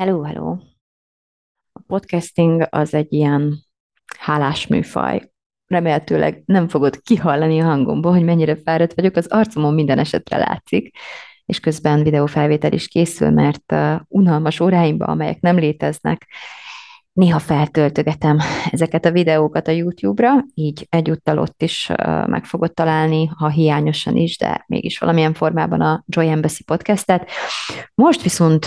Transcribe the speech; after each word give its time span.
Hello, 0.00 0.22
hello! 0.22 0.56
A 1.72 1.80
podcasting 1.86 2.66
az 2.70 2.94
egy 2.94 3.12
ilyen 3.12 3.58
hálás 4.18 4.66
műfaj. 4.66 5.30
Remélhetőleg 5.66 6.42
nem 6.46 6.68
fogod 6.68 7.00
kihallani 7.00 7.60
a 7.60 7.64
hangomból, 7.64 8.12
hogy 8.12 8.24
mennyire 8.24 8.56
fáradt 8.56 8.94
vagyok, 8.94 9.16
az 9.16 9.26
arcomon 9.26 9.74
minden 9.74 9.98
esetre 9.98 10.36
látszik, 10.36 10.96
és 11.44 11.60
közben 11.60 12.02
videófelvétel 12.02 12.72
is 12.72 12.88
készül, 12.88 13.30
mert 13.30 13.72
uh, 13.72 14.00
unalmas 14.08 14.60
óráimban, 14.60 15.08
amelyek 15.08 15.40
nem 15.40 15.58
léteznek, 15.58 16.26
néha 17.16 17.38
feltöltögetem 17.38 18.38
ezeket 18.70 19.04
a 19.04 19.10
videókat 19.10 19.68
a 19.68 19.70
YouTube-ra, 19.70 20.44
így 20.54 20.86
egyúttal 20.90 21.38
ott 21.38 21.62
is 21.62 21.90
meg 22.26 22.44
fogod 22.44 22.74
találni, 22.74 23.26
ha 23.26 23.48
hiányosan 23.48 24.16
is, 24.16 24.38
de 24.38 24.64
mégis 24.66 24.98
valamilyen 24.98 25.34
formában 25.34 25.80
a 25.80 26.04
Joy 26.06 26.28
Embassy 26.28 26.64
podcastet. 26.64 27.30
Most 27.94 28.22
viszont 28.22 28.66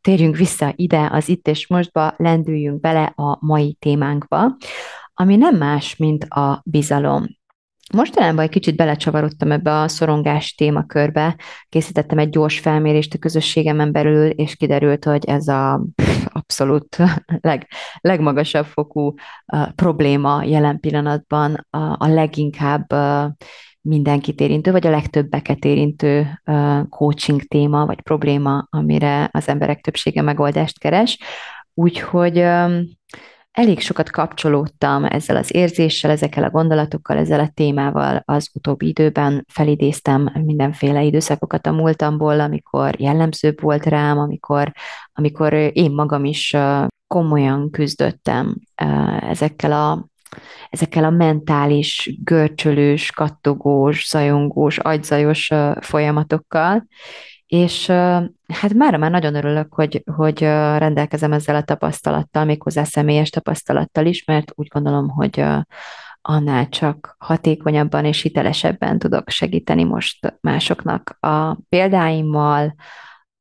térjünk 0.00 0.36
vissza 0.36 0.72
ide, 0.76 1.08
az 1.12 1.28
itt 1.28 1.48
és 1.48 1.66
mostba, 1.68 2.14
lendüljünk 2.16 2.80
bele 2.80 3.12
a 3.16 3.38
mai 3.40 3.76
témánkba, 3.78 4.56
ami 5.14 5.36
nem 5.36 5.56
más, 5.56 5.96
mint 5.96 6.24
a 6.24 6.62
bizalom. 6.64 7.26
Mostanában 7.92 8.44
egy 8.44 8.50
kicsit 8.50 8.76
belecsavarodtam 8.76 9.52
ebbe 9.52 9.80
a 9.80 9.88
szorongás 9.88 10.54
témakörbe, 10.54 11.36
készítettem 11.68 12.18
egy 12.18 12.28
gyors 12.28 12.58
felmérést 12.58 13.14
a 13.14 13.18
közösségemen 13.18 13.92
belül, 13.92 14.26
és 14.26 14.56
kiderült, 14.56 15.04
hogy 15.04 15.24
ez 15.24 15.48
a 15.48 15.84
abszolút 16.26 16.96
leg, 17.40 17.66
legmagasabb 18.00 18.64
fokú 18.64 19.14
uh, 19.52 19.72
probléma 19.74 20.42
jelen 20.44 20.80
pillanatban, 20.80 21.66
a, 21.70 21.78
a 21.78 22.08
leginkább 22.08 22.86
mindenkit 23.80 24.40
érintő, 24.40 24.70
vagy 24.70 24.86
a 24.86 24.90
legtöbbeket 24.90 25.64
érintő 25.64 26.40
coaching 26.88 27.42
téma, 27.42 27.86
vagy 27.86 28.00
probléma, 28.00 28.66
amire 28.70 29.28
az 29.32 29.48
emberek 29.48 29.80
többsége 29.80 30.22
megoldást 30.22 30.78
keres. 30.78 31.18
Úgyhogy 31.74 32.44
elég 33.54 33.80
sokat 33.80 34.10
kapcsolódtam 34.10 35.04
ezzel 35.04 35.36
az 35.36 35.54
érzéssel, 35.54 36.10
ezekkel 36.10 36.44
a 36.44 36.50
gondolatokkal, 36.50 37.16
ezzel 37.16 37.40
a 37.40 37.50
témával 37.54 38.22
az 38.24 38.50
utóbbi 38.54 38.88
időben. 38.88 39.44
Felidéztem 39.48 40.30
mindenféle 40.44 41.02
időszakokat 41.02 41.66
a 41.66 41.72
múltamból, 41.72 42.40
amikor 42.40 43.00
jellemzőbb 43.00 43.60
volt 43.60 43.86
rám, 43.86 44.18
amikor, 44.18 44.72
amikor 45.12 45.52
én 45.52 45.90
magam 45.90 46.24
is 46.24 46.56
komolyan 47.06 47.70
küzdöttem 47.70 48.56
ezekkel 49.20 49.72
a 49.72 50.12
ezekkel 50.70 51.04
a 51.04 51.10
mentális, 51.10 52.18
görcsölős, 52.24 53.10
kattogós, 53.10 54.08
zajongós, 54.08 54.78
agyzajos 54.78 55.50
folyamatokkal, 55.80 56.86
és 57.54 57.86
hát 58.46 58.72
már 58.74 58.96
már 58.96 59.10
nagyon 59.10 59.34
örülök, 59.34 59.74
hogy, 59.74 60.02
hogy 60.16 60.40
rendelkezem 60.78 61.32
ezzel 61.32 61.54
a 61.54 61.62
tapasztalattal, 61.62 62.44
méghozzá 62.44 62.84
személyes 62.84 63.30
tapasztalattal 63.30 64.06
is, 64.06 64.24
mert 64.24 64.52
úgy 64.54 64.68
gondolom, 64.68 65.08
hogy 65.08 65.44
annál 66.22 66.68
csak 66.68 67.16
hatékonyabban 67.18 68.04
és 68.04 68.22
hitelesebben 68.22 68.98
tudok 68.98 69.28
segíteni 69.28 69.84
most 69.84 70.38
másoknak 70.40 71.16
a 71.20 71.54
példáimmal, 71.68 72.74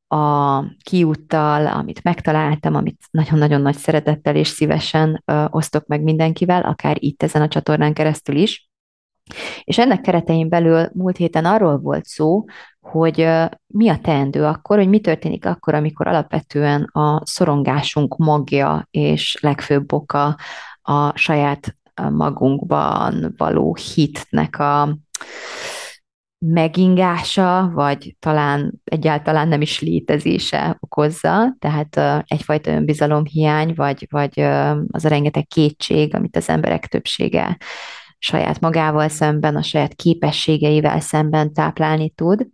a 0.08 0.60
kiúttal, 0.84 1.68
amit 1.68 2.04
megtaláltam, 2.04 2.76
amit 2.76 3.02
nagyon-nagyon 3.12 3.62
nagy 3.62 3.76
szeretettel 3.76 4.36
és 4.36 4.48
szívesen 4.48 5.24
osztok 5.50 5.86
meg 5.86 6.02
mindenkivel, 6.02 6.62
akár 6.62 6.96
itt 7.00 7.24
ezen 7.24 7.42
a 7.42 7.48
csatornán 7.48 7.94
keresztül 7.94 8.36
is. 8.36 8.72
És 9.64 9.78
ennek 9.78 10.02
keretein 10.02 10.50
belül 10.50 10.90
múlt 10.94 11.18
héten 11.18 11.46
arról 11.46 11.80
volt 11.80 12.06
szó, 12.06 12.46
hogy 12.82 13.28
mi 13.68 13.90
a 13.90 13.98
teendő 13.98 14.46
akkor, 14.46 14.78
hogy 14.78 14.90
mi 14.90 15.00
történik 15.00 15.46
akkor, 15.46 15.74
amikor 15.74 16.08
alapvetően 16.08 16.84
a 16.84 17.22
szorongásunk 17.26 18.18
magja 18.18 18.88
és 18.92 19.38
legfőbb 19.42 19.94
oka 19.94 20.38
a 20.82 21.18
saját 21.18 21.76
magunkban 22.12 23.34
való 23.38 23.78
hitnek 23.94 24.60
a 24.60 24.98
megingása, 26.46 27.72
vagy 27.74 28.16
talán 28.20 28.82
egyáltalán 28.84 29.48
nem 29.48 29.62
is 29.62 29.82
létezése 29.82 30.78
okozza, 30.80 31.56
tehát 31.60 32.24
egyfajta 32.28 32.72
önbizalomhiány, 32.72 33.74
vagy, 33.76 34.08
vagy 34.10 34.40
az 34.92 35.06
a 35.06 35.10
rengeteg 35.10 35.48
kétség, 35.48 36.16
amit 36.16 36.36
az 36.36 36.50
emberek 36.50 36.88
többsége 36.88 37.58
saját 38.24 38.60
magával 38.60 39.08
szemben, 39.08 39.56
a 39.56 39.62
saját 39.62 39.94
képességeivel 39.94 41.00
szemben 41.00 41.54
táplálni 41.54 42.10
tud. 42.10 42.48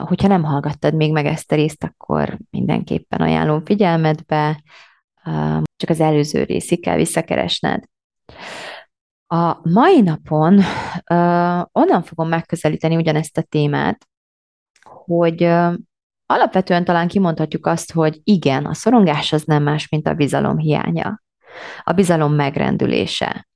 Hogyha 0.00 0.28
nem 0.28 0.44
hallgattad 0.44 0.94
még 0.94 1.12
meg 1.12 1.26
ezt 1.26 1.52
a 1.52 1.54
részt, 1.54 1.84
akkor 1.84 2.38
mindenképpen 2.50 3.20
ajánlom 3.20 3.64
figyelmetbe, 3.64 4.62
csak 5.76 5.90
az 5.90 6.00
előző 6.00 6.42
részig 6.42 6.82
kell 6.82 6.96
visszakeresned. 6.96 7.84
A 9.26 9.68
mai 9.68 10.00
napon 10.00 10.60
onnan 11.72 12.02
fogom 12.02 12.28
megközelíteni 12.28 12.96
ugyanezt 12.96 13.38
a 13.38 13.42
témát, 13.42 14.08
hogy 15.04 15.42
alapvetően 16.26 16.84
talán 16.84 17.08
kimondhatjuk 17.08 17.66
azt, 17.66 17.92
hogy 17.92 18.20
igen, 18.24 18.64
a 18.64 18.74
szorongás 18.74 19.32
az 19.32 19.42
nem 19.42 19.62
más, 19.62 19.88
mint 19.88 20.06
a 20.06 20.14
bizalom 20.14 20.58
hiánya, 20.58 21.22
a 21.82 21.92
bizalom 21.92 22.34
megrendülése. 22.34 23.48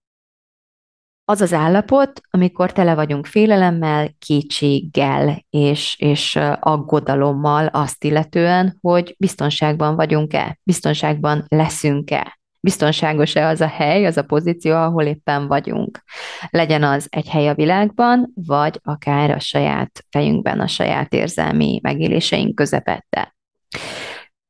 Az 1.26 1.40
az 1.40 1.52
állapot, 1.52 2.20
amikor 2.30 2.72
tele 2.72 2.94
vagyunk 2.94 3.26
félelemmel, 3.26 4.08
kétséggel 4.18 5.44
és, 5.50 5.96
és 5.98 6.38
aggodalommal 6.60 7.66
azt 7.66 8.04
illetően, 8.04 8.78
hogy 8.80 9.14
biztonságban 9.18 9.96
vagyunk-e, 9.96 10.58
biztonságban 10.62 11.44
leszünk-e 11.48 12.38
biztonságos-e 12.64 13.46
az 13.46 13.60
a 13.60 13.66
hely, 13.66 14.06
az 14.06 14.16
a 14.16 14.22
pozíció, 14.22 14.74
ahol 14.74 15.04
éppen 15.04 15.46
vagyunk. 15.46 16.02
Legyen 16.50 16.82
az 16.82 17.06
egy 17.10 17.28
hely 17.28 17.48
a 17.48 17.54
világban, 17.54 18.32
vagy 18.34 18.80
akár 18.82 19.30
a 19.30 19.38
saját 19.38 20.04
fejünkben, 20.10 20.60
a 20.60 20.66
saját 20.66 21.12
érzelmi 21.12 21.78
megéléseink 21.82 22.54
közepette. 22.54 23.34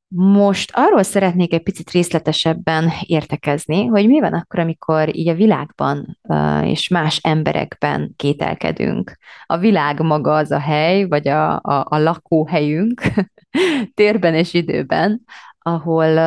Most 0.09 0.70
arról 0.75 1.03
szeretnék 1.03 1.53
egy 1.53 1.62
picit 1.62 1.91
részletesebben 1.91 2.91
értekezni, 3.00 3.87
hogy 3.87 4.06
mi 4.06 4.20
van 4.20 4.32
akkor, 4.32 4.60
amikor 4.60 5.16
így 5.16 5.28
a 5.28 5.34
világban 5.34 6.19
és 6.62 6.88
más 6.88 7.19
emberekben 7.22 8.12
kételkedünk. 8.16 9.16
A 9.47 9.59
világ 9.59 10.00
maga 10.00 10.34
az 10.34 10.50
a 10.50 10.59
hely, 10.59 11.04
vagy 11.04 11.28
a, 11.28 11.53
a, 11.54 11.87
a 11.88 11.98
lakóhelyünk 11.98 13.03
térben 13.94 14.34
és 14.34 14.54
időben, 14.54 15.25
ahol 15.59 16.19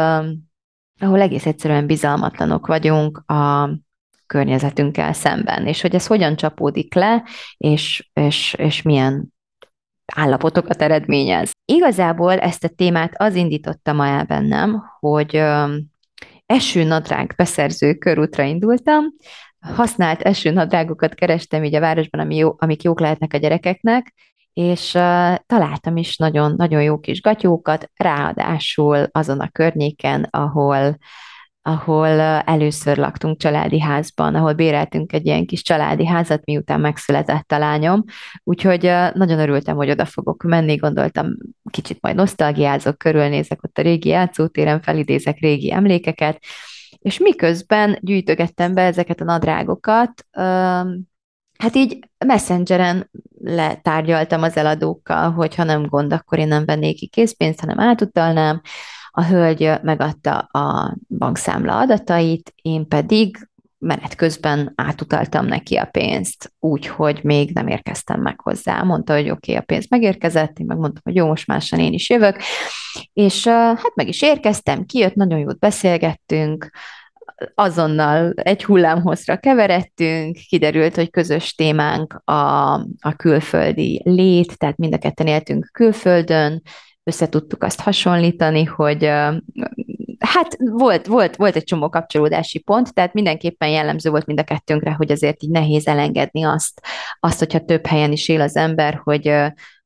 ahol 0.99 1.21
egész 1.21 1.45
egyszerűen 1.45 1.85
bizalmatlanok 1.85 2.67
vagyunk 2.67 3.17
a 3.17 3.69
környezetünkkel 4.25 5.13
szemben, 5.13 5.67
és 5.67 5.81
hogy 5.81 5.95
ez 5.95 6.07
hogyan 6.07 6.35
csapódik 6.35 6.93
le, 6.93 7.23
és, 7.57 8.09
és, 8.13 8.53
és 8.53 8.81
milyen 8.81 9.33
állapotokat 10.15 10.81
eredményez. 10.81 11.51
Igazából 11.65 12.33
ezt 12.33 12.63
a 12.63 12.67
témát 12.67 13.13
az 13.17 13.35
indította 13.35 13.93
ma 13.93 14.07
el 14.07 14.23
bennem, 14.23 14.83
hogy 14.99 15.43
esőnadrág 16.45 17.33
beszerző 17.37 17.93
körútra 17.93 18.43
indultam, 18.43 19.05
használt 19.59 20.21
esőnadrágokat 20.21 21.13
kerestem 21.13 21.63
így 21.63 21.75
a 21.75 21.79
városban, 21.79 22.21
ami 22.21 22.35
jó, 22.35 22.55
amik 22.57 22.83
jók 22.83 22.99
lehetnek 22.99 23.33
a 23.33 23.37
gyerekeknek, 23.37 24.13
és 24.53 24.91
találtam 25.45 25.97
is 25.97 26.17
nagyon, 26.17 26.53
nagyon 26.57 26.83
jó 26.83 26.99
kis 26.99 27.21
gatyókat, 27.21 27.91
ráadásul 27.95 29.07
azon 29.11 29.39
a 29.39 29.49
környéken, 29.49 30.27
ahol 30.29 30.97
ahol 31.67 32.19
először 32.45 32.97
laktunk 32.97 33.37
családi 33.37 33.79
házban, 33.79 34.35
ahol 34.35 34.53
béreltünk 34.53 35.13
egy 35.13 35.25
ilyen 35.25 35.45
kis 35.45 35.61
családi 35.61 36.05
házat, 36.05 36.45
miután 36.45 36.79
megszületett 36.79 37.51
a 37.51 37.57
lányom, 37.57 38.03
úgyhogy 38.43 38.81
nagyon 39.13 39.39
örültem, 39.39 39.75
hogy 39.75 39.89
oda 39.89 40.05
fogok 40.05 40.43
menni, 40.43 40.75
gondoltam, 40.75 41.27
kicsit 41.69 42.01
majd 42.01 42.15
nosztalgiázok, 42.15 42.97
körülnézek 42.97 43.63
ott 43.63 43.77
a 43.77 43.81
régi 43.81 44.09
játszótéren, 44.09 44.81
felidézek 44.81 45.39
régi 45.39 45.71
emlékeket, 45.71 46.43
és 46.99 47.19
miközben 47.19 47.97
gyűjtögettem 48.01 48.73
be 48.73 48.81
ezeket 48.81 49.21
a 49.21 49.25
nadrágokat, 49.25 50.25
hát 51.57 51.75
így 51.75 51.99
messengeren 52.25 53.09
letárgyaltam 53.39 54.43
az 54.43 54.57
eladókkal, 54.57 55.31
hogy 55.31 55.55
ha 55.55 55.63
nem 55.63 55.85
gond, 55.85 56.13
akkor 56.13 56.39
én 56.39 56.47
nem 56.47 56.65
vennék 56.65 56.97
ki 56.97 57.07
készpénzt, 57.07 57.59
hanem 57.59 57.79
átutalnám. 57.79 58.61
A 59.17 59.25
hölgy 59.25 59.71
megadta 59.81 60.37
a 60.37 60.97
bankszámla 61.17 61.77
adatait, 61.77 62.53
én 62.61 62.87
pedig 62.87 63.49
menet 63.77 64.15
közben 64.15 64.73
átutaltam 64.75 65.45
neki 65.45 65.75
a 65.75 65.85
pénzt, 65.85 66.53
úgy, 66.59 66.87
hogy 66.87 67.19
még 67.23 67.51
nem 67.53 67.67
érkeztem 67.67 68.21
meg 68.21 68.39
hozzá. 68.41 68.81
Mondta, 68.81 69.13
hogy 69.13 69.29
oké, 69.29 69.51
okay, 69.51 69.55
a 69.55 69.61
pénz 69.61 69.89
megérkezett, 69.89 70.59
én 70.59 70.65
megmondtam, 70.65 71.01
hogy 71.03 71.15
jó, 71.15 71.27
most 71.27 71.47
másan 71.47 71.79
én 71.79 71.93
is 71.93 72.09
jövök, 72.09 72.37
és 73.13 73.47
hát 73.47 73.95
meg 73.95 74.07
is 74.07 74.21
érkeztem, 74.21 74.85
kijött, 74.85 75.15
nagyon 75.15 75.39
jót 75.39 75.59
beszélgettünk, 75.59 76.69
azonnal 77.55 78.33
egy 78.35 78.63
hullámhozra 78.63 79.37
keveredtünk, 79.37 80.37
kiderült, 80.47 80.95
hogy 80.95 81.09
közös 81.09 81.55
témánk 81.55 82.21
a, 82.23 82.73
a 82.99 83.13
külföldi 83.15 84.01
lét, 84.05 84.57
tehát 84.57 84.77
mind 84.77 84.93
a 84.93 84.97
ketten 84.97 85.27
éltünk 85.27 85.69
külföldön, 85.71 86.61
össze 87.07 87.29
tudtuk 87.29 87.63
azt 87.63 87.81
hasonlítani, 87.81 88.63
hogy 88.63 89.05
hát 90.19 90.57
volt, 90.57 91.05
volt, 91.05 91.35
volt 91.35 91.55
egy 91.55 91.63
csomó 91.63 91.89
kapcsolódási 91.89 92.59
pont, 92.59 92.93
tehát 92.93 93.13
mindenképpen 93.13 93.69
jellemző 93.69 94.09
volt 94.09 94.25
mind 94.25 94.39
a 94.39 94.43
kettőnkre, 94.43 94.91
hogy 94.91 95.11
azért 95.11 95.43
így 95.43 95.49
nehéz 95.49 95.87
elengedni 95.87 96.43
azt, 96.43 96.81
azt 97.19 97.39
hogyha 97.39 97.65
több 97.65 97.85
helyen 97.85 98.11
is 98.11 98.29
él 98.29 98.41
az 98.41 98.55
ember, 98.55 99.01
hogy, 99.03 99.33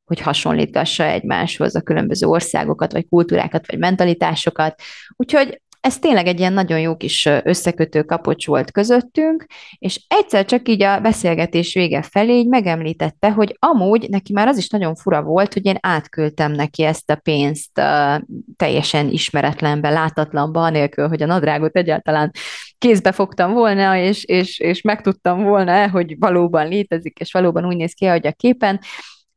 hogy 0.06 0.20
hasonlítgassa 0.20 1.04
egymáshoz 1.04 1.76
a 1.76 1.82
különböző 1.82 2.28
országokat, 2.28 2.92
vagy 2.92 3.08
kultúrákat, 3.10 3.68
vagy 3.68 3.80
mentalitásokat. 3.80 4.82
Úgyhogy 5.16 5.62
ez 5.82 6.00
tényleg 6.00 6.28
egy 6.28 6.40
ilyen 6.40 6.54
nagyon 6.54 6.80
jó 6.80 6.98
kis 6.98 7.30
összekötő 7.44 8.04
kapocs 8.04 8.48
volt 8.48 8.72
közöttünk, 8.72 9.46
és 9.78 10.02
egyszer 10.08 10.46
csak 10.46 10.70
így 10.70 10.84
a 10.84 11.00
beszélgetés 11.00 11.74
vége 11.74 12.02
felé 12.02 12.34
így 12.34 12.48
megemlítette, 12.48 13.32
hogy 13.32 13.56
amúgy 13.60 14.10
neki 14.10 14.34
már 14.34 14.48
az 14.48 14.58
is 14.58 14.70
nagyon 14.70 14.96
fura 14.96 15.22
volt, 15.22 15.54
hogy 15.54 15.66
én 15.66 15.78
átküldtem 15.80 16.52
neki 16.52 16.84
ezt 16.84 17.10
a 17.10 17.16
pénzt 17.16 17.80
uh, 17.80 18.22
teljesen 18.56 19.10
ismeretlenbe, 19.10 19.90
látatlanba, 19.90 20.64
anélkül, 20.64 21.08
hogy 21.08 21.22
a 21.22 21.26
nadrágot 21.26 21.76
egyáltalán 21.76 22.32
kézbe 22.78 23.12
fogtam 23.12 23.54
volna, 23.54 23.98
és, 23.98 24.24
és, 24.24 24.60
és 24.60 24.82
megtudtam 24.82 25.44
volna, 25.44 25.90
hogy 25.90 26.16
valóban 26.20 26.68
létezik, 26.68 27.20
és 27.20 27.32
valóban 27.32 27.66
úgy 27.66 27.76
néz 27.76 27.94
ki, 27.94 28.06
ahogy 28.06 28.28
a 28.28 28.32
képen, 28.32 28.80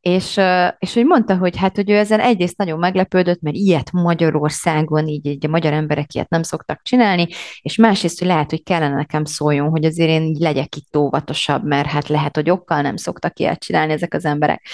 és, 0.05 0.41
és 0.79 0.95
hogy 0.95 1.05
mondta, 1.05 1.37
hogy 1.37 1.57
hát, 1.57 1.77
hogy 1.77 1.91
ő 1.91 1.97
ezen 1.97 2.21
egyrészt 2.21 2.57
nagyon 2.57 2.79
meglepődött, 2.79 3.41
mert 3.41 3.57
ilyet 3.57 3.93
Magyarországon, 3.93 5.09
így, 5.09 5.27
így 5.27 5.47
a 5.47 5.49
magyar 5.49 5.73
emberek 5.73 6.15
ilyet 6.15 6.29
nem 6.29 6.43
szoktak 6.43 6.83
csinálni, 6.83 7.27
és 7.63 7.77
másrészt, 7.77 8.19
hogy 8.19 8.29
lehet, 8.29 8.51
hogy 8.51 8.63
kellene 8.63 8.95
nekem 8.95 9.25
szóljon, 9.25 9.69
hogy 9.69 9.85
azért 9.85 10.09
én 10.09 10.23
így 10.23 10.39
legyek 10.39 10.77
itt 10.77 10.97
óvatosabb, 10.97 11.65
mert 11.65 11.89
hát 11.89 12.09
lehet, 12.09 12.35
hogy 12.35 12.51
okkal 12.51 12.81
nem 12.81 12.97
szoktak 12.97 13.39
ilyet 13.39 13.61
csinálni 13.61 13.93
ezek 13.93 14.15
az 14.15 14.25
emberek. 14.25 14.67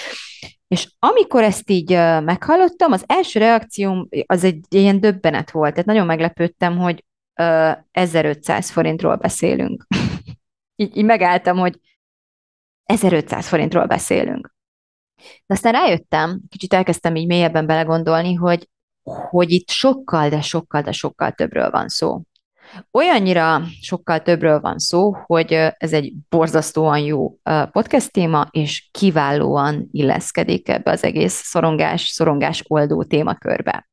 És 0.67 0.91
amikor 0.99 1.43
ezt 1.43 1.69
így 1.69 1.89
meghallottam, 2.23 2.91
az 2.91 3.03
első 3.07 3.39
reakcióm 3.39 4.07
az 4.25 4.43
egy 4.43 4.65
ilyen 4.69 4.99
döbbenet 4.99 5.51
volt, 5.51 5.71
tehát 5.71 5.85
nagyon 5.85 6.05
meglepődtem, 6.05 6.77
hogy 6.77 7.03
1500 7.91 8.69
forintról 8.69 9.15
beszélünk. 9.15 9.87
így, 10.81 10.97
így 10.97 11.05
megálltam, 11.05 11.57
hogy 11.57 11.79
1500 12.83 13.47
forintról 13.47 13.85
beszélünk. 13.85 14.59
De 15.45 15.53
aztán 15.53 15.73
rájöttem, 15.73 16.41
kicsit 16.49 16.73
elkezdtem 16.73 17.15
így 17.15 17.27
mélyebben 17.27 17.65
belegondolni, 17.65 18.33
hogy, 18.33 18.69
hogy 19.03 19.51
itt 19.51 19.69
sokkal, 19.69 20.29
de 20.29 20.41
sokkal, 20.41 20.81
de 20.81 20.91
sokkal 20.91 21.31
többről 21.31 21.69
van 21.69 21.87
szó. 21.87 22.21
Olyannyira 22.91 23.61
sokkal 23.81 24.21
többről 24.21 24.59
van 24.59 24.79
szó, 24.79 25.13
hogy 25.13 25.51
ez 25.77 25.93
egy 25.93 26.13
borzasztóan 26.29 26.99
jó 26.99 27.37
podcast 27.71 28.11
téma, 28.11 28.47
és 28.51 28.89
kiválóan 28.91 29.87
illeszkedik 29.91 30.69
ebbe 30.69 30.91
az 30.91 31.03
egész 31.03 31.33
szorongás, 31.33 32.07
szorongás 32.07 32.63
oldó 32.67 33.03
témakörbe. 33.03 33.89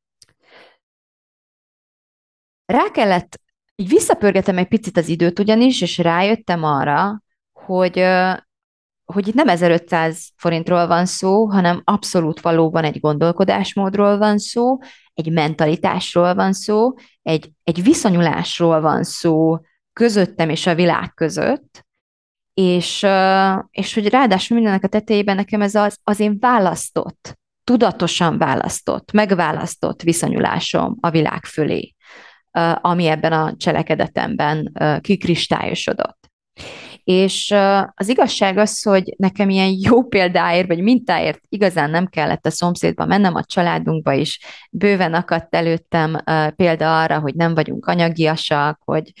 Rá 2.65 2.91
kellett, 2.91 3.41
így 3.75 3.87
visszapörgetem 3.89 4.57
egy 4.57 4.67
picit 4.67 4.97
az 4.97 5.07
időt 5.07 5.39
ugyanis, 5.39 5.81
és 5.81 5.97
rájöttem 5.97 6.63
arra, 6.63 7.23
hogy 7.53 7.97
hogy 9.13 9.27
itt 9.27 9.33
nem 9.33 9.47
1500 9.47 10.29
forintról 10.35 10.87
van 10.87 11.05
szó, 11.05 11.45
hanem 11.45 11.81
abszolút 11.83 12.41
valóban 12.41 12.83
egy 12.83 12.99
gondolkodásmódról 12.99 14.17
van 14.17 14.37
szó, 14.37 14.77
egy 15.13 15.31
mentalitásról 15.31 16.33
van 16.33 16.53
szó, 16.53 16.93
egy, 17.21 17.51
egy 17.63 17.83
viszonyulásról 17.83 18.81
van 18.81 19.03
szó 19.03 19.59
közöttem 19.93 20.49
és 20.49 20.67
a 20.67 20.75
világ 20.75 21.13
között, 21.13 21.85
és, 22.53 23.05
és 23.71 23.93
hogy 23.93 24.09
ráadásul 24.09 24.55
mindennek 24.57 24.83
a 24.83 24.87
tetejében 24.87 25.35
nekem 25.35 25.61
ez 25.61 25.75
az, 25.75 25.97
az 26.03 26.19
én 26.19 26.37
választott, 26.39 27.37
tudatosan 27.63 28.37
választott, 28.37 29.11
megválasztott 29.11 30.01
viszonyulásom 30.01 30.97
a 31.01 31.09
világ 31.09 31.45
fölé, 31.45 31.95
ami 32.81 33.05
ebben 33.05 33.31
a 33.31 33.55
cselekedetemben 33.57 34.73
kikristályosodott. 35.01 36.29
És 37.03 37.55
az 37.93 38.07
igazság 38.07 38.57
az, 38.57 38.83
hogy 38.83 39.13
nekem 39.17 39.49
ilyen 39.49 39.75
jó 39.79 40.03
példáért, 40.03 40.67
vagy 40.67 40.81
mintáért 40.81 41.39
igazán 41.49 41.89
nem 41.89 42.07
kellett 42.07 42.45
a 42.45 42.51
szomszédba 42.51 43.05
mennem, 43.05 43.35
a 43.35 43.43
családunkba 43.43 44.13
is 44.13 44.39
bőven 44.71 45.13
akadt 45.13 45.55
előttem 45.55 46.17
példa 46.55 47.01
arra, 47.01 47.19
hogy 47.19 47.35
nem 47.35 47.53
vagyunk 47.53 47.85
anyagiasak, 47.85 48.81
hogy, 48.85 49.11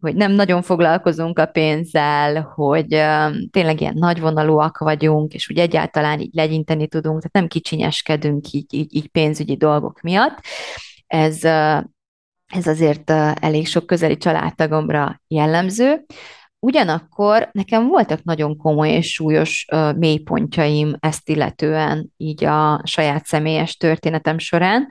hogy 0.00 0.14
nem 0.14 0.32
nagyon 0.32 0.62
foglalkozunk 0.62 1.38
a 1.38 1.46
pénzzel, 1.46 2.40
hogy 2.54 2.88
tényleg 3.50 3.80
ilyen 3.80 3.96
nagyvonalúak 3.96 4.78
vagyunk, 4.78 5.34
és 5.34 5.46
hogy 5.46 5.58
egyáltalán 5.58 6.20
így 6.20 6.34
legyinteni 6.34 6.86
tudunk, 6.88 7.16
tehát 7.16 7.32
nem 7.32 7.46
kicsinyeskedünk 7.46 8.52
így, 8.52 8.74
így, 8.74 8.94
így 8.94 9.08
pénzügyi 9.08 9.56
dolgok 9.56 10.00
miatt. 10.00 10.38
Ez, 11.06 11.44
ez 12.46 12.66
azért 12.66 13.10
elég 13.40 13.66
sok 13.66 13.86
közeli 13.86 14.16
családtagomra 14.16 15.22
jellemző. 15.28 16.04
Ugyanakkor 16.60 17.48
nekem 17.52 17.86
voltak 17.86 18.22
nagyon 18.22 18.56
komoly 18.56 18.88
és 18.88 19.12
súlyos 19.12 19.66
uh, 19.72 19.96
mélypontjaim 19.96 20.96
ezt 21.00 21.28
illetően, 21.28 22.12
így 22.16 22.44
a 22.44 22.80
saját 22.84 23.26
személyes 23.26 23.76
történetem 23.76 24.38
során. 24.38 24.88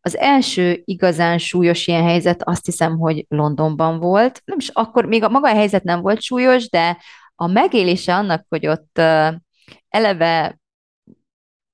Az 0.00 0.16
első 0.16 0.82
igazán 0.84 1.38
súlyos 1.38 1.86
ilyen 1.86 2.02
helyzet 2.04 2.42
azt 2.42 2.64
hiszem, 2.64 2.98
hogy 2.98 3.24
Londonban 3.28 3.98
volt. 3.98 4.42
Nem 4.44 4.58
is 4.58 4.68
akkor, 4.68 5.04
még 5.04 5.22
a 5.22 5.28
maga 5.28 5.48
a 5.48 5.54
helyzet 5.54 5.82
nem 5.82 6.00
volt 6.00 6.20
súlyos, 6.20 6.70
de 6.70 6.98
a 7.34 7.46
megélése 7.46 8.14
annak, 8.14 8.44
hogy 8.48 8.66
ott 8.66 8.98
uh, 8.98 9.34
eleve 9.88 10.59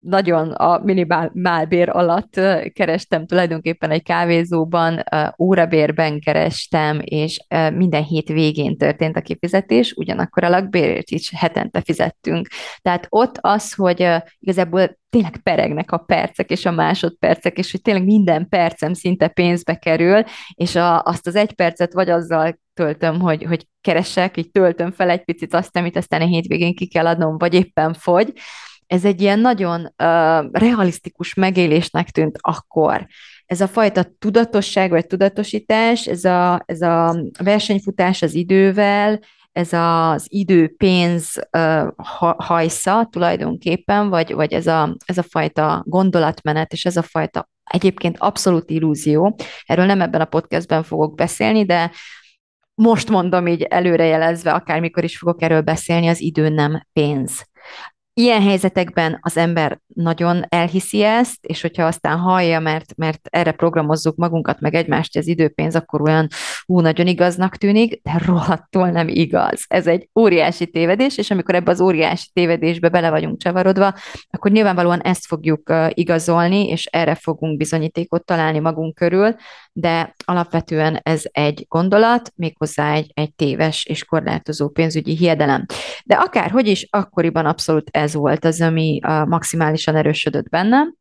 nagyon 0.06 0.50
a 0.50 0.80
minimálbér 0.84 1.88
alatt 1.88 2.40
kerestem 2.72 3.26
tulajdonképpen 3.26 3.90
egy 3.90 4.02
kávézóban, 4.02 5.02
órabérben 5.38 6.20
kerestem, 6.20 7.00
és 7.04 7.38
minden 7.74 8.02
hét 8.02 8.28
végén 8.28 8.76
történt 8.76 9.16
a 9.16 9.20
kifizetés, 9.20 9.92
ugyanakkor 9.92 10.44
a 10.44 10.48
lakbérért 10.48 11.10
is 11.10 11.32
hetente 11.34 11.80
fizettünk. 11.80 12.48
Tehát 12.82 13.06
ott 13.08 13.38
az, 13.40 13.74
hogy 13.74 14.08
igazából 14.38 14.98
tényleg 15.10 15.40
peregnek 15.42 15.92
a 15.92 15.98
percek 15.98 16.50
és 16.50 16.66
a 16.66 16.70
másodpercek, 16.70 17.58
és 17.58 17.70
hogy 17.70 17.82
tényleg 17.82 18.04
minden 18.04 18.48
percem 18.48 18.92
szinte 18.92 19.28
pénzbe 19.28 19.74
kerül, 19.74 20.22
és 20.54 20.74
a, 20.74 21.02
azt 21.02 21.26
az 21.26 21.36
egy 21.36 21.52
percet 21.52 21.92
vagy 21.92 22.10
azzal 22.10 22.58
töltöm, 22.74 23.20
hogy, 23.20 23.44
hogy 23.44 23.66
keresek, 23.80 24.36
így 24.36 24.50
töltöm 24.50 24.92
fel 24.92 25.10
egy 25.10 25.24
picit 25.24 25.54
azt, 25.54 25.76
amit 25.76 25.96
aztán 25.96 26.20
a 26.20 26.26
hétvégén 26.26 26.74
ki 26.74 26.86
kell 26.86 27.06
adnom, 27.06 27.38
vagy 27.38 27.54
éppen 27.54 27.92
fogy, 27.94 28.32
ez 28.86 29.04
egy 29.04 29.20
ilyen 29.20 29.38
nagyon 29.38 29.80
uh, 29.80 30.50
realisztikus 30.52 31.34
megélésnek 31.34 32.10
tűnt 32.10 32.38
akkor. 32.40 33.06
Ez 33.46 33.60
a 33.60 33.68
fajta 33.68 34.06
tudatosság 34.18 34.90
vagy 34.90 35.06
tudatosítás, 35.06 36.06
ez 36.06 36.24
a, 36.24 36.62
ez 36.66 36.80
a 36.80 37.22
versenyfutás 37.42 38.22
az 38.22 38.34
idővel, 38.34 39.20
ez 39.52 39.72
az 39.72 40.26
idő-pénz 40.28 41.48
uh, 41.58 41.88
hajsza 42.36 43.08
tulajdonképpen, 43.10 44.08
vagy, 44.08 44.32
vagy 44.32 44.52
ez, 44.52 44.66
a, 44.66 44.96
ez 45.04 45.18
a 45.18 45.22
fajta 45.22 45.82
gondolatmenet, 45.86 46.72
és 46.72 46.84
ez 46.84 46.96
a 46.96 47.02
fajta 47.02 47.48
egyébként 47.64 48.18
abszolút 48.18 48.70
illúzió. 48.70 49.36
Erről 49.64 49.84
nem 49.84 50.00
ebben 50.00 50.20
a 50.20 50.24
podcastben 50.24 50.82
fogok 50.82 51.14
beszélni, 51.14 51.64
de 51.64 51.90
most 52.74 53.08
mondom 53.08 53.46
így 53.46 53.62
előrejelezve, 53.62 54.52
akármikor 54.52 55.04
is 55.04 55.18
fogok 55.18 55.42
erről 55.42 55.60
beszélni, 55.60 56.08
az 56.08 56.20
idő 56.20 56.48
nem 56.48 56.86
pénz. 56.92 57.46
Ilyen 58.18 58.42
helyzetekben 58.42 59.18
az 59.20 59.36
ember 59.36 59.80
nagyon 59.86 60.44
elhiszi 60.48 61.02
ezt, 61.02 61.44
és 61.44 61.60
hogyha 61.60 61.84
aztán 61.84 62.18
hallja, 62.18 62.60
mert, 62.60 62.96
mert 62.96 63.20
erre 63.30 63.52
programozzuk 63.52 64.16
magunkat, 64.16 64.60
meg 64.60 64.74
egymást, 64.74 65.16
az 65.16 65.26
időpénz, 65.26 65.74
akkor 65.74 66.00
olyan, 66.02 66.28
hú, 66.66 66.80
nagyon 66.80 67.06
igaznak 67.06 67.56
tűnik, 67.56 68.00
de 68.02 68.20
rohadtul 68.26 68.88
nem 68.88 69.08
igaz. 69.08 69.64
Ez 69.68 69.86
egy 69.86 70.08
óriási 70.18 70.66
tévedés, 70.66 71.18
és 71.18 71.30
amikor 71.30 71.54
ebbe 71.54 71.70
az 71.70 71.80
óriási 71.80 72.28
tévedésbe 72.32 72.88
bele 72.88 73.10
vagyunk 73.10 73.38
csavarodva, 73.38 73.94
akkor 74.30 74.50
nyilvánvalóan 74.50 75.00
ezt 75.00 75.26
fogjuk 75.26 75.72
igazolni, 75.88 76.68
és 76.68 76.86
erre 76.86 77.14
fogunk 77.14 77.56
bizonyítékot 77.56 78.24
találni 78.24 78.58
magunk 78.58 78.94
körül, 78.94 79.36
de 79.78 80.14
alapvetően 80.24 81.00
ez 81.02 81.22
egy 81.32 81.66
gondolat, 81.68 82.32
méghozzá 82.36 82.92
egy, 82.92 83.10
egy 83.14 83.34
téves 83.34 83.84
és 83.84 84.04
korlátozó 84.04 84.68
pénzügyi 84.68 85.16
hiedelem. 85.16 85.66
De 86.04 86.14
akárhogy 86.14 86.66
is, 86.66 86.86
akkoriban 86.90 87.46
abszolút 87.46 87.88
ez 87.90 88.14
volt 88.14 88.44
az, 88.44 88.60
ami 88.60 89.00
maximálisan 89.26 89.96
erősödött 89.96 90.48
bennem, 90.48 90.94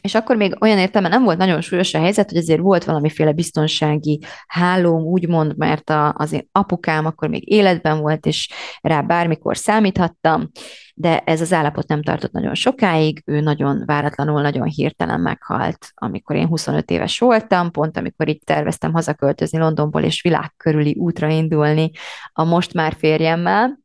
és 0.00 0.14
akkor 0.14 0.36
még 0.36 0.56
olyan 0.60 0.78
értelme 0.78 1.08
nem 1.08 1.24
volt 1.24 1.38
nagyon 1.38 1.60
súlyos 1.60 1.94
a 1.94 1.98
helyzet, 1.98 2.28
hogy 2.28 2.38
azért 2.38 2.60
volt 2.60 2.84
valamiféle 2.84 3.32
biztonsági 3.32 4.20
hálóm, 4.46 5.02
úgymond, 5.02 5.56
mert 5.56 5.90
a, 5.90 6.14
az 6.16 6.32
én 6.32 6.48
apukám 6.52 7.06
akkor 7.06 7.28
még 7.28 7.50
életben 7.50 8.00
volt, 8.00 8.26
és 8.26 8.48
rá 8.80 9.00
bármikor 9.00 9.56
számíthattam, 9.56 10.50
de 10.94 11.18
ez 11.18 11.40
az 11.40 11.52
állapot 11.52 11.88
nem 11.88 12.02
tartott 12.02 12.32
nagyon 12.32 12.54
sokáig, 12.54 13.22
ő 13.26 13.40
nagyon 13.40 13.82
váratlanul, 13.86 14.42
nagyon 14.42 14.66
hirtelen 14.66 15.20
meghalt, 15.20 15.88
amikor 15.94 16.36
én 16.36 16.46
25 16.46 16.90
éves 16.90 17.18
voltam, 17.18 17.70
pont 17.70 17.96
amikor 17.96 18.28
így 18.28 18.42
terveztem 18.44 18.92
hazaköltözni 18.92 19.58
Londonból, 19.58 20.02
és 20.02 20.22
világ 20.22 20.52
körüli 20.56 20.94
útra 20.98 21.28
indulni 21.28 21.90
a 22.32 22.44
most 22.44 22.72
már 22.74 22.94
férjemmel, 22.98 23.79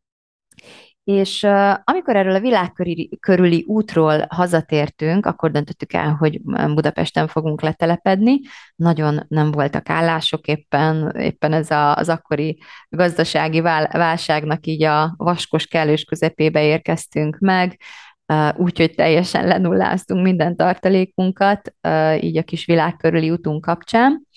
és 1.05 1.43
uh, 1.43 1.73
amikor 1.83 2.15
erről 2.15 2.35
a 2.35 2.39
világ 2.39 2.71
körüli 3.19 3.63
útról 3.67 4.25
hazatértünk, 4.29 5.25
akkor 5.25 5.51
döntöttük 5.51 5.93
el, 5.93 6.13
hogy 6.13 6.41
Budapesten 6.73 7.27
fogunk 7.27 7.61
letelepedni. 7.61 8.39
Nagyon 8.75 9.25
nem 9.27 9.51
voltak 9.51 9.89
állások 9.89 10.47
éppen, 10.47 11.15
éppen 11.17 11.53
ez 11.53 11.71
a, 11.71 11.95
az 11.95 12.09
akkori 12.09 12.57
gazdasági 12.89 13.61
válságnak 13.61 14.65
így 14.65 14.83
a 14.83 15.13
vaskos 15.17 15.67
kellős 15.67 16.03
közepébe 16.03 16.63
érkeztünk 16.63 17.37
meg, 17.39 17.79
úgyhogy 18.55 18.93
teljesen 18.95 19.47
lenulláztunk 19.47 20.23
minden 20.23 20.55
tartalékunkat, 20.55 21.75
így 22.19 22.37
a 22.37 22.43
kis 22.43 22.65
világ 22.65 22.95
körüli 22.95 23.31
útunk 23.31 23.61
kapcsán, 23.61 24.27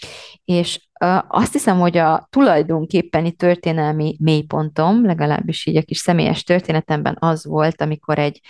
és 0.45 0.89
azt 1.29 1.53
hiszem, 1.53 1.79
hogy 1.79 1.97
a 1.97 2.27
tulajdonképpeni 2.31 3.33
történelmi 3.33 4.17
mélypontom, 4.21 5.05
legalábbis 5.05 5.67
így 5.67 5.77
a 5.77 5.83
kis 5.83 5.99
személyes 5.99 6.43
történetemben 6.43 7.17
az 7.19 7.47
volt, 7.47 7.81
amikor 7.81 8.19
egy, 8.19 8.41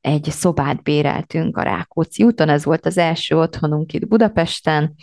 egy 0.00 0.24
szobát 0.30 0.82
béreltünk 0.82 1.56
a 1.56 1.62
Rákóczi 1.62 2.22
úton, 2.22 2.48
ez 2.48 2.64
volt 2.64 2.86
az 2.86 2.98
első 2.98 3.38
otthonunk 3.38 3.92
itt 3.92 4.08
Budapesten, 4.08 4.94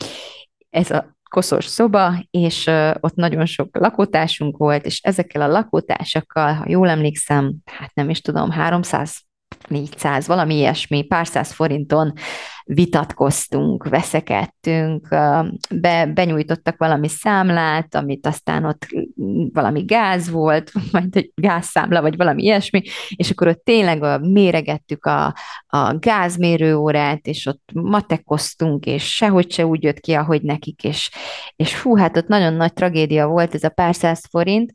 ez 0.70 0.92
a 0.92 1.18
koszos 1.30 1.66
szoba, 1.66 2.25
és 2.32 2.68
ott 3.00 3.16
nagyon 3.16 3.46
sok 3.46 3.78
lakótársunk 3.78 4.58
volt, 4.58 4.86
és 4.86 5.02
ezekkel 5.02 5.42
a 5.42 5.48
lakótársakkal, 5.48 6.54
ha 6.54 6.66
jól 6.68 6.90
emlékszem, 6.90 7.56
hát 7.66 7.94
nem 7.94 8.10
is 8.10 8.22
tudom, 8.22 8.52
300 8.52 9.25
400, 9.68 10.28
valami 10.28 10.56
ilyesmi, 10.56 11.04
pár 11.04 11.28
száz 11.28 11.52
forinton 11.52 12.14
vitatkoztunk, 12.64 13.90
veszekedtünk, 13.90 15.08
be, 15.75 16.06
benyújtottak 16.06 16.78
valami 16.78 17.08
számlát, 17.08 17.96
amit 17.96 18.28
aztán 18.28 18.66
ott 18.66 18.88
valami 19.54 19.84
gáz 19.84 20.30
volt, 20.30 20.72
majd 20.92 21.16
egy 21.16 21.32
gázszámla, 21.36 22.02
vagy 22.02 22.16
valami 22.16 22.44
ilyesmi, 22.44 22.82
és 23.16 23.30
akkor 23.30 23.48
ott 23.48 23.64
tényleg 23.64 24.22
méregettük 24.22 25.06
a, 25.06 25.36
a 25.68 25.98
gázmérőórát, 25.98 27.28
és 27.28 27.46
ott 27.46 27.70
matekoztunk, 27.74 28.86
és 28.86 29.16
sehogy 29.16 29.52
se 29.52 29.66
úgy 29.66 29.84
jött 29.84 30.00
ki, 30.00 30.14
ahogy 30.14 30.42
nekik, 30.42 30.84
és, 30.84 31.12
és 31.56 31.75
fú, 31.75 31.96
hát 31.96 32.18
ott 32.18 32.28
nagyon 32.28 32.54
nagy 32.54 32.74
tragédia 32.74 33.28
volt 33.28 33.54
ez 33.54 33.64
a 33.64 33.70
pár 33.70 33.96
száz 33.96 34.25
forint, 34.30 34.74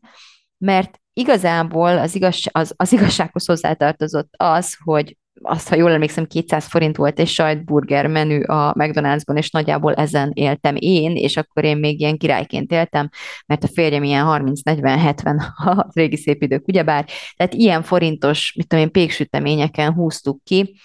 mert 0.58 1.00
igazából 1.20 1.98
az, 1.98 2.14
igaz, 2.14 2.40
az, 2.50 2.72
az 2.76 2.92
igazsághoz 2.92 3.46
hozzátartozott 3.46 4.34
az, 4.36 4.76
hogy 4.84 5.16
azt, 5.42 5.68
ha 5.68 5.76
jól 5.76 5.90
emlékszem, 5.90 6.26
200 6.26 6.66
forint 6.66 6.96
volt 6.96 7.18
egy 7.18 7.28
sajtburger 7.28 8.06
menü 8.06 8.42
a 8.42 8.74
McDonald'sban, 8.78 9.36
és 9.36 9.50
nagyjából 9.50 9.94
ezen 9.94 10.30
éltem 10.34 10.74
én, 10.78 11.16
és 11.16 11.36
akkor 11.36 11.64
én 11.64 11.76
még 11.76 12.00
ilyen 12.00 12.16
királyként 12.16 12.72
éltem, 12.72 13.08
mert 13.46 13.64
a 13.64 13.68
férjem 13.68 14.02
ilyen 14.02 14.26
30-40-70 14.28 15.42
a 15.56 15.86
régi 15.92 16.16
szép 16.16 16.42
idők, 16.42 16.68
ugyebár. 16.68 17.04
Tehát 17.36 17.54
ilyen 17.54 17.82
forintos, 17.82 18.54
mit 18.56 18.68
tudom 18.68 18.84
én, 18.84 18.90
péksüteményeken 18.90 19.92
húztuk 19.92 20.44
ki, 20.44 20.80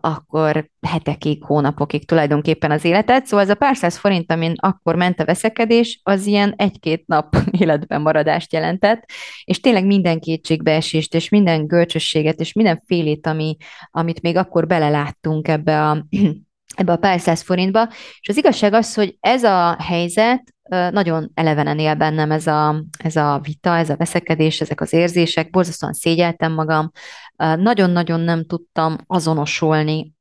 akkor 0.00 0.70
hetekig, 0.80 1.44
hónapokig 1.44 2.06
tulajdonképpen 2.06 2.70
az 2.70 2.84
életet. 2.84 3.26
Szóval 3.26 3.44
ez 3.44 3.50
a 3.50 3.54
pár 3.54 3.76
száz 3.76 3.96
forint, 3.96 4.32
amin 4.32 4.52
akkor 4.56 4.96
ment 4.96 5.20
a 5.20 5.24
veszekedés, 5.24 6.00
az 6.02 6.26
ilyen 6.26 6.54
egy-két 6.56 7.06
nap 7.06 7.36
életben 7.60 8.00
maradást 8.00 8.52
jelentett, 8.52 9.04
és 9.44 9.60
tényleg 9.60 9.86
minden 9.86 10.20
kétségbeesést, 10.20 11.14
és 11.14 11.28
minden 11.28 11.66
görcsösséget, 11.66 12.40
és 12.40 12.52
minden 12.52 12.82
félét, 12.86 13.26
ami, 13.26 13.56
amit 13.90 14.22
még 14.22 14.36
akkor 14.36 14.66
beleláttunk 14.66 15.48
ebbe 15.48 15.82
a 15.88 16.06
ebbe 16.78 16.92
a 16.92 16.96
pár 16.96 17.20
száz 17.20 17.42
forintba, 17.42 17.88
és 18.20 18.28
az 18.28 18.36
igazság 18.36 18.72
az, 18.72 18.94
hogy 18.94 19.16
ez 19.20 19.44
a 19.44 19.76
helyzet 19.80 20.42
nagyon 20.68 21.30
elevenen 21.34 21.78
él 21.78 21.94
bennem 21.94 22.30
ez 22.30 22.46
a, 22.46 22.84
ez 22.98 23.16
a 23.16 23.40
vita, 23.42 23.76
ez 23.76 23.90
a 23.90 23.96
veszekedés, 23.96 24.60
ezek 24.60 24.80
az 24.80 24.92
érzések, 24.92 25.50
borzasztóan 25.50 25.92
szégyeltem 25.92 26.52
magam, 26.52 26.90
nagyon-nagyon 27.36 28.20
nem 28.20 28.44
tudtam 28.44 28.96
azonosulni 29.06 30.12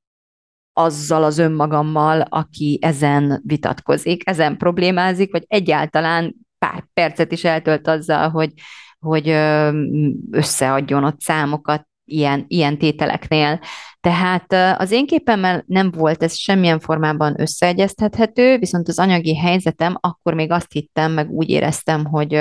azzal 0.73 1.23
az 1.23 1.37
önmagammal, 1.37 2.21
aki 2.21 2.79
ezen 2.81 3.41
vitatkozik, 3.45 4.29
ezen 4.29 4.57
problémázik, 4.57 5.31
vagy 5.31 5.43
egyáltalán 5.47 6.35
pár 6.57 6.83
percet 6.93 7.31
is 7.31 7.43
eltölt 7.43 7.87
azzal, 7.87 8.29
hogy, 8.29 8.53
hogy 8.99 9.29
összeadjon 10.31 11.03
ott 11.03 11.19
számokat 11.19 11.87
ilyen, 12.07 12.45
ilyen 12.47 12.77
tételeknél. 12.77 13.59
Tehát 14.01 14.79
az 14.79 14.91
én 14.91 15.05
képemmel 15.05 15.63
nem 15.67 15.91
volt 15.91 16.23
ez 16.23 16.35
semmilyen 16.35 16.79
formában 16.79 17.41
összeegyeztethető, 17.41 18.57
viszont 18.57 18.87
az 18.87 18.99
anyagi 18.99 19.37
helyzetem 19.37 19.97
akkor 19.99 20.33
még 20.33 20.51
azt 20.51 20.71
hittem, 20.71 21.11
meg 21.11 21.29
úgy 21.31 21.49
éreztem, 21.49 22.05
hogy 22.05 22.39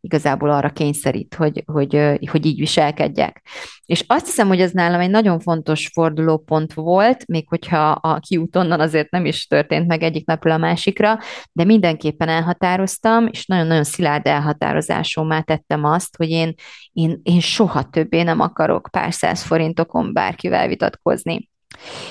igazából 0.00 0.50
arra 0.50 0.70
kényszerít, 0.70 1.34
hogy, 1.34 1.62
hogy, 1.66 2.18
hogy 2.30 2.46
így 2.46 2.58
viselkedjek. 2.58 3.42
És 3.84 4.04
azt 4.06 4.26
hiszem, 4.26 4.48
hogy 4.48 4.60
ez 4.60 4.70
nálam 4.70 5.00
egy 5.00 5.10
nagyon 5.10 5.40
fontos 5.40 5.90
fordulópont 5.92 6.72
volt, 6.72 7.26
még 7.26 7.48
hogyha 7.48 7.90
a 7.90 8.18
kiút 8.18 8.56
onnan 8.56 8.80
azért 8.80 9.10
nem 9.10 9.24
is 9.24 9.46
történt 9.46 9.86
meg 9.86 10.02
egyik 10.02 10.26
napról 10.26 10.52
a 10.52 10.58
másikra, 10.58 11.18
de 11.52 11.64
mindenképpen 11.64 12.28
elhatároztam, 12.28 13.26
és 13.26 13.46
nagyon-nagyon 13.46 13.84
szilárd 13.84 14.26
elhatározásommá 14.26 15.40
tettem 15.40 15.84
azt, 15.84 16.16
hogy 16.16 16.28
én, 16.28 16.54
én, 16.92 17.20
én 17.22 17.40
soha 17.40 17.82
többé 17.82 18.22
nem 18.22 18.40
akarok 18.40 18.88
pár 18.90 19.12
száz 19.12 19.42
forintokon 19.42 20.12
bárkivel 20.12 20.68
vitatkozni. 20.78 21.48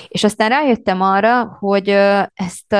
És 0.08 0.24
aztán 0.24 0.48
rájöttem 0.48 1.00
arra, 1.00 1.56
hogy 1.60 1.88
ezt 2.34 2.76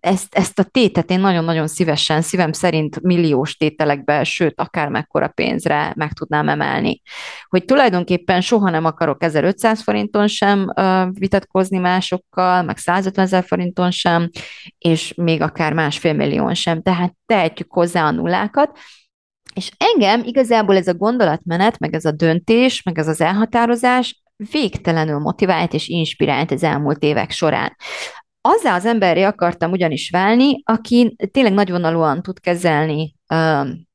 ezt, 0.00 0.34
ezt 0.34 0.58
a 0.58 0.62
tétet 0.62 1.10
én 1.10 1.20
nagyon-nagyon 1.20 1.66
szívesen, 1.66 2.22
szívem 2.22 2.52
szerint 2.52 3.00
milliós 3.00 3.56
tételekbe, 3.56 4.24
sőt, 4.24 4.60
akár 4.60 4.88
mekkora 4.88 5.28
pénzre 5.28 5.92
meg 5.96 6.12
tudnám 6.12 6.48
emelni. 6.48 7.00
Hogy 7.48 7.64
tulajdonképpen 7.64 8.40
soha 8.40 8.70
nem 8.70 8.84
akarok 8.84 9.22
1500 9.22 9.82
forinton 9.82 10.26
sem 10.26 10.72
vitatkozni 11.10 11.78
másokkal, 11.78 12.62
meg 12.62 12.76
150 12.76 13.24
ezer 13.24 13.44
forinton 13.44 13.90
sem, 13.90 14.28
és 14.78 15.14
még 15.14 15.42
akár 15.42 15.72
másfél 15.72 16.12
millión 16.12 16.54
sem. 16.54 16.82
Tehát 16.82 17.14
tehetjük 17.26 17.72
hozzá 17.72 18.06
a 18.06 18.10
nullákat, 18.10 18.78
és 19.54 19.70
engem 19.76 20.22
igazából 20.24 20.76
ez 20.76 20.86
a 20.86 20.94
gondolatmenet, 20.94 21.78
meg 21.78 21.94
ez 21.94 22.04
a 22.04 22.10
döntés, 22.10 22.82
meg 22.82 22.98
ez 22.98 23.08
az 23.08 23.20
elhatározás 23.20 24.19
végtelenül 24.50 25.18
motivált 25.18 25.74
és 25.74 25.88
inspirált 25.88 26.50
az 26.50 26.62
elmúlt 26.62 27.02
évek 27.02 27.30
során. 27.30 27.76
Azzá 28.40 28.74
az 28.74 28.86
emberré 28.86 29.22
akartam 29.22 29.70
ugyanis 29.70 30.10
válni, 30.10 30.62
aki 30.64 31.16
tényleg 31.30 31.52
nagyvonalúan 31.52 32.22
tud 32.22 32.40
kezelni 32.40 33.14
um, 33.34 33.88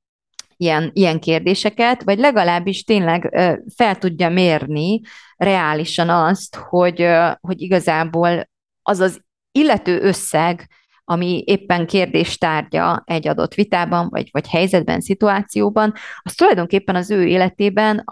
ilyen, 0.58 0.90
ilyen 0.94 1.20
kérdéseket, 1.20 2.04
vagy 2.04 2.20
legalábbis 2.20 2.84
tényleg 2.84 3.30
uh, 3.32 3.58
fel 3.76 3.96
tudja 3.96 4.30
mérni 4.30 5.02
reálisan 5.36 6.10
azt, 6.10 6.56
hogy, 6.56 7.02
uh, 7.02 7.32
hogy 7.42 7.62
igazából 7.62 8.50
az 8.82 9.00
az 9.00 9.22
illető 9.52 10.02
összeg, 10.02 10.70
ami 11.04 11.44
éppen 11.46 11.88
kérdéstárgya 11.88 13.04
egy 13.06 13.28
adott 13.28 13.54
vitában, 13.54 14.08
vagy, 14.10 14.30
vagy 14.32 14.48
helyzetben, 14.48 15.02
szituációban, 15.02 15.94
az 16.22 16.34
tulajdonképpen 16.34 16.96
az 16.96 17.12
ő 17.12 17.26
életében 17.26 18.04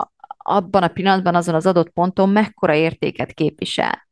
abban 0.43 0.83
a 0.83 0.87
pillanatban, 0.87 1.35
azon 1.35 1.55
az 1.55 1.65
adott 1.65 1.89
ponton 1.89 2.29
mekkora 2.29 2.73
értéket 2.73 3.33
képvisel. 3.33 4.07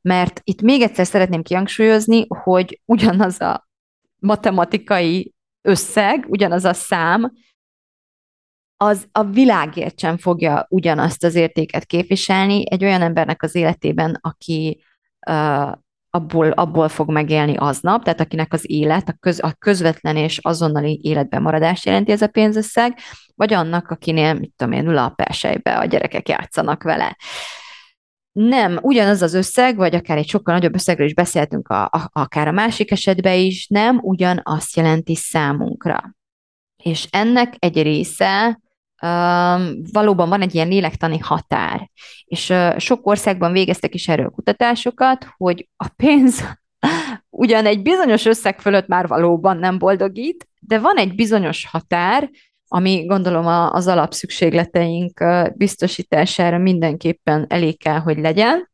Mert 0.00 0.40
itt 0.44 0.62
még 0.62 0.82
egyszer 0.82 1.06
szeretném 1.06 1.42
kihangsúlyozni, 1.42 2.26
hogy 2.28 2.80
ugyanaz 2.84 3.40
a 3.40 3.68
matematikai 4.18 5.34
összeg, 5.62 6.26
ugyanaz 6.28 6.64
a 6.64 6.72
szám, 6.72 7.32
az 8.76 9.08
a 9.12 9.24
világért 9.24 9.98
sem 9.98 10.16
fogja 10.16 10.66
ugyanazt 10.68 11.24
az 11.24 11.34
értéket 11.34 11.84
képviselni 11.84 12.70
egy 12.70 12.84
olyan 12.84 13.02
embernek 13.02 13.42
az 13.42 13.54
életében, 13.54 14.18
aki, 14.20 14.82
abból, 16.16 16.50
abból 16.50 16.88
fog 16.88 17.10
megélni 17.10 17.56
aznap, 17.56 18.04
tehát 18.04 18.20
akinek 18.20 18.52
az 18.52 18.70
élet, 18.70 19.08
a, 19.08 19.16
köz, 19.20 19.42
a 19.42 19.52
közvetlen 19.58 20.16
és 20.16 20.38
azonnali 20.38 21.00
életben 21.02 21.42
maradás 21.42 21.84
jelenti 21.84 22.12
ez 22.12 22.22
a 22.22 22.26
pénzösszeg, 22.26 22.98
vagy 23.34 23.52
annak, 23.52 23.90
akinél, 23.90 24.34
mit 24.34 24.52
tudom 24.56 24.72
én, 24.72 24.88
ül 24.88 24.98
a 24.98 25.08
persejbe, 25.08 25.78
a 25.78 25.84
gyerekek 25.84 26.28
játszanak 26.28 26.82
vele. 26.82 27.16
Nem, 28.32 28.78
ugyanaz 28.82 29.22
az 29.22 29.34
összeg, 29.34 29.76
vagy 29.76 29.94
akár 29.94 30.16
egy 30.16 30.28
sokkal 30.28 30.54
nagyobb 30.54 30.74
összegről 30.74 31.06
is 31.06 31.14
beszéltünk, 31.14 31.68
a, 31.68 31.84
a, 31.84 32.08
akár 32.12 32.48
a 32.48 32.52
másik 32.52 32.90
esetben 32.90 33.38
is, 33.38 33.66
nem 33.66 33.98
ugyanazt 34.02 34.76
jelenti 34.76 35.14
számunkra. 35.14 36.14
És 36.82 37.06
ennek 37.10 37.54
egy 37.58 37.82
része 37.82 38.60
valóban 39.92 40.28
van 40.28 40.40
egy 40.40 40.54
ilyen 40.54 40.68
lélektani 40.68 41.18
határ. 41.18 41.90
És 42.24 42.52
sok 42.76 43.06
országban 43.06 43.52
végeztek 43.52 43.94
is 43.94 44.08
erről 44.08 44.28
kutatásokat, 44.28 45.26
hogy 45.36 45.68
a 45.76 45.88
pénz 45.96 46.44
ugyan 47.30 47.66
egy 47.66 47.82
bizonyos 47.82 48.24
összeg 48.24 48.60
fölött 48.60 48.86
már 48.86 49.06
valóban 49.06 49.56
nem 49.56 49.78
boldogít, 49.78 50.48
de 50.60 50.78
van 50.78 50.96
egy 50.96 51.14
bizonyos 51.14 51.66
határ, 51.66 52.30
ami 52.68 53.04
gondolom 53.04 53.46
az 53.46 53.86
alapszükségleteink 53.86 55.24
biztosítására 55.54 56.58
mindenképpen 56.58 57.46
elég 57.48 57.78
kell, 57.78 57.98
hogy 57.98 58.18
legyen, 58.18 58.70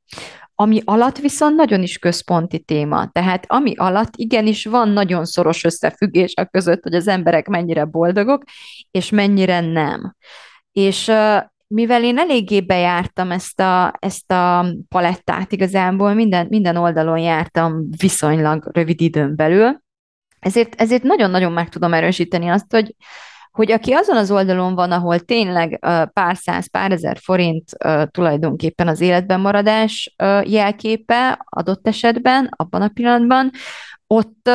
ami 0.62 0.80
alatt 0.84 1.18
viszont 1.18 1.56
nagyon 1.56 1.82
is 1.82 1.98
központi 1.98 2.58
téma. 2.58 3.10
Tehát 3.12 3.44
ami 3.48 3.74
alatt 3.76 4.12
igenis 4.16 4.64
van 4.64 4.88
nagyon 4.88 5.24
szoros 5.24 5.64
összefüggés 5.64 6.34
a 6.34 6.44
között, 6.44 6.82
hogy 6.82 6.94
az 6.94 7.08
emberek 7.08 7.48
mennyire 7.48 7.84
boldogok, 7.84 8.42
és 8.90 9.10
mennyire 9.10 9.60
nem. 9.60 10.16
És 10.72 11.12
mivel 11.66 12.04
én 12.04 12.18
eléggé 12.18 12.60
bejártam 12.60 13.30
ezt 13.30 13.60
a, 13.60 13.92
ezt 13.98 14.32
a 14.32 14.66
palettát 14.88 15.52
igazából, 15.52 16.14
minden, 16.14 16.46
minden 16.48 16.76
oldalon 16.76 17.18
jártam 17.18 17.88
viszonylag 17.96 18.68
rövid 18.72 19.00
időn 19.00 19.36
belül, 19.36 19.80
ezért, 20.40 20.80
ezért 20.80 21.02
nagyon-nagyon 21.02 21.52
meg 21.52 21.68
tudom 21.68 21.92
erősíteni 21.92 22.48
azt, 22.48 22.72
hogy, 22.72 22.94
hogy 23.52 23.72
aki 23.72 23.92
azon 23.92 24.16
az 24.16 24.30
oldalon 24.30 24.74
van, 24.74 24.92
ahol 24.92 25.20
tényleg 25.20 25.78
pár 26.12 26.36
száz, 26.36 26.70
pár 26.70 26.92
ezer 26.92 27.18
forint 27.20 27.70
tulajdonképpen 28.10 28.88
az 28.88 29.00
életben 29.00 29.40
maradás 29.40 30.14
jelképe 30.44 31.44
adott 31.44 31.86
esetben, 31.86 32.48
abban 32.56 32.82
a 32.82 32.88
pillanatban, 32.88 33.50
ott, 34.06 34.50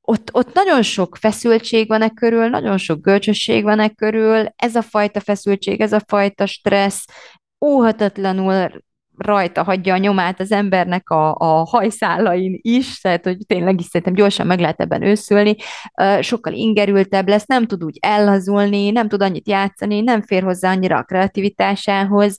ott, 0.00 0.34
ott 0.34 0.54
nagyon 0.54 0.82
sok 0.82 1.16
feszültség 1.16 1.88
van 1.88 2.02
e 2.02 2.08
körül, 2.08 2.48
nagyon 2.48 2.78
sok 2.78 3.00
gölcsösség 3.00 3.62
van 3.62 3.80
e 3.80 3.88
körül, 3.88 4.46
ez 4.56 4.74
a 4.74 4.82
fajta 4.82 5.20
feszültség, 5.20 5.80
ez 5.80 5.92
a 5.92 6.02
fajta 6.06 6.46
stressz 6.46 7.04
óhatatlanul 7.64 8.70
rajta 9.18 9.62
hagyja 9.62 9.94
a 9.94 9.98
nyomát 9.98 10.40
az 10.40 10.52
embernek 10.52 11.10
a, 11.10 11.34
a 11.34 11.64
hajszálain 11.66 12.58
is, 12.62 13.00
tehát 13.00 13.24
hogy 13.24 13.36
tényleg 13.46 13.80
is 13.80 13.86
szerintem 13.86 14.14
gyorsan 14.14 14.46
meg 14.46 14.60
lehet 14.60 14.80
ebben 14.80 15.02
őszülni, 15.02 15.56
sokkal 16.20 16.52
ingerültebb 16.52 17.28
lesz, 17.28 17.46
nem 17.46 17.66
tud 17.66 17.84
úgy 17.84 17.98
ellazulni, 18.00 18.90
nem 18.90 19.08
tud 19.08 19.22
annyit 19.22 19.48
játszani, 19.48 20.00
nem 20.00 20.22
fér 20.22 20.42
hozzá 20.42 20.70
annyira 20.70 20.96
a 20.96 21.02
kreativitásához, 21.02 22.36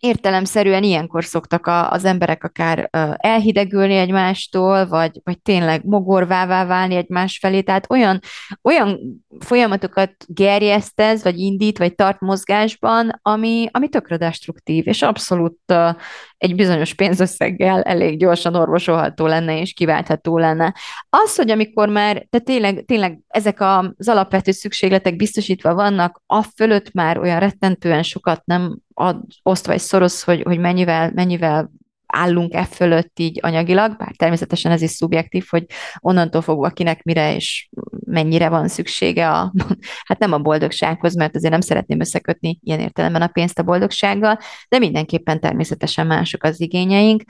értelemszerűen 0.00 0.82
ilyenkor 0.82 1.24
szoktak 1.24 1.66
a, 1.66 1.90
az 1.90 2.04
emberek 2.04 2.44
akár 2.44 2.88
elhidegülni 3.16 3.96
egymástól, 3.96 4.86
vagy, 4.86 5.20
vagy 5.24 5.40
tényleg 5.40 5.84
mogorvává 5.84 6.64
válni 6.66 6.94
egymás 6.94 7.38
felé, 7.38 7.60
tehát 7.60 7.90
olyan, 7.90 8.20
olyan 8.62 8.98
folyamatokat 9.38 10.12
gerjesztez, 10.26 11.22
vagy 11.22 11.38
indít, 11.38 11.78
vagy 11.78 11.94
tart 11.94 12.20
mozgásban, 12.20 13.20
ami, 13.22 13.68
ami 13.70 13.88
tökre 13.88 14.16
destruktív, 14.16 14.86
és 14.86 15.02
abszolút 15.02 15.58
uh, 15.72 15.94
egy 16.38 16.54
bizonyos 16.54 16.94
pénzösszeggel 16.94 17.82
elég 17.82 18.18
gyorsan 18.18 18.54
orvosolható 18.54 19.26
lenne, 19.26 19.60
és 19.60 19.72
kiváltható 19.72 20.38
lenne. 20.38 20.74
Az, 21.10 21.36
hogy 21.36 21.50
amikor 21.50 21.88
már, 21.88 22.26
tehát 22.30 22.46
tényleg, 22.46 22.84
tényleg 22.84 23.18
ezek 23.28 23.60
az 23.60 24.08
alapvető 24.08 24.50
szükségletek 24.50 25.16
biztosítva 25.16 25.74
vannak, 25.74 26.22
a 26.26 26.42
fölött 26.42 26.92
már 26.92 27.18
olyan 27.18 27.40
rettentően 27.40 28.02
sokat 28.02 28.42
nem 28.44 28.78
ad, 28.98 29.24
oszt 29.42 29.66
vagy 29.66 29.78
szorosz, 29.78 30.22
hogy, 30.22 30.42
hogy 30.42 30.58
mennyivel, 30.58 31.10
mennyivel 31.14 31.70
állunk 32.06 32.54
e 32.54 32.64
fölött 32.64 33.18
így 33.18 33.38
anyagilag, 33.42 33.96
bár 33.96 34.12
természetesen 34.16 34.72
ez 34.72 34.82
is 34.82 34.90
szubjektív, 34.90 35.46
hogy 35.48 35.64
onnantól 35.98 36.42
fogva 36.42 36.68
kinek 36.68 37.02
mire 37.02 37.34
és 37.34 37.68
mennyire 38.06 38.48
van 38.48 38.68
szüksége 38.68 39.30
a, 39.30 39.52
hát 40.08 40.18
nem 40.18 40.32
a 40.32 40.38
boldogsághoz, 40.38 41.14
mert 41.14 41.36
azért 41.36 41.52
nem 41.52 41.60
szeretném 41.60 42.00
összekötni 42.00 42.58
ilyen 42.62 42.80
értelemben 42.80 43.22
a 43.22 43.26
pénzt 43.26 43.58
a 43.58 43.62
boldogsággal, 43.62 44.38
de 44.68 44.78
mindenképpen 44.78 45.40
természetesen 45.40 46.06
mások 46.06 46.42
az 46.42 46.60
igényeink. 46.60 47.22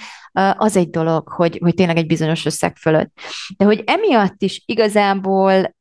Az 0.56 0.76
egy 0.76 0.90
dolog, 0.90 1.28
hogy, 1.28 1.58
hogy 1.62 1.75
tényleg 1.75 1.96
egy 1.96 2.06
bizonyos 2.06 2.46
összeg 2.46 2.76
fölött. 2.76 3.12
De 3.56 3.64
hogy 3.64 3.82
emiatt 3.87 4.42
is 4.42 4.62
igazából 4.66 5.76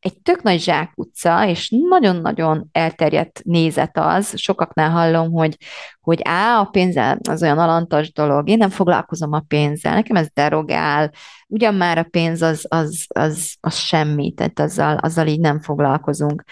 egy 0.00 0.18
tök 0.22 0.42
nagy 0.42 0.60
zsákutca, 0.60 1.46
és 1.46 1.74
nagyon-nagyon 1.88 2.68
elterjedt 2.72 3.40
nézet 3.44 3.98
az, 3.98 4.38
sokaknál 4.38 4.90
hallom, 4.90 5.32
hogy, 5.32 5.56
hogy 6.00 6.20
á, 6.24 6.58
a 6.58 6.64
pénzzel 6.64 7.18
az 7.28 7.42
olyan 7.42 7.58
alantas 7.58 8.12
dolog, 8.12 8.48
én 8.48 8.58
nem 8.58 8.70
foglalkozom 8.70 9.32
a 9.32 9.44
pénzzel, 9.48 9.94
nekem 9.94 10.16
ez 10.16 10.28
derogál, 10.34 11.10
ugyan 11.46 11.74
már 11.74 11.98
a 11.98 12.06
pénz 12.10 12.42
az, 12.42 12.66
az, 12.68 13.04
az, 13.08 13.54
az 13.60 13.74
semmi, 13.74 14.32
tehát 14.32 14.60
azzal, 14.60 14.96
azzal 14.96 15.26
így 15.26 15.40
nem 15.40 15.60
foglalkozunk. 15.60 16.44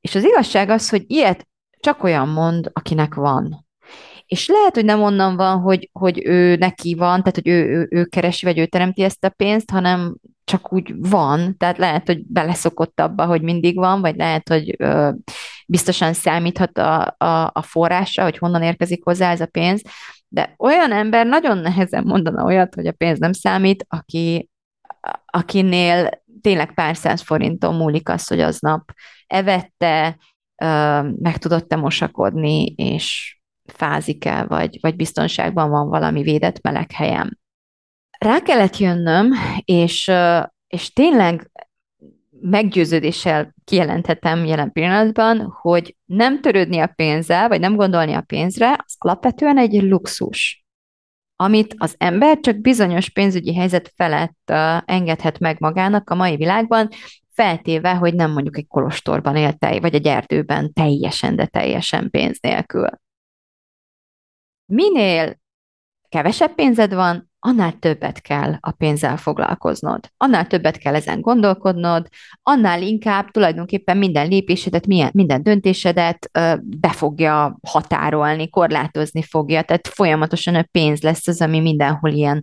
És 0.00 0.14
az 0.14 0.24
igazság 0.24 0.68
az, 0.68 0.88
hogy 0.88 1.04
ilyet 1.06 1.46
csak 1.80 2.02
olyan 2.02 2.28
mond, 2.28 2.70
akinek 2.72 3.14
van. 3.14 3.63
És 4.26 4.48
lehet, 4.48 4.74
hogy 4.74 4.84
nem 4.84 5.02
onnan 5.02 5.36
van, 5.36 5.60
hogy, 5.60 5.90
hogy 5.92 6.26
ő 6.26 6.56
neki 6.56 6.94
van, 6.94 7.18
tehát 7.18 7.34
hogy 7.34 7.48
ő, 7.48 7.64
ő, 7.64 7.88
ő 7.90 8.04
keresi, 8.04 8.46
vagy 8.46 8.58
ő 8.58 8.66
teremti 8.66 9.02
ezt 9.02 9.24
a 9.24 9.28
pénzt, 9.28 9.70
hanem 9.70 10.14
csak 10.44 10.72
úgy 10.72 10.94
van, 10.96 11.56
tehát 11.56 11.78
lehet, 11.78 12.06
hogy 12.06 12.26
beleszokott 12.26 13.00
abba, 13.00 13.26
hogy 13.26 13.42
mindig 13.42 13.76
van, 13.76 14.00
vagy 14.00 14.16
lehet, 14.16 14.48
hogy 14.48 14.74
ö, 14.78 15.10
biztosan 15.66 16.12
számíthat 16.12 16.78
a, 16.78 17.14
a, 17.18 17.50
a 17.52 17.62
forrásra, 17.62 18.22
hogy 18.22 18.38
honnan 18.38 18.62
érkezik 18.62 19.04
hozzá 19.04 19.30
ez 19.30 19.40
a 19.40 19.46
pénz, 19.46 19.82
de 20.28 20.54
olyan 20.58 20.92
ember 20.92 21.26
nagyon 21.26 21.58
nehezen 21.58 22.04
mondana 22.04 22.44
olyat, 22.44 22.74
hogy 22.74 22.86
a 22.86 22.92
pénz 22.92 23.18
nem 23.18 23.32
számít, 23.32 23.86
aki, 23.88 24.50
akinél 25.26 26.22
tényleg 26.40 26.74
pár 26.74 26.96
száz 26.96 27.20
forinton 27.20 27.74
múlik 27.74 28.08
az, 28.08 28.26
hogy 28.26 28.40
aznap 28.40 28.92
evette, 29.26 30.16
meg 31.16 31.38
tudott-e 31.38 31.76
mosakodni, 31.76 32.64
és 32.64 33.36
fázik 33.72 34.24
el, 34.24 34.46
vagy, 34.46 34.78
vagy 34.80 34.96
biztonságban 34.96 35.70
van 35.70 35.88
valami 35.88 36.22
védett 36.22 36.62
meleg 36.62 36.92
helyem. 36.92 37.38
Rá 38.18 38.40
kellett 38.40 38.76
jönnöm, 38.78 39.32
és, 39.64 40.10
és 40.66 40.92
tényleg 40.92 41.50
meggyőződéssel 42.40 43.54
kijelenthetem 43.64 44.44
jelen 44.44 44.72
pillanatban, 44.72 45.56
hogy 45.60 45.96
nem 46.04 46.40
törődni 46.40 46.78
a 46.78 46.92
pénzzel, 46.96 47.48
vagy 47.48 47.60
nem 47.60 47.76
gondolni 47.76 48.12
a 48.12 48.20
pénzre, 48.20 48.70
az 48.70 48.94
alapvetően 48.98 49.58
egy 49.58 49.82
luxus, 49.82 50.64
amit 51.36 51.74
az 51.78 51.94
ember 51.98 52.40
csak 52.40 52.60
bizonyos 52.60 53.10
pénzügyi 53.10 53.54
helyzet 53.54 53.92
felett 53.96 54.50
engedhet 54.84 55.38
meg 55.38 55.56
magának 55.60 56.10
a 56.10 56.14
mai 56.14 56.36
világban, 56.36 56.88
feltéve, 57.32 57.94
hogy 57.94 58.14
nem 58.14 58.32
mondjuk 58.32 58.56
egy 58.56 58.66
kolostorban 58.66 59.36
él, 59.36 59.56
vagy 59.58 59.94
egy 59.94 60.06
erdőben 60.06 60.72
teljesen, 60.72 61.36
de 61.36 61.46
teljesen 61.46 62.10
pénz 62.10 62.38
nélkül. 62.40 62.88
Minél 64.66 65.42
kevesebb 66.08 66.54
pénzed 66.54 66.94
van, 66.94 67.32
annál 67.38 67.78
többet 67.78 68.20
kell 68.20 68.56
a 68.60 68.70
pénzzel 68.70 69.16
foglalkoznod. 69.16 70.10
Annál 70.16 70.46
többet 70.46 70.76
kell 70.76 70.94
ezen 70.94 71.20
gondolkodnod, 71.20 72.08
annál 72.42 72.82
inkább 72.82 73.30
tulajdonképpen 73.30 73.96
minden 73.96 74.28
lépésedet, 74.28 74.86
minden 75.12 75.42
döntésedet 75.42 76.30
be 76.62 76.90
fogja 76.90 77.58
határolni, 77.68 78.50
korlátozni 78.50 79.22
fogja. 79.22 79.62
Tehát 79.62 79.88
folyamatosan 79.88 80.54
a 80.54 80.66
pénz 80.70 81.02
lesz 81.02 81.28
az, 81.28 81.40
ami 81.40 81.60
mindenhol 81.60 82.10
ilyen 82.10 82.42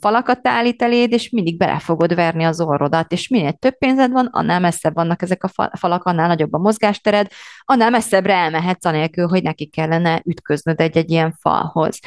falakat 0.00 0.48
állít 0.48 0.82
eléd, 0.82 1.12
és 1.12 1.30
mindig 1.30 1.56
bele 1.56 1.78
fogod 1.78 2.14
verni 2.14 2.44
az 2.44 2.60
orrodat, 2.60 3.12
és 3.12 3.28
minél 3.28 3.52
több 3.52 3.78
pénzed 3.78 4.10
van, 4.10 4.28
annál 4.32 4.60
messzebb 4.60 4.94
vannak 4.94 5.22
ezek 5.22 5.44
a 5.44 5.68
falak, 5.76 6.04
annál 6.04 6.28
nagyobb 6.28 6.52
a 6.52 6.58
mozgástered, 6.58 7.26
annál 7.64 7.90
messzebbre 7.90 8.34
elmehetsz 8.34 8.84
anélkül, 8.84 9.28
hogy 9.28 9.42
neki 9.42 9.66
kellene 9.66 10.22
ütköznöd 10.24 10.80
egy-egy 10.80 11.10
ilyen 11.10 11.36
falhoz. 11.40 11.98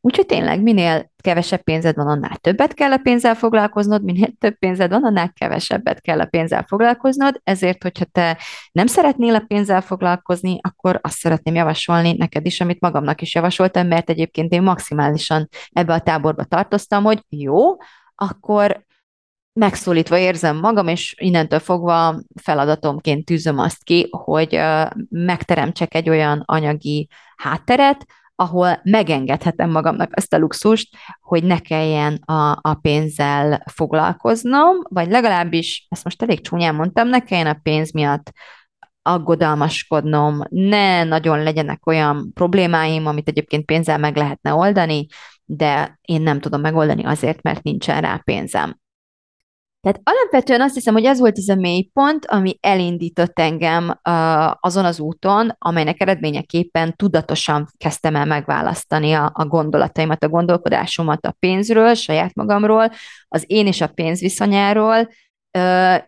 Úgyhogy 0.00 0.26
tényleg 0.26 0.62
minél 0.62 1.10
kevesebb 1.22 1.62
pénzed 1.62 1.96
van, 1.96 2.06
annál 2.06 2.36
többet 2.36 2.74
kell 2.74 2.92
a 2.92 2.98
pénzzel 2.98 3.34
foglalkoznod, 3.34 4.04
minél 4.04 4.28
több 4.38 4.58
pénzed 4.58 4.90
van, 4.90 5.04
annál 5.04 5.32
kevesebbet 5.32 6.00
kell 6.00 6.20
a 6.20 6.24
pénzzel 6.24 6.64
foglalkoznod, 6.68 7.40
ezért, 7.44 7.82
hogyha 7.82 8.04
te 8.04 8.38
nem 8.72 8.86
szeretnél 8.86 9.34
a 9.34 9.44
pénzzel 9.46 9.80
foglalkozni, 9.80 10.58
akkor 10.60 10.98
azt 11.02 11.16
szeretném 11.16 11.54
javasolni 11.54 12.14
neked 12.16 12.46
is, 12.46 12.60
amit 12.60 12.80
magamnak 12.80 13.20
is 13.20 13.34
javasoltam, 13.34 13.86
mert 13.86 14.10
egyébként 14.10 14.52
én 14.52 14.62
maximálisan 14.62 15.48
ebbe 15.72 15.92
a 15.94 16.00
táborba 16.00 16.44
tartoztam, 16.44 17.04
hogy 17.08 17.24
jó, 17.28 17.76
akkor 18.14 18.86
megszólítva 19.52 20.18
érzem 20.18 20.56
magam, 20.56 20.88
és 20.88 21.14
innentől 21.18 21.58
fogva 21.58 22.20
feladatomként 22.42 23.24
tűzöm 23.24 23.58
azt 23.58 23.82
ki, 23.84 24.08
hogy 24.10 24.60
megteremtsek 25.08 25.94
egy 25.94 26.08
olyan 26.08 26.42
anyagi 26.44 27.08
hátteret, 27.36 28.06
ahol 28.34 28.80
megengedhetem 28.82 29.70
magamnak 29.70 30.10
ezt 30.10 30.34
a 30.34 30.38
luxust, 30.38 30.96
hogy 31.20 31.44
ne 31.44 31.58
kelljen 31.58 32.14
a, 32.14 32.58
a 32.60 32.74
pénzzel 32.80 33.62
foglalkoznom, 33.72 34.76
vagy 34.82 35.10
legalábbis, 35.10 35.86
ezt 35.88 36.04
most 36.04 36.22
elég 36.22 36.40
csúnyán 36.40 36.74
mondtam, 36.74 37.08
ne 37.08 37.20
kelljen 37.20 37.46
a 37.46 37.60
pénz 37.62 37.92
miatt 37.92 38.32
aggodalmaskodnom, 39.02 40.42
ne 40.48 41.04
nagyon 41.04 41.42
legyenek 41.42 41.86
olyan 41.86 42.30
problémáim, 42.34 43.06
amit 43.06 43.28
egyébként 43.28 43.64
pénzzel 43.64 43.98
meg 43.98 44.16
lehetne 44.16 44.54
oldani, 44.54 45.06
de 45.50 45.98
én 46.02 46.22
nem 46.22 46.40
tudom 46.40 46.60
megoldani 46.60 47.04
azért, 47.04 47.42
mert 47.42 47.62
nincsen 47.62 48.00
rá 48.00 48.20
pénzem. 48.24 48.78
Tehát 49.80 50.00
alapvetően 50.04 50.60
azt 50.60 50.74
hiszem, 50.74 50.94
hogy 50.94 51.04
ez 51.04 51.18
volt 51.18 51.38
az 51.38 51.48
a 51.48 51.54
mélypont, 51.54 52.26
ami 52.26 52.58
elindított 52.60 53.38
engem 53.38 54.00
azon 54.60 54.84
az 54.84 55.00
úton, 55.00 55.54
amelynek 55.58 56.00
eredményeképpen 56.00 56.96
tudatosan 56.96 57.68
kezdtem 57.76 58.16
el 58.16 58.24
megválasztani 58.24 59.12
a, 59.12 59.30
a 59.34 59.44
gondolataimat, 59.44 60.24
a 60.24 60.28
gondolkodásomat 60.28 61.26
a 61.26 61.36
pénzről, 61.38 61.94
saját 61.94 62.34
magamról, 62.34 62.90
az 63.28 63.44
én 63.46 63.66
és 63.66 63.80
a 63.80 63.86
pénz 63.86 64.20
viszonyáról, 64.20 65.08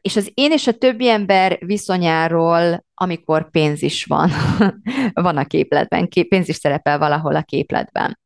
és 0.01 0.17
az 0.17 0.31
én 0.35 0.53
és 0.53 0.67
a 0.67 0.73
többi 0.73 1.09
ember 1.09 1.59
viszonyáról, 1.61 2.85
amikor 2.95 3.51
pénz 3.51 3.83
is 3.83 4.05
van, 4.05 4.31
van 5.13 5.37
a 5.37 5.45
képletben, 5.45 6.09
pénz 6.29 6.49
is 6.49 6.57
szerepel 6.57 6.99
valahol 6.99 7.37
a 7.37 7.43
képletben. 7.43 8.19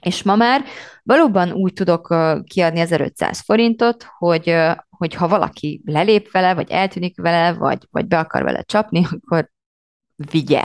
És 0.00 0.22
ma 0.22 0.36
már 0.36 0.64
valóban 1.02 1.52
úgy 1.52 1.72
tudok 1.72 2.14
kiadni 2.44 2.80
1500 2.80 3.40
forintot, 3.40 4.06
hogy, 4.18 4.56
hogy 4.88 5.14
ha 5.14 5.28
valaki 5.28 5.82
lelép 5.84 6.30
vele, 6.30 6.54
vagy 6.54 6.70
eltűnik 6.70 7.20
vele, 7.20 7.52
vagy, 7.52 7.86
vagy 7.90 8.06
be 8.06 8.18
akar 8.18 8.42
vele 8.42 8.62
csapni, 8.62 9.06
akkor 9.20 9.50
vigye. 10.30 10.62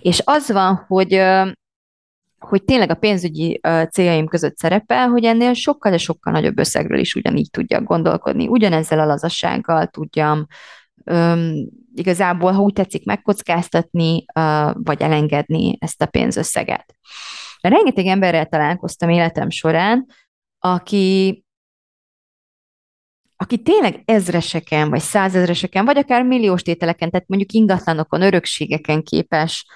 És 0.00 0.22
az 0.24 0.50
van, 0.50 0.84
hogy 0.86 1.22
hogy 2.38 2.64
tényleg 2.64 2.90
a 2.90 2.94
pénzügyi 2.94 3.60
céljaim 3.90 4.26
között 4.26 4.56
szerepel, 4.56 5.08
hogy 5.08 5.24
ennél 5.24 5.52
sokkal, 5.52 5.90
de 5.90 5.98
sokkal 5.98 6.32
nagyobb 6.32 6.58
összegről 6.58 6.98
is 6.98 7.14
ugyanígy 7.14 7.50
tudjak 7.50 7.84
gondolkodni. 7.84 8.46
Ugyanezzel 8.48 9.00
a 9.00 9.04
lazassággal 9.04 9.86
tudjam 9.86 10.46
um, 11.04 11.52
igazából, 11.94 12.52
ha 12.52 12.62
úgy 12.62 12.72
tetszik, 12.72 13.04
megkockáztatni, 13.04 14.24
uh, 14.34 14.70
vagy 14.74 15.02
elengedni 15.02 15.76
ezt 15.80 16.02
a 16.02 16.06
pénzösszeget. 16.06 16.94
Rengeteg 17.68 18.06
emberrel 18.06 18.46
találkoztam 18.46 19.08
életem 19.08 19.50
során, 19.50 20.06
aki, 20.58 21.44
aki 23.36 23.62
tényleg 23.62 24.02
ezreseken, 24.04 24.90
vagy 24.90 25.00
százezreseken, 25.00 25.84
vagy 25.84 25.98
akár 25.98 26.22
milliós 26.24 26.62
tételeken, 26.62 27.10
tehát 27.10 27.28
mondjuk 27.28 27.52
ingatlanokon, 27.52 28.22
örökségeken 28.22 29.02
képes 29.02 29.66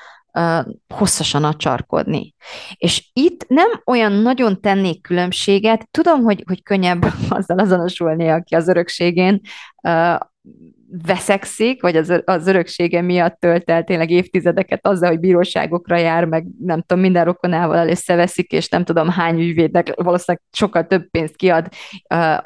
hosszasan 0.94 1.44
acsarkodni. 1.44 2.34
És 2.76 3.10
itt 3.12 3.44
nem 3.48 3.82
olyan 3.86 4.12
nagyon 4.12 4.60
tennék 4.60 5.02
különbséget, 5.02 5.88
tudom, 5.90 6.22
hogy, 6.22 6.44
hogy 6.46 6.62
könnyebb 6.62 7.04
azzal 7.28 7.58
azonosulni, 7.58 8.28
aki 8.28 8.54
az 8.54 8.68
örökségén 8.68 9.40
veszekszik, 11.06 11.82
vagy 11.82 11.96
az, 11.96 12.22
az 12.24 12.46
öröksége 12.46 13.00
miatt 13.00 13.40
tölt 13.40 13.70
el 13.70 13.84
tényleg 13.84 14.10
évtizedeket 14.10 14.86
azzal, 14.86 15.08
hogy 15.08 15.20
bíróságokra 15.20 15.96
jár, 15.96 16.24
meg 16.24 16.46
nem 16.58 16.82
tudom, 16.82 17.02
minden 17.02 17.24
rokonával 17.24 17.88
összeveszik, 17.88 18.52
és 18.52 18.68
nem 18.68 18.84
tudom 18.84 19.08
hány 19.08 19.40
ügyvédnek 19.40 19.92
valószínűleg 19.94 20.42
sokkal 20.52 20.86
több 20.86 21.10
pénzt 21.10 21.36
kiad 21.36 21.68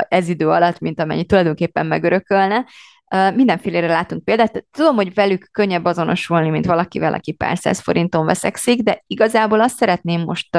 ez 0.08 0.28
idő 0.28 0.48
alatt, 0.48 0.78
mint 0.78 1.00
amennyi 1.00 1.24
tulajdonképpen 1.24 1.86
megörökölne. 1.86 2.64
Mindenfélére 3.34 3.86
látunk 3.86 4.24
példát. 4.24 4.64
Tudom, 4.70 4.94
hogy 4.94 5.14
velük 5.14 5.48
könnyebb 5.52 5.84
azonosulni, 5.84 6.48
mint 6.48 6.66
valakivel, 6.66 7.14
aki 7.14 7.32
pár 7.32 7.58
száz 7.58 7.80
forinton 7.80 8.26
veszekszik, 8.26 8.82
de 8.82 9.02
igazából 9.06 9.60
azt 9.60 9.76
szeretném 9.76 10.20
most 10.20 10.58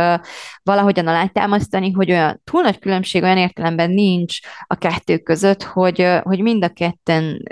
valahogyan 0.63 1.07
alátámasztani, 1.07 1.91
hogy 1.91 2.11
olyan 2.11 2.41
túl 2.43 2.61
nagy 2.61 2.79
különbség 2.79 3.23
olyan 3.23 3.37
értelemben 3.37 3.89
nincs 3.89 4.39
a 4.67 4.75
kettő 4.75 5.17
között, 5.17 5.63
hogy, 5.63 6.07
hogy 6.23 6.41
mind 6.41 6.63
a 6.63 6.69
ketten 6.69 7.43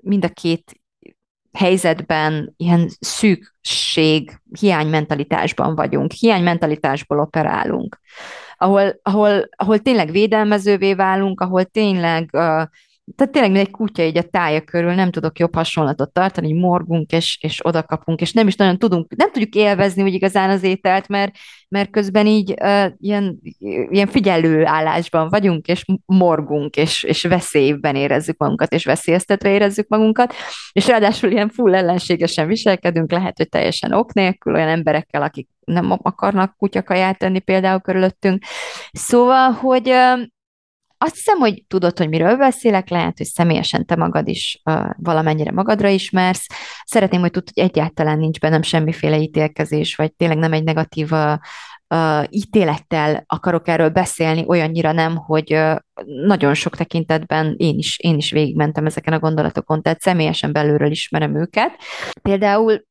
mind 0.00 0.24
a 0.24 0.28
két 0.28 0.80
helyzetben 1.52 2.54
ilyen 2.56 2.88
szűkség, 3.00 4.40
hiánymentalitásban 4.60 5.74
vagyunk, 5.74 6.12
hiánymentalitásból 6.12 7.20
operálunk, 7.20 8.00
ahol, 8.56 8.98
ahol, 9.02 9.48
ahol 9.56 9.78
tényleg 9.78 10.10
védelmezővé 10.10 10.94
válunk, 10.94 11.40
ahol 11.40 11.64
tényleg 11.64 12.28
uh, 12.32 12.62
tehát 13.16 13.32
tényleg 13.32 13.50
mint 13.50 13.66
egy 13.66 13.70
kutya 13.70 14.02
így 14.02 14.18
a 14.18 14.22
tája 14.22 14.60
körül, 14.60 14.94
nem 14.94 15.10
tudok 15.10 15.38
jobb 15.38 15.54
hasonlatot 15.54 16.12
tartani, 16.12 16.52
hogy 16.52 16.60
morgunk 16.60 17.12
és, 17.12 17.38
és 17.40 17.66
oda 17.66 17.82
kapunk, 17.82 18.20
és 18.20 18.32
nem 18.32 18.46
is 18.46 18.56
nagyon 18.56 18.78
tudunk, 18.78 19.16
nem 19.16 19.30
tudjuk 19.32 19.54
élvezni 19.54 20.02
úgy 20.02 20.14
igazán 20.14 20.50
az 20.50 20.62
ételt, 20.62 21.08
mert, 21.08 21.34
mert 21.68 21.90
közben 21.90 22.26
így 22.26 22.54
uh, 22.62 22.86
ilyen, 22.98 23.40
ilyen 23.88 24.06
figyelő 24.06 24.66
állásban 24.66 25.28
vagyunk, 25.28 25.66
és 25.66 25.84
morgunk, 26.06 26.76
és, 26.76 27.02
és 27.02 27.22
veszélyben 27.22 27.96
érezzük 27.96 28.38
magunkat, 28.38 28.72
és 28.72 28.84
veszélyeztetve 28.84 29.50
érezzük 29.50 29.88
magunkat, 29.88 30.34
és 30.72 30.86
ráadásul 30.86 31.30
ilyen 31.30 31.48
full 31.48 31.74
ellenségesen 31.74 32.46
viselkedünk, 32.46 33.10
lehet, 33.10 33.36
hogy 33.36 33.48
teljesen 33.48 33.92
ok 33.92 34.12
nélkül, 34.12 34.54
olyan 34.54 34.68
emberekkel, 34.68 35.22
akik 35.22 35.48
nem 35.64 35.90
akarnak 36.02 36.56
kutyakaját 36.56 37.18
tenni 37.18 37.38
például 37.38 37.80
körülöttünk. 37.80 38.42
Szóval, 38.92 39.50
hogy 39.50 39.92
azt 40.98 41.14
hiszem, 41.14 41.38
hogy 41.38 41.64
tudod, 41.66 41.98
hogy 41.98 42.08
miről 42.08 42.36
beszélek, 42.36 42.88
lehet, 42.88 43.16
hogy 43.16 43.26
személyesen 43.26 43.86
te 43.86 43.96
magad 43.96 44.28
is 44.28 44.60
uh, 44.64 44.90
valamennyire 44.96 45.52
magadra 45.52 45.88
ismersz. 45.88 46.46
Szeretném, 46.84 47.20
hogy 47.20 47.30
tudod, 47.30 47.48
hogy 47.54 47.64
egyáltalán 47.64 48.18
nincs 48.18 48.40
bennem 48.40 48.62
semmiféle 48.62 49.18
ítélkezés, 49.18 49.94
vagy 49.94 50.12
tényleg 50.12 50.38
nem 50.38 50.52
egy 50.52 50.64
negatív 50.64 51.12
uh, 51.12 51.32
uh, 51.88 52.24
ítélettel 52.30 53.24
akarok 53.26 53.68
erről 53.68 53.88
beszélni, 53.88 54.44
olyannyira 54.46 54.92
nem, 54.92 55.16
hogy 55.16 55.52
uh, 55.52 55.76
nagyon 56.04 56.54
sok 56.54 56.76
tekintetben 56.76 57.54
én 57.56 57.78
is, 57.78 57.98
én 57.98 58.16
is 58.16 58.30
végigmentem 58.30 58.86
ezeken 58.86 59.12
a 59.12 59.18
gondolatokon, 59.18 59.82
tehát 59.82 60.00
személyesen 60.00 60.52
belülről 60.52 60.90
ismerem 60.90 61.36
őket. 61.36 61.70
Például 62.22 62.84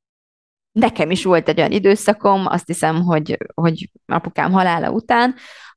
nekem 0.71 1.11
is 1.11 1.23
volt 1.23 1.49
egy 1.49 1.59
olyan 1.59 1.71
időszakom, 1.71 2.45
azt 2.45 2.67
hiszem, 2.67 3.01
hogy, 3.01 3.37
hogy 3.53 3.89
apukám 4.05 4.51
halála 4.51 4.91
után, 4.91 5.35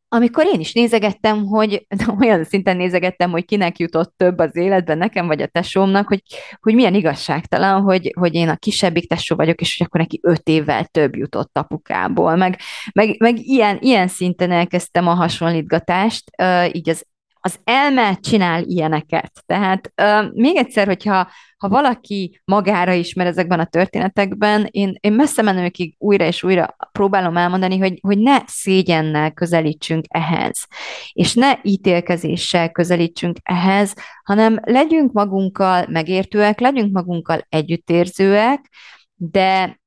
amikor 0.09 0.47
én 0.47 0.61
is 0.61 0.73
nézegettem, 0.73 1.45
hogy 1.45 1.87
olyan 2.21 2.45
szinten 2.45 2.77
nézegettem, 2.77 3.31
hogy 3.31 3.45
kinek 3.45 3.79
jutott 3.79 4.14
több 4.16 4.38
az 4.38 4.57
életben, 4.57 4.99
nekem 4.99 5.27
vagy 5.27 5.42
a 5.42 5.47
tesómnak, 5.47 6.09
hogy, 6.09 6.23
hogy 6.61 6.75
milyen 6.75 6.95
igazságtalan, 6.95 7.83
hogy, 7.83 8.12
hogy 8.19 8.35
én 8.35 8.49
a 8.49 8.57
kisebbik 8.57 9.09
tesó 9.09 9.37
vagyok, 9.37 9.61
és 9.61 9.77
hogy 9.77 9.87
akkor 9.87 10.01
neki 10.01 10.21
öt 10.23 10.49
évvel 10.49 10.85
több 10.85 11.16
jutott 11.16 11.59
apukából. 11.59 12.37
Meg, 12.37 12.59
meg, 12.92 13.16
meg 13.19 13.38
ilyen, 13.38 13.79
ilyen 13.81 14.09
szinten 14.09 14.51
elkezdtem 14.51 15.09
a 15.09 15.14
hasonlítgatást, 15.14 16.31
így 16.73 16.88
az 16.88 17.07
az 17.47 17.59
elme 17.65 18.15
csinál 18.15 18.63
ilyeneket. 18.63 19.33
Tehát 19.47 19.93
uh, 20.03 20.33
még 20.33 20.57
egyszer, 20.57 20.87
hogyha 20.87 21.29
ha 21.57 21.69
valaki 21.69 22.41
magára 22.45 22.93
ismer 22.93 23.27
ezekben 23.27 23.61
a 23.61 23.65
történetekben, 23.65 24.69
én, 24.71 24.97
én 25.01 25.13
messze 25.13 25.43
menőkig 25.43 25.95
újra 25.99 26.25
és 26.25 26.43
újra 26.43 26.77
próbálom 26.93 27.37
elmondani, 27.37 27.79
hogy, 27.79 27.99
hogy 28.01 28.19
ne 28.19 28.39
szégyennel 28.47 29.33
közelítsünk 29.33 30.05
ehhez, 30.09 30.67
és 31.13 31.35
ne 31.35 31.53
ítélkezéssel 31.63 32.71
közelítsünk 32.71 33.37
ehhez, 33.43 33.95
hanem 34.25 34.61
legyünk 34.63 35.13
magunkkal 35.13 35.87
megértőek, 35.89 36.61
legyünk 36.61 36.93
magunkkal 36.93 37.47
együttérzőek, 37.49 38.71
de 39.15 39.81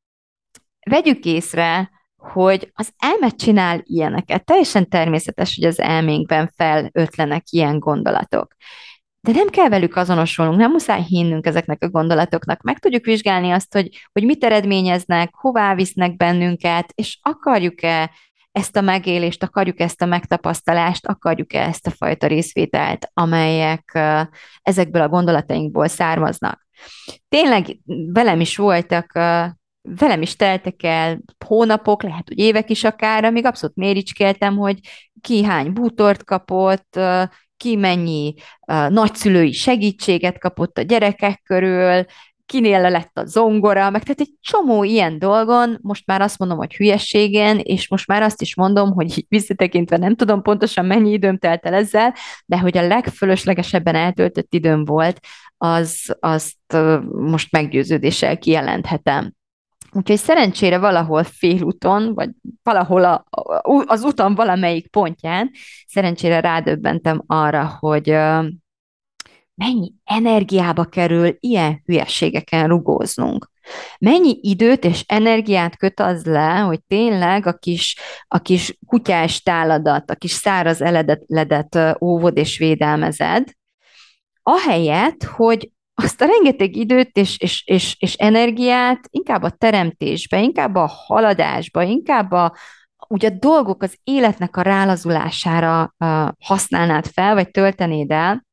vegyük 0.89 1.26
észre, 1.26 1.89
hogy 2.19 2.71
az 2.73 2.89
elme 2.97 3.29
csinál 3.29 3.82
ilyeneket. 3.84 4.45
Teljesen 4.45 4.89
természetes, 4.89 5.55
hogy 5.55 5.65
az 5.65 5.79
elménkben 5.79 6.51
felötlenek 6.55 7.43
ilyen 7.49 7.79
gondolatok. 7.79 8.55
De 9.21 9.32
nem 9.32 9.47
kell 9.47 9.69
velük 9.69 9.95
azonosulnunk, 9.95 10.60
nem 10.60 10.71
muszáj 10.71 11.01
hinnünk 11.01 11.45
ezeknek 11.45 11.84
a 11.84 11.89
gondolatoknak. 11.89 12.62
Meg 12.62 12.79
tudjuk 12.79 13.05
vizsgálni 13.05 13.51
azt, 13.51 13.73
hogy, 13.73 13.89
hogy 14.12 14.23
mit 14.23 14.43
eredményeznek, 14.43 15.29
hová 15.36 15.75
visznek 15.75 16.15
bennünket, 16.15 16.91
és 16.95 17.19
akarjuk-e 17.21 18.12
ezt 18.51 18.75
a 18.75 18.82
megélést, 18.82 19.43
akarjuk 19.43 19.79
ezt 19.79 20.01
a 20.01 20.05
megtapasztalást, 20.05 21.08
akarjuk-e 21.08 21.62
ezt 21.62 21.88
a 21.88 21.91
fajta 21.91 22.27
részvételt, 22.27 23.10
amelyek 23.13 23.99
ezekből 24.62 25.01
a 25.01 25.10
gondolatainkból 25.10 25.88
származnak. 25.88 26.67
Tényleg 27.29 27.79
velem 28.13 28.39
is 28.39 28.58
voltak 28.58 29.12
velem 29.95 30.21
is 30.21 30.36
teltek 30.36 30.84
el 30.84 31.21
hónapok, 31.45 32.04
lehet, 32.04 32.28
hogy 32.28 32.39
évek 32.39 32.69
is 32.69 32.84
akár, 32.84 33.23
amíg 33.23 33.45
abszolút 33.45 33.75
méricskéltem, 33.75 34.58
hogy 34.58 34.80
ki 35.21 35.43
hány 35.43 35.73
bútort 35.73 36.23
kapott, 36.23 36.99
ki 37.58 37.75
mennyi 37.75 38.34
nagyszülői 38.89 39.52
segítséget 39.52 40.39
kapott 40.39 40.78
a 40.78 40.82
gyerekek 40.82 41.41
körül, 41.43 42.06
kinél 42.49 42.89
lett 42.89 43.17
a 43.17 43.25
zongora, 43.25 43.89
meg 43.89 44.04
tehát 44.04 44.19
egy 44.19 44.34
csomó 44.41 44.84
ilyen 44.84 45.19
dolgon, 45.19 45.78
most 45.82 46.06
már 46.06 46.21
azt 46.21 46.39
mondom, 46.39 46.58
hogy 46.58 46.75
hülyességen, 46.75 47.60
és 47.60 47.89
most 47.89 48.08
már 48.08 48.21
azt 48.21 48.41
is 48.41 48.56
mondom, 48.56 48.91
hogy 48.91 49.17
így 49.17 49.25
visszatekintve 49.28 49.97
nem 49.97 50.15
tudom 50.15 50.41
pontosan 50.41 50.86
mennyi 50.86 51.12
időm 51.12 51.38
telt 51.38 51.65
el 51.65 51.73
ezzel, 51.73 52.13
de 52.45 52.60
hogy 52.60 52.78
a 52.78 52.88
legfölöslegesebben 52.88 53.95
eltöltött 53.95 54.54
időm 54.54 54.86
volt, 54.86 55.19
az, 55.58 56.17
azt 56.19 56.78
most 57.12 57.52
meggyőződéssel 57.52 58.38
kijelenthetem. 58.38 59.34
Úgyhogy 59.91 60.17
szerencsére 60.17 60.78
valahol 60.78 61.23
félúton, 61.23 62.13
vagy 62.13 62.30
valahol 62.63 63.04
a, 63.04 63.25
az 63.86 64.04
utam 64.04 64.36
valamelyik 64.36 64.88
pontján, 64.88 65.52
szerencsére 65.88 66.39
rádöbbentem 66.39 67.23
arra, 67.28 67.78
hogy 67.80 68.10
mennyi 69.56 69.93
energiába 70.04 70.86
kerül 70.86 71.36
ilyen 71.39 71.82
hülyeségeken 71.86 72.67
rugóznunk. 72.67 73.49
Mennyi 73.99 74.39
időt 74.41 74.86
és 74.86 75.04
energiát 75.08 75.78
köt 75.78 75.99
az 75.99 76.25
le, 76.25 76.58
hogy 76.58 76.84
tényleg 76.88 77.45
a 77.45 77.54
kis, 77.54 77.97
a 78.28 78.39
kis 78.39 78.78
kutyás 78.88 79.41
táladat, 79.41 80.10
a 80.10 80.15
kis 80.15 80.32
száraz 80.32 80.82
eledet 80.82 81.80
óvod 82.02 82.38
és 82.38 82.58
védelmezed, 82.58 83.43
ahelyett, 84.43 85.23
hogy 85.23 85.71
azt 86.03 86.21
a 86.21 86.25
rengeteg 86.25 86.75
időt 86.75 87.17
és, 87.17 87.38
és, 87.39 87.63
és, 87.65 87.95
és 87.99 88.13
energiát 88.13 88.99
inkább 89.09 89.43
a 89.43 89.49
teremtésbe, 89.49 90.41
inkább 90.41 90.75
a 90.75 90.91
haladásba, 91.05 91.81
inkább 91.81 92.31
a, 92.31 92.55
ugye 93.07 93.29
a 93.29 93.38
dolgok 93.39 93.83
az 93.83 93.97
életnek 94.03 94.57
a 94.57 94.62
rálazulására 94.62 95.95
uh, 95.97 96.27
használnád 96.39 97.05
fel, 97.05 97.33
vagy 97.33 97.51
töltenéd 97.51 98.12
el, 98.12 98.47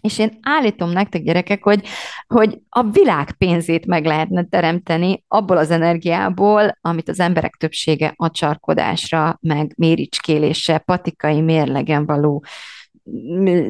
és 0.00 0.18
én 0.18 0.38
állítom 0.42 0.90
nektek, 0.90 1.22
gyerekek, 1.22 1.62
hogy, 1.62 1.86
hogy 2.26 2.58
a 2.68 2.82
világ 2.82 3.32
pénzét 3.32 3.86
meg 3.86 4.04
lehetne 4.04 4.44
teremteni 4.44 5.24
abból 5.28 5.56
az 5.56 5.70
energiából, 5.70 6.78
amit 6.80 7.08
az 7.08 7.20
emberek 7.20 7.54
többsége 7.54 8.12
a 8.16 8.30
csarkodásra, 8.30 9.38
meg 9.40 9.72
méricskélésre, 9.76 10.78
patikai 10.78 11.40
mérlegen 11.40 12.06
való 12.06 12.44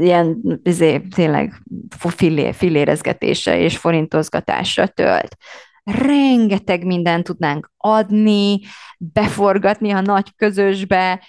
ilyen 0.01 0.61
izé, 0.63 0.99
tényleg 0.99 1.63
fillé, 1.99 2.53
fillérezgetése 2.53 3.59
és 3.59 3.77
forintozgatásra 3.77 4.87
tölt. 4.87 5.37
Rengeteg 5.85 6.85
mindent 6.85 7.25
tudnánk 7.25 7.73
adni, 7.77 8.61
beforgatni 8.99 9.91
a 9.91 10.01
nagy 10.01 10.35
közösbe, 10.37 11.23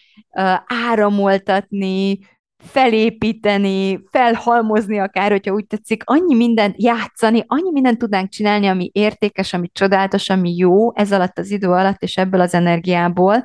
áramoltatni, 0.66 2.20
felépíteni, 2.64 4.04
felhalmozni 4.12 5.00
akár, 5.00 5.32
hogyha 5.32 5.54
úgy 5.54 5.68
tetszik, 5.68 6.04
annyi 6.06 6.36
mindent 6.36 6.76
játszani, 6.78 7.44
annyi 7.48 7.72
mindent 7.72 7.98
tudnánk 7.98 8.30
csinálni, 8.30 8.68
ami 8.68 8.90
értékes, 8.94 9.54
ami 9.54 9.70
csodálatos, 9.74 10.30
ami 10.30 10.56
jó 10.56 10.96
ez 10.96 11.12
alatt 11.12 11.38
az 11.38 11.52
idő 11.52 11.68
alatt, 11.68 12.02
és 12.02 12.18
ebből 12.18 12.42
az 12.42 12.54
energiából, 12.54 13.44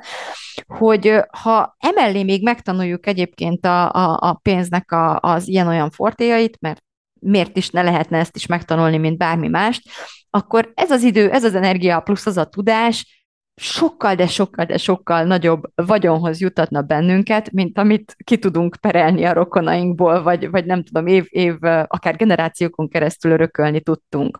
hogy 0.67 1.19
ha 1.41 1.75
emellé 1.79 2.23
még 2.23 2.43
megtanuljuk 2.43 3.07
egyébként 3.07 3.65
a, 3.65 3.91
a, 3.91 4.17
a 4.21 4.33
pénznek 4.33 4.91
a, 4.91 5.19
az 5.19 5.47
ilyen-olyan 5.47 5.89
fortéjait, 5.89 6.57
mert 6.61 6.83
miért 7.19 7.57
is 7.57 7.69
ne 7.69 7.81
lehetne 7.81 8.17
ezt 8.17 8.35
is 8.35 8.45
megtanulni, 8.45 8.97
mint 8.97 9.17
bármi 9.17 9.47
mást, 9.47 9.89
akkor 10.29 10.71
ez 10.73 10.91
az 10.91 11.03
idő, 11.03 11.31
ez 11.31 11.43
az 11.43 11.55
energia 11.55 11.99
plusz 11.99 12.25
az 12.25 12.37
a 12.37 12.45
tudás, 12.45 13.16
sokkal, 13.61 14.15
de 14.15 14.27
sokkal, 14.27 14.65
de 14.65 14.77
sokkal 14.77 15.23
nagyobb 15.23 15.63
vagyonhoz 15.75 16.39
jutatna 16.39 16.81
bennünket, 16.81 17.51
mint 17.51 17.77
amit 17.77 18.15
ki 18.23 18.37
tudunk 18.37 18.75
perelni 18.81 19.25
a 19.25 19.33
rokonainkból, 19.33 20.23
vagy, 20.23 20.49
vagy 20.49 20.65
nem 20.65 20.83
tudom, 20.83 21.07
év, 21.07 21.25
év, 21.29 21.55
akár 21.87 22.15
generációkon 22.15 22.89
keresztül 22.89 23.31
örökölni 23.31 23.81
tudtunk. 23.81 24.39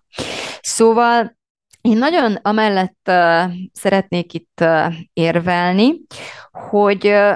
Szóval 0.62 1.38
én 1.82 1.98
nagyon 1.98 2.36
amellett 2.42 3.10
uh, 3.10 3.52
szeretnék 3.72 4.34
itt 4.34 4.62
uh, 4.62 4.94
érvelni, 5.14 6.02
hogy, 6.70 7.08
uh, 7.08 7.36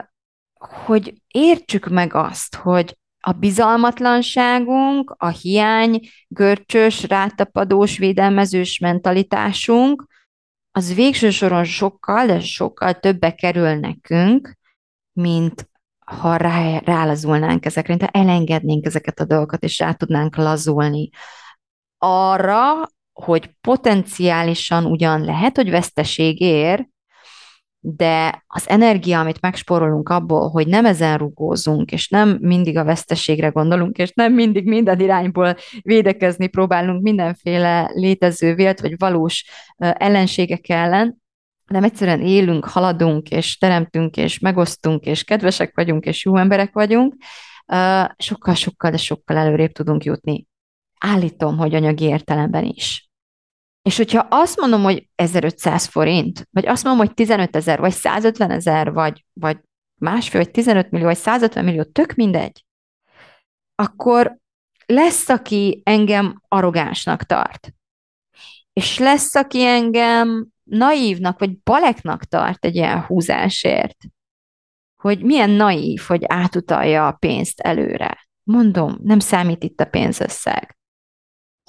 hogy 0.85 1.13
értsük 1.27 1.87
meg 1.87 2.13
azt, 2.13 2.55
hogy 2.55 2.97
a 3.19 3.31
bizalmatlanságunk, 3.31 5.15
a 5.17 5.27
hiány, 5.27 5.99
görcsös, 6.27 7.03
rátapadós, 7.03 7.97
védelmezős 7.97 8.79
mentalitásunk, 8.79 10.05
az 10.71 10.93
végső 10.93 11.29
soron 11.29 11.63
sokkal, 11.63 12.25
de 12.25 12.39
sokkal 12.39 12.93
többe 12.93 13.31
kerül 13.35 13.73
nekünk, 13.73 14.57
mint 15.11 15.69
ha 16.05 16.35
rá, 16.35 16.79
rálazulnánk 16.79 17.65
ezekre, 17.65 17.95
mint 17.95 18.09
ha 18.11 18.19
elengednénk 18.19 18.85
ezeket 18.85 19.19
a 19.19 19.25
dolgokat, 19.25 19.63
és 19.63 19.79
rá 19.79 19.93
tudnánk 19.93 20.35
lazulni. 20.35 21.09
Arra, 21.97 22.89
hogy 23.13 23.55
potenciálisan 23.61 24.85
ugyan 24.85 25.21
lehet, 25.21 25.55
hogy 25.55 25.69
veszteség 25.69 26.41
ér, 26.41 26.89
de 27.83 28.43
az 28.47 28.69
energia, 28.69 29.19
amit 29.19 29.41
megsporolunk 29.41 30.09
abból, 30.09 30.49
hogy 30.49 30.67
nem 30.67 30.85
ezen 30.85 31.17
rugózunk, 31.17 31.91
és 31.91 32.09
nem 32.09 32.37
mindig 32.41 32.77
a 32.77 32.83
veszteségre 32.83 33.47
gondolunk, 33.47 33.97
és 33.97 34.11
nem 34.13 34.33
mindig 34.33 34.67
minden 34.67 34.99
irányból 34.99 35.55
védekezni 35.81 36.47
próbálunk 36.47 37.01
mindenféle 37.01 37.91
létező 37.93 38.55
vélt 38.55 38.81
vagy 38.81 38.93
valós 38.97 39.45
ellenségek 39.77 40.69
ellen, 40.69 41.19
nem 41.65 41.83
egyszerűen 41.83 42.21
élünk, 42.21 42.65
haladunk, 42.65 43.29
és 43.29 43.57
teremtünk, 43.57 44.17
és 44.17 44.39
megosztunk, 44.39 45.05
és 45.05 45.23
kedvesek 45.23 45.71
vagyunk, 45.75 46.05
és 46.05 46.25
jó 46.25 46.37
emberek 46.37 46.73
vagyunk, 46.73 47.15
sokkal-sokkal, 48.17 48.91
de 48.91 48.97
sokkal 48.97 49.37
előrébb 49.37 49.71
tudunk 49.71 50.03
jutni. 50.03 50.47
Állítom, 50.99 51.57
hogy 51.57 51.75
anyagi 51.75 52.05
értelemben 52.05 52.65
is. 52.65 53.10
És 53.81 53.97
hogyha 53.97 54.27
azt 54.29 54.59
mondom, 54.59 54.83
hogy 54.83 55.09
1500 55.15 55.85
forint, 55.85 56.47
vagy 56.51 56.67
azt 56.67 56.83
mondom, 56.83 57.05
hogy 57.05 57.15
15 57.15 57.55
ezer, 57.55 57.79
vagy 57.79 57.91
150 57.91 58.51
ezer, 58.51 58.91
vagy, 58.91 59.25
vagy 59.33 59.57
másfél, 59.95 60.41
vagy 60.41 60.51
15 60.51 60.91
millió, 60.91 61.05
vagy 61.05 61.17
150 61.17 61.65
millió, 61.65 61.83
tök 61.83 62.13
mindegy, 62.13 62.65
akkor 63.75 64.37
lesz, 64.85 65.29
aki 65.29 65.81
engem 65.85 66.41
arrogánsnak 66.47 67.23
tart. 67.23 67.73
És 68.73 68.99
lesz, 68.99 69.35
aki 69.35 69.65
engem 69.65 70.47
naívnak, 70.63 71.39
vagy 71.39 71.59
baleknak 71.59 72.23
tart 72.23 72.65
egy 72.65 72.75
ilyen 72.75 73.01
húzásért. 73.01 73.97
Hogy 75.01 75.23
milyen 75.23 75.49
naív, 75.49 76.01
hogy 76.01 76.23
átutalja 76.25 77.07
a 77.07 77.11
pénzt 77.11 77.59
előre. 77.59 78.27
Mondom, 78.43 78.97
nem 79.03 79.19
számít 79.19 79.63
itt 79.63 79.79
a 79.79 79.85
pénzösszeg 79.85 80.75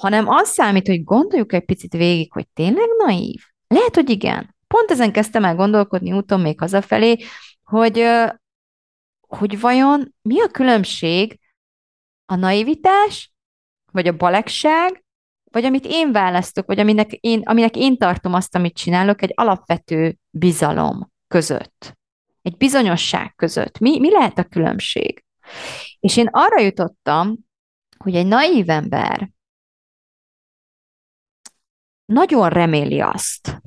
hanem 0.03 0.29
az 0.29 0.49
számít, 0.49 0.87
hogy 0.87 1.05
gondoljuk 1.05 1.53
egy 1.53 1.65
picit 1.65 1.93
végig, 1.93 2.33
hogy 2.33 2.49
tényleg 2.49 2.89
naív. 2.99 3.41
Lehet, 3.67 3.95
hogy 3.95 4.11
igen. 4.11 4.57
Pont 4.67 4.91
ezen 4.91 5.13
kezdtem 5.13 5.45
el 5.45 5.55
gondolkodni 5.55 6.13
úton 6.13 6.41
még 6.41 6.61
hazafelé, 6.61 7.17
hogy, 7.65 8.05
hogy 9.21 9.61
vajon 9.61 10.15
mi 10.23 10.41
a 10.41 10.47
különbség 10.47 11.41
a 12.27 12.35
naivitás, 12.35 13.33
vagy 13.93 14.07
a 14.07 14.17
balekság, 14.17 15.05
vagy 15.51 15.65
amit 15.65 15.87
én 15.89 16.13
választok, 16.13 16.67
vagy 16.67 16.81
aminek 16.81 17.13
én, 17.13 17.41
aminek 17.45 17.77
én 17.77 17.97
tartom 17.97 18.35
azt, 18.35 18.55
amit 18.55 18.77
csinálok, 18.77 19.23
egy 19.23 19.33
alapvető 19.35 20.19
bizalom 20.31 21.13
között. 21.29 21.97
Egy 22.43 22.57
bizonyosság 22.57 23.35
között. 23.37 23.79
Mi, 23.79 23.99
mi 23.99 24.11
lehet 24.11 24.39
a 24.39 24.45
különbség? 24.45 25.25
És 26.01 26.17
én 26.17 26.29
arra 26.31 26.61
jutottam, 26.61 27.39
hogy 27.97 28.15
egy 28.15 28.27
naív 28.27 28.71
ember, 28.71 29.32
nagyon 32.13 32.49
reméli 32.49 33.01
azt, 33.01 33.61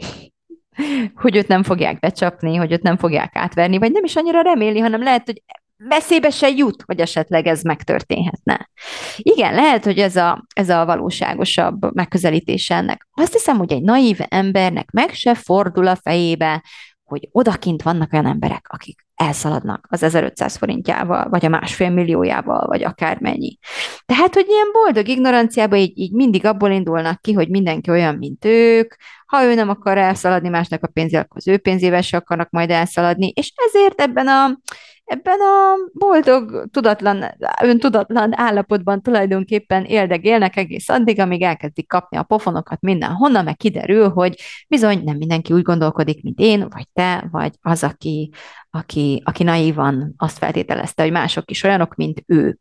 hogy 1.15 1.35
őt 1.35 1.47
nem 1.47 1.63
fogják 1.63 1.99
becsapni, 1.99 2.55
hogy 2.55 2.71
őt 2.71 2.83
nem 2.83 2.97
fogják 2.97 3.35
átverni, 3.35 3.77
vagy 3.77 3.91
nem 3.91 4.03
is 4.03 4.15
annyira 4.15 4.41
reméli, 4.41 4.79
hanem 4.79 5.03
lehet, 5.03 5.25
hogy 5.25 5.43
veszélybe 5.77 6.29
se 6.29 6.49
jut, 6.49 6.83
hogy 6.85 6.99
esetleg 6.99 7.47
ez 7.47 7.61
megtörténhetne. 7.61 8.69
Igen, 9.17 9.53
lehet, 9.53 9.83
hogy 9.83 9.99
ez 9.99 10.15
a, 10.15 10.45
ez 10.55 10.69
a 10.69 10.85
valóságosabb 10.85 11.95
megközelítés 11.95 12.69
ennek. 12.69 13.07
Azt 13.11 13.33
hiszem, 13.33 13.57
hogy 13.57 13.71
egy 13.71 13.81
naív 13.81 14.19
embernek 14.27 14.91
meg 14.91 15.09
se 15.13 15.35
fordul 15.35 15.87
a 15.87 15.95
fejébe, 15.95 16.63
hogy 17.05 17.29
odakint 17.31 17.81
vannak 17.81 18.13
olyan 18.13 18.25
emberek, 18.25 18.65
akik 18.69 19.07
elszaladnak 19.15 19.87
az 19.89 20.03
1500 20.03 20.55
forintjával, 20.55 21.29
vagy 21.29 21.45
a 21.45 21.49
másfél 21.49 21.89
milliójával, 21.89 22.67
vagy 22.67 22.83
akármennyi. 22.83 23.57
Tehát, 24.05 24.33
hogy 24.33 24.45
ilyen 24.47 24.71
boldog 24.71 25.07
ignoranciában 25.07 25.79
így, 25.79 25.97
így 25.97 26.11
mindig 26.11 26.45
abból 26.45 26.71
indulnak 26.71 27.21
ki, 27.21 27.33
hogy 27.33 27.49
mindenki 27.49 27.89
olyan, 27.89 28.15
mint 28.15 28.45
ők, 28.45 28.93
ha 29.25 29.43
ő 29.43 29.53
nem 29.53 29.69
akar 29.69 29.97
elszaladni 29.97 30.49
másnak 30.49 30.83
a 30.83 30.87
pénzével, 30.87 31.23
akkor 31.23 31.37
az 31.37 31.47
ő 31.47 31.57
pénzével 31.57 32.01
se 32.01 32.17
akarnak 32.17 32.49
majd 32.49 32.69
elszaladni, 32.69 33.31
és 33.35 33.51
ezért 33.67 34.01
ebben 34.01 34.27
a 34.27 34.59
ebben 35.05 35.39
a 35.39 35.75
boldog, 35.93 36.69
tudatlan, 36.71 37.25
öntudatlan 37.61 38.39
állapotban 38.39 39.01
tulajdonképpen 39.01 39.83
éldegélnek 39.83 40.55
egész 40.55 40.89
addig, 40.89 41.19
amíg 41.19 41.41
elkezdik 41.41 41.87
kapni 41.87 42.17
a 42.17 42.23
pofonokat 42.23 42.81
mindenhonnan, 42.81 43.43
meg 43.43 43.55
kiderül, 43.55 44.09
hogy 44.09 44.41
bizony 44.67 45.03
nem 45.03 45.17
mindenki 45.17 45.53
úgy 45.53 45.61
gondolkodik, 45.61 46.23
mint 46.23 46.39
én, 46.39 46.67
vagy 46.69 46.87
te, 46.93 47.27
vagy 47.31 47.53
az, 47.61 47.83
aki, 47.83 48.31
aki, 48.69 49.21
aki 49.25 49.43
naívan 49.43 50.13
azt 50.17 50.37
feltételezte, 50.37 51.03
hogy 51.03 51.11
mások 51.11 51.51
is 51.51 51.63
olyanok, 51.63 51.95
mint 51.95 52.23
ő. 52.25 52.57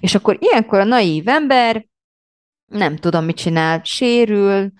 És 0.00 0.14
akkor 0.14 0.36
ilyenkor 0.40 0.78
a 0.78 0.84
naív 0.84 1.28
ember 1.28 1.86
nem 2.66 2.96
tudom, 2.96 3.24
mit 3.24 3.36
csinál, 3.36 3.80
sérül, 3.84 4.72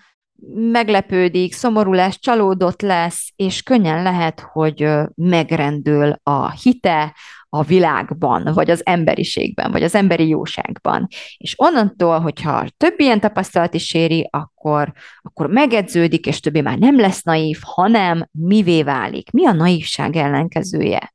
meglepődik, 0.53 1.53
szomorú 1.53 1.93
lesz, 1.93 2.19
csalódott 2.19 2.81
lesz, 2.81 3.29
és 3.35 3.63
könnyen 3.63 4.03
lehet, 4.03 4.39
hogy 4.39 4.89
megrendül 5.15 6.15
a 6.23 6.51
hite 6.51 7.13
a 7.49 7.63
világban, 7.63 8.53
vagy 8.53 8.69
az 8.69 8.85
emberiségben, 8.85 9.71
vagy 9.71 9.83
az 9.83 9.95
emberi 9.95 10.27
jóságban. 10.27 11.07
És 11.37 11.53
onnantól, 11.57 12.19
hogyha 12.19 12.65
több 12.77 12.99
ilyen 12.99 13.19
tapasztalat 13.19 13.73
is 13.73 13.93
éri, 13.93 14.27
akkor, 14.31 14.91
akkor 15.21 15.47
megedződik, 15.47 16.25
és 16.25 16.39
többé 16.39 16.61
már 16.61 16.77
nem 16.77 16.99
lesz 16.99 17.23
naív, 17.23 17.59
hanem 17.61 18.27
mivé 18.31 18.83
válik. 18.83 19.31
Mi 19.31 19.45
a 19.45 19.51
naívság 19.51 20.15
ellenkezője? 20.15 21.13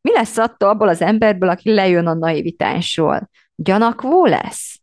Mi 0.00 0.12
lesz 0.12 0.36
attól 0.36 0.68
abból 0.68 0.88
az 0.88 1.02
emberből, 1.02 1.48
aki 1.48 1.72
lejön 1.72 2.06
a 2.06 2.14
naivitásról? 2.14 3.30
Gyanakvó 3.54 4.24
lesz? 4.26 4.80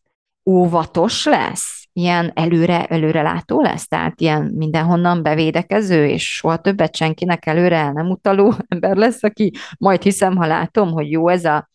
Óvatos 0.50 1.26
lesz? 1.26 1.83
Ilyen 1.94 2.32
előre, 2.36 2.86
előrelátó 2.86 3.62
lesz, 3.62 3.88
tehát 3.88 4.22
ilyen 4.22 4.52
mindenhonnan 4.56 5.24
bevédekező, 5.24 6.08
és 6.08 6.36
soha 6.36 6.58
többet 6.58 6.96
senkinek 6.96 7.46
előre 7.46 7.78
el 7.78 7.92
nem 7.92 8.10
utaló 8.10 8.54
ember 8.68 8.96
lesz, 8.96 9.24
aki 9.24 9.52
majd 9.78 10.02
hiszem, 10.02 10.36
ha 10.36 10.46
látom, 10.48 10.92
hogy 10.92 11.12
jó 11.12 11.28
ez 11.28 11.46
a 11.46 11.72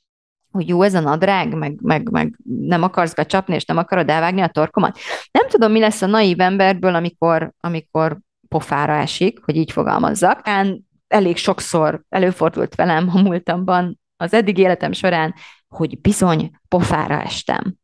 hogy 0.51 0.69
jó 0.69 0.83
ez 0.83 0.95
a 0.95 1.01
nadrág, 1.01 1.55
meg, 1.55 1.79
meg, 1.83 2.11
meg 2.11 2.39
nem 2.45 2.83
akarsz 2.83 3.15
becsapni, 3.15 3.55
és 3.55 3.65
nem 3.65 3.77
akarod 3.77 4.09
elvágni 4.09 4.41
a 4.41 4.49
torkomat. 4.49 4.99
Nem 5.31 5.49
tudom, 5.49 5.73
mi 5.73 5.79
lesz 5.79 6.03
a 6.03 6.07
naív 6.07 6.41
emberből, 6.41 6.95
amikor, 6.95 7.53
amikor 7.61 8.19
pofára 8.49 8.93
esik, 8.93 9.39
hogy 9.45 9.57
így 9.57 9.73
fogalmazzak. 9.73 10.49
Én 10.49 10.87
elég 11.09 11.37
sokszor 11.37 12.03
előfordult 12.09 12.75
velem 12.75 13.11
a 13.13 13.23
múltamban, 13.23 14.01
az 14.17 14.35
eddig 14.35 14.59
életem 14.59 14.93
során, 14.93 15.35
hogy 15.69 16.01
bizony 16.01 16.51
pofára 16.69 17.23
estem. 17.23 17.77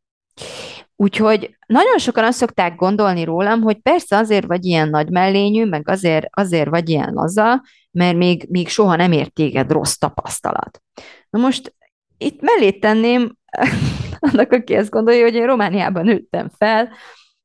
Úgyhogy 0.97 1.57
nagyon 1.67 1.99
sokan 1.99 2.25
azt 2.25 2.39
szokták 2.39 2.75
gondolni 2.75 3.25
rólam, 3.25 3.63
hogy 3.63 3.77
persze 3.77 4.17
azért 4.17 4.47
vagy 4.47 4.65
ilyen 4.65 4.89
nagy 4.89 5.11
mellényű, 5.11 5.65
meg 5.65 5.89
azért, 5.89 6.27
azért 6.31 6.69
vagy 6.69 6.89
ilyen 6.89 7.13
laza, 7.13 7.63
mert 7.91 8.17
még, 8.17 8.47
még 8.49 8.69
soha 8.69 8.97
nem 8.97 9.13
ért 9.13 9.33
téged 9.33 9.71
rossz 9.73 9.95
tapasztalat. 9.95 10.83
Na 11.31 11.39
most 11.39 11.75
itt 12.19 12.41
mellé 12.41 12.71
tenném 12.71 13.37
annak, 14.31 14.53
aki 14.53 14.75
ezt 14.75 14.91
gondolja, 14.91 15.23
hogy 15.23 15.35
én 15.35 15.47
Romániában 15.47 16.05
nőttem 16.05 16.49
fel, 16.59 16.89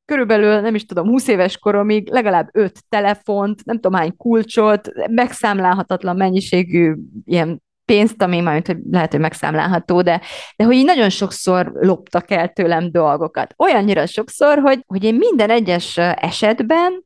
körülbelül, 0.04 0.60
nem 0.60 0.74
is 0.74 0.86
tudom, 0.86 1.08
20 1.08 1.28
éves 1.28 1.58
koromig 1.58 2.10
legalább 2.10 2.48
öt 2.52 2.78
telefont, 2.88 3.64
nem 3.64 3.74
tudom 3.74 3.98
hány 3.98 4.16
kulcsot, 4.16 4.90
megszámlálhatatlan 5.10 6.16
mennyiségű 6.16 6.94
ilyen 7.24 7.62
pénzt, 7.90 8.22
ami 8.22 8.40
majd 8.40 8.66
hogy 8.66 8.76
lehet, 8.90 9.10
hogy 9.10 9.20
megszámlálható, 9.20 10.02
de, 10.02 10.20
de 10.56 10.64
hogy 10.64 10.74
így 10.74 10.84
nagyon 10.84 11.08
sokszor 11.08 11.72
loptak 11.74 12.30
el 12.30 12.48
tőlem 12.48 12.90
dolgokat. 12.90 13.54
Olyannyira 13.56 14.06
sokszor, 14.06 14.58
hogy, 14.58 14.82
hogy 14.86 15.04
én 15.04 15.14
minden 15.14 15.50
egyes 15.50 15.96
esetben 15.98 17.04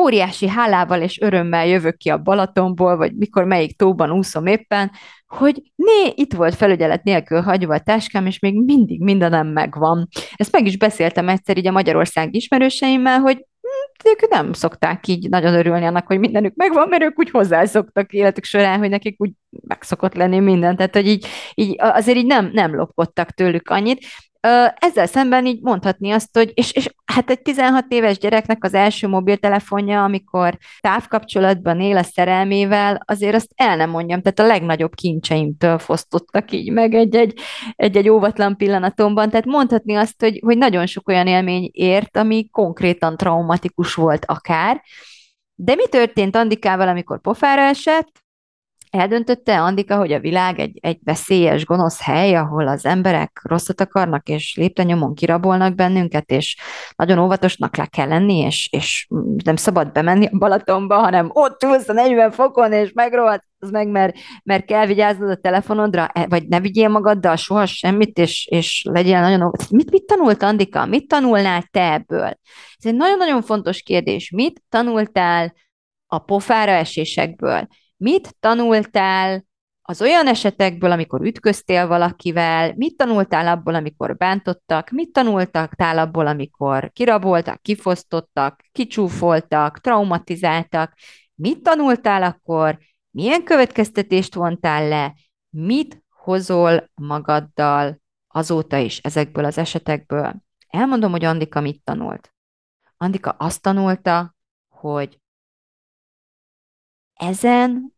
óriási 0.00 0.48
hálával 0.48 1.00
és 1.00 1.20
örömmel 1.20 1.66
jövök 1.66 1.96
ki 1.96 2.08
a 2.08 2.18
Balatonból, 2.22 2.96
vagy 2.96 3.14
mikor 3.16 3.44
melyik 3.44 3.76
tóban 3.76 4.10
úszom 4.10 4.46
éppen, 4.46 4.90
hogy 5.26 5.62
né, 5.74 6.12
itt 6.14 6.32
volt 6.32 6.54
felügyelet 6.54 7.02
nélkül 7.02 7.40
hagyva 7.40 7.74
a 7.74 7.80
táskám, 7.80 8.26
és 8.26 8.38
még 8.38 8.64
mindig 8.64 9.02
mindenem 9.02 9.46
megvan. 9.46 10.08
Ezt 10.34 10.52
meg 10.52 10.66
is 10.66 10.76
beszéltem 10.76 11.28
egyszer 11.28 11.58
így 11.58 11.66
a 11.66 11.72
Magyarország 11.72 12.34
ismerőseimmel, 12.34 13.18
hogy 13.18 13.44
ők 14.04 14.30
nem 14.30 14.52
szokták 14.52 15.06
így 15.06 15.28
nagyon 15.28 15.54
örülni 15.54 15.86
annak, 15.86 16.06
hogy 16.06 16.18
mindenük 16.18 16.54
megvan, 16.54 16.88
mert 16.88 17.02
ők 17.02 17.18
úgy 17.18 17.30
hozzászoktak 17.30 18.12
életük 18.12 18.44
során, 18.44 18.78
hogy 18.78 18.88
nekik 18.88 19.20
úgy 19.20 19.30
megszokott 19.66 20.14
lenni 20.14 20.38
minden, 20.38 20.76
tehát 20.76 20.94
hogy 20.94 21.08
így, 21.08 21.26
így 21.54 21.76
azért 21.78 22.18
így 22.18 22.26
nem, 22.26 22.50
nem 22.52 22.74
lopkodtak 22.74 23.30
tőlük 23.30 23.68
annyit. 23.68 24.04
Ezzel 24.74 25.06
szemben 25.06 25.46
így 25.46 25.60
mondhatni 25.62 26.10
azt, 26.10 26.36
hogy, 26.36 26.52
és, 26.54 26.72
és 26.72 26.88
hát 27.04 27.30
egy 27.30 27.42
16 27.42 27.84
éves 27.88 28.18
gyereknek 28.18 28.64
az 28.64 28.74
első 28.74 29.08
mobiltelefonja, 29.08 30.04
amikor 30.04 30.58
távkapcsolatban 30.80 31.80
él 31.80 31.96
a 31.96 32.02
szerelmével, 32.02 33.02
azért 33.06 33.34
azt 33.34 33.50
el 33.54 33.76
nem 33.76 33.90
mondjam, 33.90 34.22
tehát 34.22 34.38
a 34.38 34.54
legnagyobb 34.54 34.94
kincseimtől 34.94 35.78
fosztottak 35.78 36.52
így 36.52 36.72
meg 36.72 36.94
egy-egy, 36.94 37.38
egy-egy 37.72 38.08
óvatlan 38.08 38.56
pillanatomban, 38.56 39.30
tehát 39.30 39.46
mondhatni 39.46 39.94
azt, 39.94 40.20
hogy, 40.20 40.40
hogy 40.44 40.58
nagyon 40.58 40.86
sok 40.86 41.08
olyan 41.08 41.26
élmény 41.26 41.70
ért, 41.72 42.16
ami 42.16 42.48
konkrétan 42.50 43.16
traumatikus 43.16 43.94
volt 43.94 44.24
akár, 44.24 44.82
de 45.54 45.74
mi 45.74 45.88
történt 45.88 46.36
Andikával, 46.36 46.88
amikor 46.88 47.20
pofára 47.20 47.62
esett? 47.62 48.23
Eldöntötte 48.94 49.60
Andika, 49.60 49.96
hogy 49.96 50.12
a 50.12 50.20
világ 50.20 50.58
egy, 50.58 50.78
egy 50.80 50.98
veszélyes, 51.04 51.64
gonosz 51.64 52.02
hely, 52.02 52.34
ahol 52.34 52.68
az 52.68 52.86
emberek 52.86 53.40
rosszat 53.42 53.80
akarnak, 53.80 54.28
és 54.28 54.56
léptenyomon 54.56 55.14
kirabolnak 55.14 55.74
bennünket, 55.74 56.30
és 56.30 56.56
nagyon 56.96 57.18
óvatosnak 57.18 57.76
le 57.76 57.86
kell 57.86 58.08
lenni, 58.08 58.38
és, 58.38 58.68
és 58.72 59.06
nem 59.44 59.56
szabad 59.56 59.92
bemenni 59.92 60.26
a 60.26 60.38
Balatonba, 60.38 60.96
hanem 60.96 61.30
ott 61.32 61.62
ülsz 61.62 61.88
a 61.88 61.92
40 61.92 62.30
fokon, 62.30 62.72
és 62.72 62.92
megrohadt, 62.92 63.44
az 63.58 63.70
meg, 63.70 63.88
mert, 63.88 64.16
mert 64.42 64.64
kell 64.64 64.86
vigyáznod 64.86 65.30
a 65.30 65.36
telefonodra, 65.36 66.06
e, 66.12 66.26
vagy 66.26 66.48
ne 66.48 66.60
vigyél 66.60 66.88
magaddal 66.88 67.36
soha 67.36 67.66
semmit, 67.66 68.18
és, 68.18 68.46
és 68.46 68.86
legyél 68.90 69.20
nagyon 69.20 69.42
óvatos. 69.42 69.68
Mit, 69.68 69.90
mit 69.90 70.06
tanult 70.06 70.42
Andika? 70.42 70.86
Mit 70.86 71.08
tanulnál 71.08 71.62
te 71.70 71.92
ebből? 71.92 72.38
Ez 72.76 72.84
egy 72.84 72.94
nagyon-nagyon 72.94 73.42
fontos 73.42 73.82
kérdés. 73.82 74.30
Mit 74.30 74.62
tanultál 74.68 75.54
a 76.06 76.18
pofára 76.18 76.72
esésekből? 76.72 77.68
Mit 77.96 78.36
tanultál 78.40 79.44
az 79.86 80.02
olyan 80.02 80.26
esetekből, 80.26 80.90
amikor 80.90 81.20
ütköztél 81.20 81.86
valakivel, 81.86 82.74
mit 82.76 82.96
tanultál 82.96 83.48
abból, 83.48 83.74
amikor 83.74 84.16
bántottak, 84.16 84.90
mit 84.90 85.12
tanultál 85.12 85.98
abból, 85.98 86.26
amikor 86.26 86.90
kiraboltak, 86.92 87.62
kifosztottak, 87.62 88.60
kicsúfoltak, 88.72 89.80
traumatizáltak, 89.80 90.92
mit 91.34 91.62
tanultál 91.62 92.22
akkor, 92.22 92.78
milyen 93.10 93.44
következtetést 93.44 94.34
vontál 94.34 94.88
le, 94.88 95.14
mit 95.50 96.02
hozol 96.08 96.90
magaddal 96.94 98.00
azóta 98.28 98.76
is 98.76 98.98
ezekből 98.98 99.44
az 99.44 99.58
esetekből. 99.58 100.34
Elmondom, 100.68 101.10
hogy 101.10 101.24
Andika 101.24 101.60
mit 101.60 101.82
tanult. 101.84 102.34
Andika 102.96 103.30
azt 103.30 103.62
tanulta, 103.62 104.34
hogy 104.68 105.20
ezen 107.14 107.94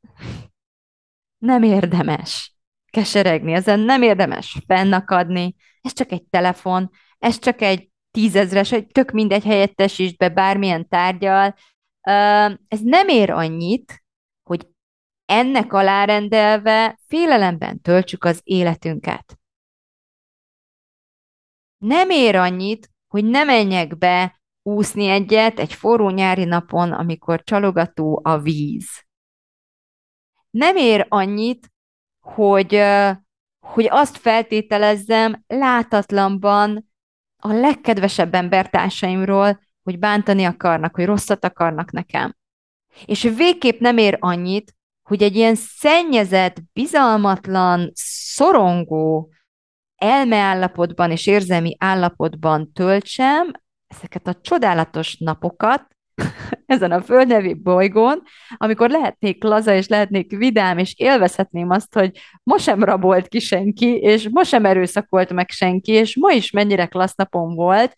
nem 1.38 1.62
érdemes 1.62 2.57
keseregni, 2.87 3.52
ezen 3.52 3.81
nem 3.81 4.02
érdemes 4.02 4.62
fennakadni, 4.66 5.55
ez 5.81 5.92
csak 5.92 6.12
egy 6.12 6.24
telefon, 6.24 6.90
ez 7.18 7.38
csak 7.38 7.61
egy 7.61 7.90
tízezres, 8.11 8.72
egy 8.72 8.87
tök 8.87 9.11
mindegy 9.11 9.44
helyettesítsd 9.44 10.16
be 10.16 10.29
bármilyen 10.29 10.88
tárgyal, 10.88 11.55
ez 12.68 12.81
nem 12.81 13.09
ér 13.09 13.31
annyit, 13.31 14.05
hogy 14.42 14.68
ennek 15.24 15.72
alárendelve 15.72 16.98
félelemben 17.07 17.81
töltsük 17.81 18.24
az 18.24 18.40
életünket. 18.44 19.38
Nem 21.79 22.11
ér 22.11 22.37
annyit, 22.37 22.90
hogy 23.07 23.24
ne 23.24 23.44
menjek 23.44 23.98
be 23.98 24.40
úszni 24.62 25.09
egyet 25.09 25.59
egy 25.59 25.74
forró 25.74 26.11
nyári 26.11 26.44
napon, 26.44 26.92
amikor 26.92 27.42
csalogató 27.42 28.20
a 28.24 28.38
víz 28.38 29.06
nem 30.50 30.76
ér 30.76 31.06
annyit, 31.09 31.70
hogy, 32.20 32.82
hogy 33.61 33.87
azt 33.88 34.16
feltételezzem 34.16 35.44
látatlanban 35.46 36.90
a 37.37 37.52
legkedvesebb 37.52 38.35
embertársaimról, 38.35 39.61
hogy 39.82 39.98
bántani 39.98 40.44
akarnak, 40.44 40.94
hogy 40.94 41.04
rosszat 41.04 41.44
akarnak 41.44 41.90
nekem. 41.90 42.37
És 43.04 43.22
végképp 43.22 43.80
nem 43.80 43.96
ér 43.96 44.16
annyit, 44.20 44.74
hogy 45.02 45.22
egy 45.22 45.37
ilyen 45.37 45.54
szennyezett, 45.54 46.56
bizalmatlan, 46.72 47.90
szorongó 47.94 49.32
elmeállapotban 49.96 51.11
és 51.11 51.26
érzelmi 51.26 51.76
állapotban 51.78 52.72
töltsem 52.72 53.52
ezeket 53.87 54.26
a 54.26 54.40
csodálatos 54.40 55.16
napokat, 55.16 55.96
ezen 56.66 56.92
a 56.92 57.02
földnevi 57.02 57.55
bolygón, 57.55 58.22
amikor 58.57 58.90
lehetnék 58.90 59.42
laza, 59.42 59.74
és 59.74 59.88
lehetnék 59.88 60.37
vidám, 60.37 60.79
és 60.79 60.94
élvezhetném 60.96 61.70
azt, 61.70 61.94
hogy 61.94 62.11
ma 62.42 62.59
sem 62.59 62.85
rabolt 62.85 63.29
ki 63.29 63.38
senki, 63.38 63.87
és 63.87 64.29
ma 64.33 64.44
sem 64.44 64.64
erőszakolt 64.64 65.33
meg 65.33 65.50
senki, 65.50 65.92
és 65.92 66.16
ma 66.16 66.31
is 66.31 66.50
mennyire 66.50 66.87
klassz 66.87 67.16
napom 67.16 67.55
volt, 67.55 67.94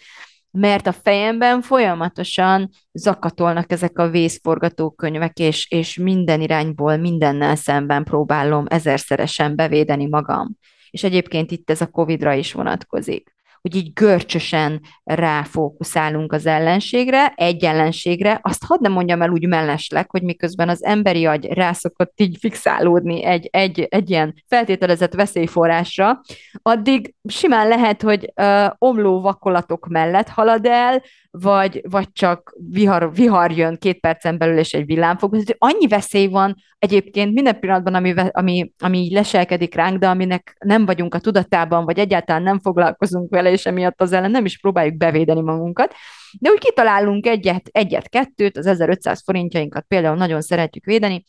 mert 0.50 0.86
a 0.86 0.92
fejemben 0.92 1.62
folyamatosan 1.62 2.70
zakatolnak 2.92 3.72
ezek 3.72 3.98
a 3.98 4.08
vészforgatókönyvek, 4.08 5.38
és, 5.38 5.70
és 5.70 5.96
minden 5.96 6.40
irányból, 6.40 6.96
mindennel 6.96 7.56
szemben 7.56 8.04
próbálom 8.04 8.64
ezerszeresen 8.68 9.56
bevédeni 9.56 10.06
magam. 10.06 10.56
És 10.90 11.04
egyébként 11.04 11.50
itt 11.50 11.70
ez 11.70 11.80
a 11.80 11.86
Covid-ra 11.86 12.32
is 12.32 12.52
vonatkozik 12.52 13.36
hogy 13.68 13.76
így 13.76 13.92
görcsösen 13.92 14.80
ráfókuszálunk 15.04 16.32
az 16.32 16.46
ellenségre, 16.46 17.32
egy 17.36 17.64
ellenségre, 17.64 18.40
azt 18.42 18.64
hadd 18.64 18.82
nem 18.82 18.92
mondjam 18.92 19.22
el 19.22 19.30
úgy 19.30 19.46
mellesleg, 19.46 20.10
hogy 20.10 20.22
miközben 20.22 20.68
az 20.68 20.84
emberi 20.84 21.24
agy 21.24 21.44
rászokott 21.44 22.12
így 22.20 22.36
fixálódni 22.40 23.24
egy, 23.24 23.48
egy, 23.52 23.80
egy 23.80 24.10
ilyen 24.10 24.34
feltételezett 24.46 25.14
veszélyforrásra, 25.14 26.20
addig 26.62 27.14
simán 27.28 27.68
lehet, 27.68 28.02
hogy 28.02 28.32
ö, 28.34 28.66
omló 28.78 29.20
vakolatok 29.20 29.86
mellett 29.88 30.28
halad 30.28 30.66
el, 30.66 31.02
vagy, 31.40 31.80
vagy 31.88 32.12
csak 32.12 32.56
vihar, 32.70 33.14
vihar 33.14 33.52
jön 33.52 33.76
két 33.76 34.00
percen 34.00 34.38
belül, 34.38 34.58
és 34.58 34.72
egy 34.72 34.86
villám 34.86 35.16
fog. 35.16 35.36
Annyi 35.58 35.86
veszély 35.86 36.26
van 36.26 36.54
egyébként 36.78 37.32
minden 37.32 37.60
pillanatban, 37.60 37.94
ami, 37.94 38.14
ami, 38.30 38.72
ami 38.78 39.12
leselkedik 39.12 39.74
ránk, 39.74 39.98
de 39.98 40.08
aminek 40.08 40.56
nem 40.64 40.86
vagyunk 40.86 41.14
a 41.14 41.18
tudatában, 41.18 41.84
vagy 41.84 41.98
egyáltalán 41.98 42.42
nem 42.42 42.60
foglalkozunk 42.60 43.30
vele, 43.30 43.50
és 43.50 43.66
emiatt 43.66 44.00
az 44.00 44.12
ellen 44.12 44.30
nem 44.30 44.44
is 44.44 44.58
próbáljuk 44.58 44.96
bevédeni 44.96 45.40
magunkat. 45.40 45.94
De 46.40 46.50
úgy 46.50 46.58
kitalálunk 46.58 47.26
egyet, 47.26 47.68
egyet, 47.72 48.08
kettőt, 48.08 48.56
az 48.56 48.66
1500 48.66 49.22
forintjainkat 49.24 49.84
például 49.88 50.16
nagyon 50.16 50.40
szeretjük 50.40 50.84
védeni, 50.84 51.24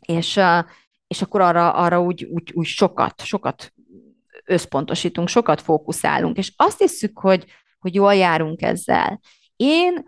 és, 0.00 0.40
és 1.06 1.22
akkor 1.22 1.40
arra, 1.40 1.72
arra 1.72 2.00
úgy, 2.00 2.24
úgy, 2.24 2.52
úgy 2.54 2.66
sokat, 2.66 3.22
sokat 3.24 3.72
összpontosítunk, 4.44 5.28
sokat 5.28 5.60
fókuszálunk, 5.60 6.36
és 6.36 6.52
azt 6.56 6.78
hiszük, 6.78 7.18
hogy, 7.18 7.44
hogy 7.78 7.94
jól 7.94 8.14
járunk 8.14 8.62
ezzel. 8.62 9.20
Én 9.62 10.04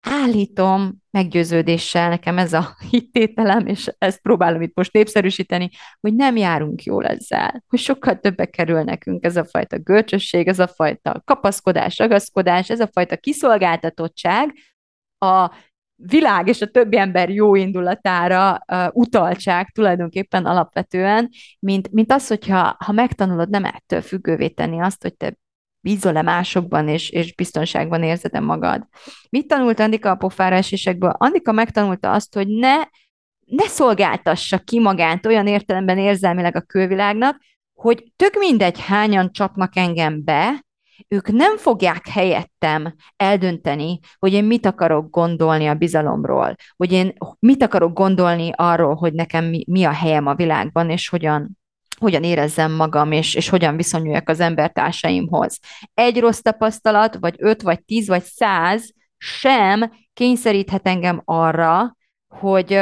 állítom 0.00 0.96
meggyőződéssel, 1.10 2.08
nekem 2.08 2.38
ez 2.38 2.52
a 2.52 2.76
hittételem, 2.90 3.66
és 3.66 3.90
ezt 3.98 4.20
próbálom 4.20 4.62
itt 4.62 4.74
most 4.74 4.92
népszerűsíteni, 4.92 5.70
hogy 6.00 6.14
nem 6.14 6.36
járunk 6.36 6.82
jól 6.82 7.06
ezzel, 7.06 7.64
hogy 7.68 7.78
sokkal 7.78 8.18
többe 8.18 8.46
kerül 8.46 8.82
nekünk 8.82 9.24
ez 9.24 9.36
a 9.36 9.44
fajta 9.44 9.78
görcsösség, 9.78 10.48
ez 10.48 10.58
a 10.58 10.66
fajta 10.66 11.22
kapaszkodás, 11.24 11.98
ragaszkodás, 11.98 12.70
ez 12.70 12.80
a 12.80 12.88
fajta 12.92 13.16
kiszolgáltatottság 13.16 14.54
a 15.18 15.54
világ 15.94 16.48
és 16.48 16.60
a 16.60 16.70
többi 16.70 16.98
ember 16.98 17.30
jó 17.30 17.54
indulatára 17.54 18.64
uh, 18.72 18.86
utaltság 18.92 19.70
tulajdonképpen 19.70 20.46
alapvetően, 20.46 21.28
mint, 21.58 21.92
mint 21.92 22.12
az, 22.12 22.28
hogyha 22.28 22.76
ha 22.84 22.92
megtanulod 22.92 23.48
nem 23.48 23.64
ettől 23.64 24.00
függővé 24.00 24.48
tenni 24.48 24.80
azt, 24.80 25.02
hogy 25.02 25.14
te 25.16 25.36
bízol-e 25.88 26.22
másokban, 26.22 26.88
és, 26.88 27.10
és 27.10 27.34
biztonságban 27.34 28.02
érzed-e 28.02 28.40
magad. 28.40 28.86
Mit 29.30 29.46
tanult 29.46 29.80
Andika 29.80 30.10
a 30.10 30.14
pofára 30.14 30.54
esésekből? 30.54 31.14
Andika 31.18 31.52
megtanulta 31.52 32.12
azt, 32.12 32.34
hogy 32.34 32.48
ne, 32.48 32.74
ne 33.44 33.66
szolgáltassa 33.66 34.58
ki 34.58 34.80
magát 34.80 35.26
olyan 35.26 35.46
értelemben 35.46 35.98
érzelmileg 35.98 36.56
a 36.56 36.60
külvilágnak, 36.60 37.40
hogy 37.74 38.04
tök 38.16 38.34
mindegy, 38.38 38.80
hányan 38.80 39.32
csapnak 39.32 39.76
engem 39.76 40.24
be, 40.24 40.66
ők 41.08 41.30
nem 41.30 41.56
fogják 41.56 42.08
helyettem 42.08 42.94
eldönteni, 43.16 43.98
hogy 44.18 44.32
én 44.32 44.44
mit 44.44 44.66
akarok 44.66 45.10
gondolni 45.10 45.66
a 45.66 45.74
bizalomról, 45.74 46.54
hogy 46.76 46.92
én 46.92 47.12
mit 47.38 47.62
akarok 47.62 47.92
gondolni 47.92 48.50
arról, 48.54 48.94
hogy 48.94 49.12
nekem 49.12 49.44
mi, 49.44 49.64
mi 49.68 49.84
a 49.84 49.92
helyem 49.92 50.26
a 50.26 50.34
világban, 50.34 50.90
és 50.90 51.08
hogyan 51.08 51.57
hogyan 51.98 52.22
érezzem 52.22 52.72
magam, 52.72 53.12
és, 53.12 53.34
és 53.34 53.48
hogyan 53.48 53.76
viszonyuljak 53.76 54.28
az 54.28 54.40
embertársaimhoz. 54.40 55.58
Egy 55.94 56.20
rossz 56.20 56.40
tapasztalat, 56.40 57.16
vagy 57.20 57.34
öt, 57.38 57.62
vagy 57.62 57.84
tíz, 57.84 58.08
vagy 58.08 58.22
száz 58.22 58.92
sem 59.16 59.92
kényszeríthet 60.12 60.86
engem 60.86 61.22
arra, 61.24 61.96
hogy, 62.28 62.80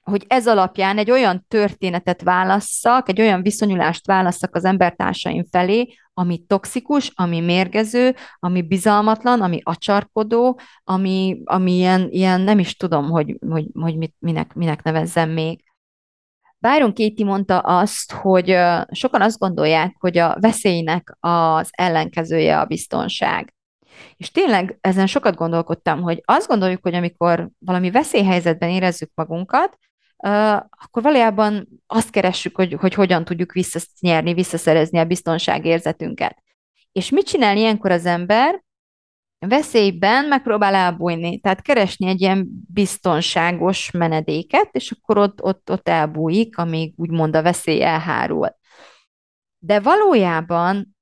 hogy 0.00 0.24
ez 0.26 0.46
alapján 0.46 0.98
egy 0.98 1.10
olyan 1.10 1.44
történetet 1.48 2.22
válasszak, 2.22 3.08
egy 3.08 3.20
olyan 3.20 3.42
viszonyulást 3.42 4.06
válasszak 4.06 4.54
az 4.54 4.64
embertársaim 4.64 5.44
felé, 5.50 5.94
ami 6.14 6.44
toxikus, 6.46 7.12
ami 7.14 7.40
mérgező, 7.40 8.14
ami 8.38 8.62
bizalmatlan, 8.62 9.40
ami 9.40 9.60
acsarkodó, 9.62 10.60
ami, 10.84 11.42
ami 11.44 11.72
ilyen, 11.72 12.08
ilyen 12.10 12.40
nem 12.40 12.58
is 12.58 12.76
tudom, 12.76 13.10
hogy, 13.10 13.38
hogy, 13.48 13.66
hogy 13.80 13.96
mit, 13.96 14.14
minek, 14.18 14.54
minek 14.54 14.82
nevezzem 14.82 15.30
még. 15.30 15.64
Byron 16.62 16.94
Katie 16.94 17.24
mondta 17.24 17.58
azt, 17.58 18.12
hogy 18.12 18.56
sokan 18.90 19.22
azt 19.22 19.38
gondolják, 19.38 19.96
hogy 19.98 20.18
a 20.18 20.36
veszélynek 20.40 21.16
az 21.20 21.68
ellenkezője 21.70 22.60
a 22.60 22.64
biztonság. 22.64 23.54
És 24.16 24.30
tényleg 24.30 24.78
ezen 24.80 25.06
sokat 25.06 25.34
gondolkodtam, 25.34 26.00
hogy 26.00 26.22
azt 26.24 26.48
gondoljuk, 26.48 26.82
hogy 26.82 26.94
amikor 26.94 27.48
valami 27.58 27.90
veszélyhelyzetben 27.90 28.68
érezzük 28.68 29.10
magunkat, 29.14 29.78
akkor 30.70 31.02
valójában 31.02 31.68
azt 31.86 32.10
keressük, 32.10 32.56
hogy, 32.56 32.72
hogy 32.72 32.94
hogyan 32.94 33.24
tudjuk 33.24 33.52
visszanyerni, 33.52 34.34
visszaszerezni 34.34 34.98
a 34.98 35.04
biztonságérzetünket. 35.04 36.42
És 36.92 37.10
mit 37.10 37.26
csinál 37.26 37.56
ilyenkor 37.56 37.90
az 37.90 38.06
ember? 38.06 38.62
Veszélyben 39.46 40.24
megpróbál 40.24 40.74
elbújni, 40.74 41.40
tehát 41.40 41.62
keresni 41.62 42.06
egy 42.06 42.20
ilyen 42.20 42.48
biztonságos 42.72 43.90
menedéket, 43.90 44.68
és 44.72 44.90
akkor 44.90 45.18
ott, 45.18 45.42
ott, 45.42 45.70
ott 45.70 45.88
elbújik, 45.88 46.58
amíg 46.58 46.92
úgymond 46.96 47.36
a 47.36 47.42
veszély 47.42 47.82
elhárul. 47.82 48.56
De 49.58 49.80
valójában, 49.80 50.96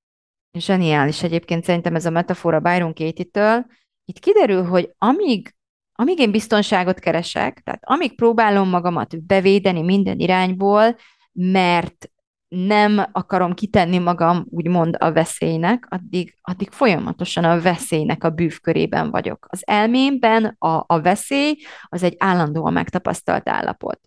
zseniális 0.59 1.22
egyébként 1.22 1.64
szerintem 1.64 1.95
ez 1.95 2.07
a 2.07 2.11
metafora 2.11 2.61
Byron 2.61 2.95
Katie-től, 2.95 3.66
itt 4.05 4.18
kiderül, 4.18 4.64
hogy 4.64 4.95
amíg, 4.99 5.55
amíg 5.93 6.18
én 6.18 6.30
biztonságot 6.30 6.99
keresek, 6.99 7.61
tehát 7.61 7.80
amíg 7.84 8.16
próbálom 8.16 8.68
magamat 8.68 9.26
bevédeni 9.26 9.82
minden 9.82 10.18
irányból, 10.18 10.97
mert 11.32 12.11
nem 12.51 13.07
akarom 13.12 13.55
kitenni 13.55 13.98
magam, 13.98 14.46
úgymond 14.48 14.96
a 14.98 15.12
veszélynek, 15.12 15.86
addig, 15.88 16.34
addig 16.40 16.70
folyamatosan 16.70 17.44
a 17.44 17.61
veszélynek 17.61 18.24
a 18.24 18.30
bűvkörében 18.30 19.11
vagyok. 19.11 19.46
Az 19.48 19.62
elmémben 19.66 20.57
a, 20.59 20.84
a 20.86 21.01
veszély 21.01 21.57
az 21.84 22.03
egy 22.03 22.14
állandóan 22.18 22.72
megtapasztalt 22.72 23.48
állapot. 23.48 24.01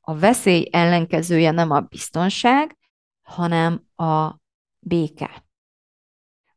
A 0.00 0.14
veszély 0.14 0.68
ellenkezője 0.70 1.50
nem 1.50 1.70
a 1.70 1.80
biztonság, 1.80 2.78
hanem 3.22 3.82
a 3.96 4.34
béke. 4.78 5.44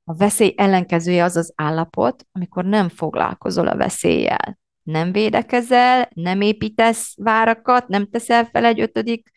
A 0.04 0.14
veszély 0.14 0.54
ellenkezője 0.58 1.24
az 1.24 1.36
az 1.36 1.54
állapot, 1.56 2.26
amikor 2.32 2.66
nem 2.66 2.90
foglalkozol 2.90 3.68
a 3.68 3.78
veszéllyel. 3.78 4.60
Nem 4.84 5.12
védekezel, 5.12 6.10
nem 6.14 6.42
építesz 6.42 7.14
várakat, 7.18 7.88
nem 7.88 8.10
teszel 8.10 8.46
fel 8.46 8.66
egy 8.66 8.80
ötödik 8.80 9.30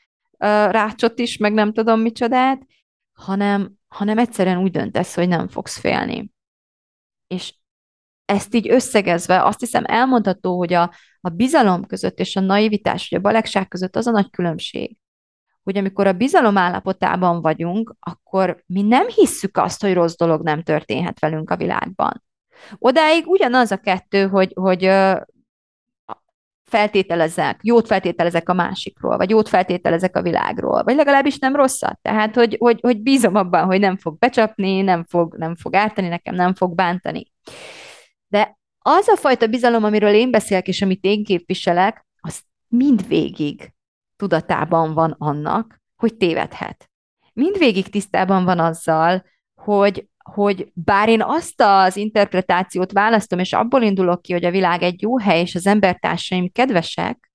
rácsot 0.70 1.18
is, 1.18 1.36
meg 1.36 1.52
nem 1.52 1.72
tudom 1.72 2.00
micsodát, 2.00 2.66
hanem, 3.12 3.72
hanem 3.88 4.18
egyszerűen 4.18 4.58
úgy 4.58 4.70
döntesz, 4.70 5.14
hogy 5.14 5.28
nem 5.28 5.48
fogsz 5.48 5.78
félni. 5.78 6.32
És 7.26 7.54
ezt 8.24 8.54
így 8.54 8.70
összegezve 8.70 9.44
azt 9.44 9.60
hiszem 9.60 9.84
elmondható, 9.86 10.56
hogy 10.56 10.72
a, 10.72 10.94
a 11.20 11.28
bizalom 11.28 11.86
között 11.86 12.18
és 12.18 12.36
a 12.36 12.40
naivitás, 12.40 13.08
vagy 13.08 13.18
a 13.18 13.22
balegság 13.22 13.68
között 13.68 13.96
az 13.96 14.06
a 14.06 14.10
nagy 14.10 14.30
különbség, 14.30 14.96
hogy 15.62 15.76
amikor 15.76 16.06
a 16.06 16.12
bizalom 16.12 16.56
állapotában 16.56 17.40
vagyunk, 17.40 17.96
akkor 18.00 18.62
mi 18.66 18.82
nem 18.82 19.06
hisszük 19.08 19.56
azt, 19.56 19.80
hogy 19.82 19.94
rossz 19.94 20.16
dolog 20.16 20.42
nem 20.42 20.62
történhet 20.62 21.20
velünk 21.20 21.50
a 21.50 21.56
világban. 21.56 22.22
Odáig 22.78 23.26
ugyanaz 23.26 23.70
a 23.70 23.76
kettő, 23.76 24.26
hogy, 24.26 24.52
hogy 24.54 24.90
feltételezek, 26.74 27.58
jót 27.62 27.86
feltételezek 27.86 28.48
a 28.48 28.52
másikról, 28.52 29.16
vagy 29.16 29.30
jót 29.30 29.48
feltételezek 29.48 30.16
a 30.16 30.22
világról, 30.22 30.82
vagy 30.82 30.96
legalábbis 30.96 31.38
nem 31.38 31.56
rosszat. 31.56 31.98
Tehát, 32.02 32.34
hogy, 32.34 32.56
hogy, 32.60 32.80
hogy 32.80 33.02
bízom 33.02 33.34
abban, 33.34 33.64
hogy 33.64 33.80
nem 33.80 33.96
fog 33.96 34.18
becsapni, 34.18 34.80
nem 34.80 35.04
fog, 35.04 35.36
nem 35.36 35.56
fog 35.56 35.74
ártani 35.74 36.08
nekem, 36.08 36.34
nem 36.34 36.54
fog 36.54 36.74
bántani. 36.74 37.32
De 38.26 38.58
az 38.78 39.08
a 39.08 39.16
fajta 39.16 39.46
bizalom, 39.46 39.84
amiről 39.84 40.14
én 40.14 40.30
beszélek, 40.30 40.68
és 40.68 40.82
amit 40.82 41.04
én 41.04 41.24
képviselek, 41.24 42.06
az 42.20 42.40
mindvégig 42.68 43.72
tudatában 44.16 44.94
van 44.94 45.14
annak, 45.18 45.80
hogy 45.96 46.16
tévedhet. 46.16 46.90
Mindvégig 47.32 47.88
tisztában 47.88 48.44
van 48.44 48.58
azzal, 48.58 49.24
hogy 49.54 50.08
hogy 50.32 50.70
bár 50.74 51.08
én 51.08 51.22
azt 51.22 51.60
az 51.60 51.96
interpretációt 51.96 52.92
választom, 52.92 53.38
és 53.38 53.52
abból 53.52 53.82
indulok 53.82 54.22
ki, 54.22 54.32
hogy 54.32 54.44
a 54.44 54.50
világ 54.50 54.82
egy 54.82 55.02
jó 55.02 55.18
hely, 55.18 55.40
és 55.40 55.54
az 55.54 55.66
embertársaim 55.66 56.52
kedvesek, 56.52 57.32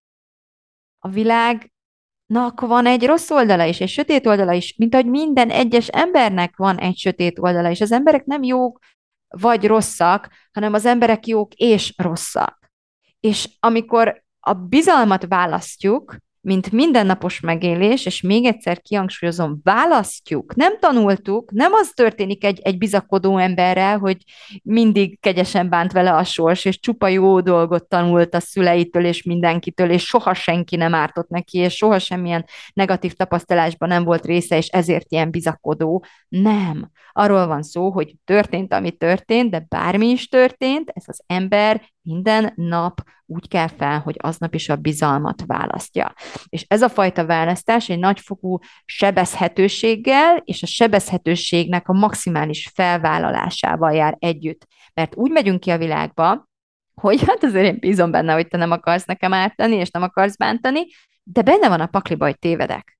a 0.99 1.09
világnak 1.09 2.59
van 2.59 2.85
egy 2.85 3.05
rossz 3.05 3.29
oldala 3.29 3.63
is, 3.63 3.79
egy 3.79 3.89
sötét 3.89 4.25
oldala 4.27 4.51
is, 4.51 4.75
mint 4.77 4.93
ahogy 4.93 5.05
minden 5.05 5.49
egyes 5.49 5.87
embernek 5.87 6.57
van 6.57 6.77
egy 6.77 6.97
sötét 6.97 7.39
oldala 7.39 7.69
is. 7.69 7.81
Az 7.81 7.91
emberek 7.91 8.25
nem 8.25 8.43
jók 8.43 8.79
vagy 9.27 9.65
rosszak, 9.65 10.29
hanem 10.51 10.73
az 10.73 10.85
emberek 10.85 11.27
jók 11.27 11.53
és 11.53 11.93
rosszak. 11.97 12.71
És 13.19 13.49
amikor 13.59 14.23
a 14.39 14.53
bizalmat 14.53 15.25
választjuk, 15.27 16.15
mint 16.41 16.71
mindennapos 16.71 17.39
megélés, 17.39 18.05
és 18.05 18.21
még 18.21 18.45
egyszer 18.45 18.81
kihangsúlyozom, 18.81 19.59
választjuk, 19.63 20.55
nem 20.55 20.79
tanultuk, 20.79 21.51
nem 21.51 21.73
az 21.73 21.91
történik 21.93 22.43
egy, 22.43 22.59
egy 22.63 22.77
bizakodó 22.77 23.37
emberrel, 23.37 23.97
hogy 23.97 24.17
mindig 24.63 25.19
kegyesen 25.19 25.69
bánt 25.69 25.91
vele 25.91 26.15
a 26.15 26.23
sors, 26.23 26.65
és 26.65 26.79
csupa 26.79 27.07
jó 27.07 27.41
dolgot 27.41 27.87
tanult 27.87 28.35
a 28.35 28.39
szüleitől 28.39 29.05
és 29.05 29.23
mindenkitől, 29.23 29.89
és 29.89 30.03
soha 30.03 30.33
senki 30.33 30.75
nem 30.75 30.93
ártott 30.93 31.29
neki, 31.29 31.57
és 31.57 31.73
soha 31.73 31.99
semmilyen 31.99 32.45
negatív 32.73 33.13
tapasztalásban 33.13 33.89
nem 33.89 34.03
volt 34.03 34.25
része, 34.25 34.57
és 34.57 34.67
ezért 34.67 35.11
ilyen 35.11 35.31
bizakodó. 35.31 36.03
Nem. 36.27 36.89
Arról 37.11 37.47
van 37.47 37.61
szó, 37.61 37.91
hogy 37.91 38.15
történt, 38.25 38.73
ami 38.73 38.91
történt, 38.91 39.49
de 39.49 39.65
bármi 39.69 40.07
is 40.07 40.27
történt, 40.27 40.91
ez 40.93 41.03
az 41.07 41.23
ember 41.27 41.81
minden 42.01 42.53
nap 42.55 43.01
úgy 43.25 43.47
kell 43.47 43.67
fel, 43.67 43.99
hogy 43.99 44.15
aznap 44.19 44.53
is 44.53 44.69
a 44.69 44.75
bizalmat 44.75 45.43
választja. 45.45 46.13
És 46.49 46.65
ez 46.67 46.81
a 46.81 46.89
fajta 46.89 47.25
választás 47.25 47.89
egy 47.89 47.99
nagyfokú 47.99 48.59
sebezhetőséggel, 48.85 50.41
és 50.43 50.63
a 50.63 50.65
sebezhetőségnek 50.65 51.87
a 51.87 51.93
maximális 51.93 52.71
felvállalásával 52.73 53.93
jár 53.93 54.15
együtt. 54.19 54.67
mert 54.93 55.15
úgy 55.15 55.31
megyünk 55.31 55.59
ki 55.59 55.69
a 55.69 55.77
világba, 55.77 56.47
hogy 56.93 57.23
hát 57.25 57.43
azért 57.43 57.65
én 57.65 57.79
bízom 57.79 58.11
benne, 58.11 58.33
hogy 58.33 58.47
te 58.47 58.57
nem 58.57 58.71
akarsz 58.71 59.05
nekem 59.05 59.33
ártani, 59.33 59.75
és 59.75 59.91
nem 59.91 60.01
akarsz 60.01 60.37
bántani, 60.37 60.85
de 61.23 61.41
benne 61.41 61.67
van 61.69 61.81
a 61.81 61.85
pakliba, 61.85 62.25
hogy 62.25 62.39
tévedek. 62.39 62.99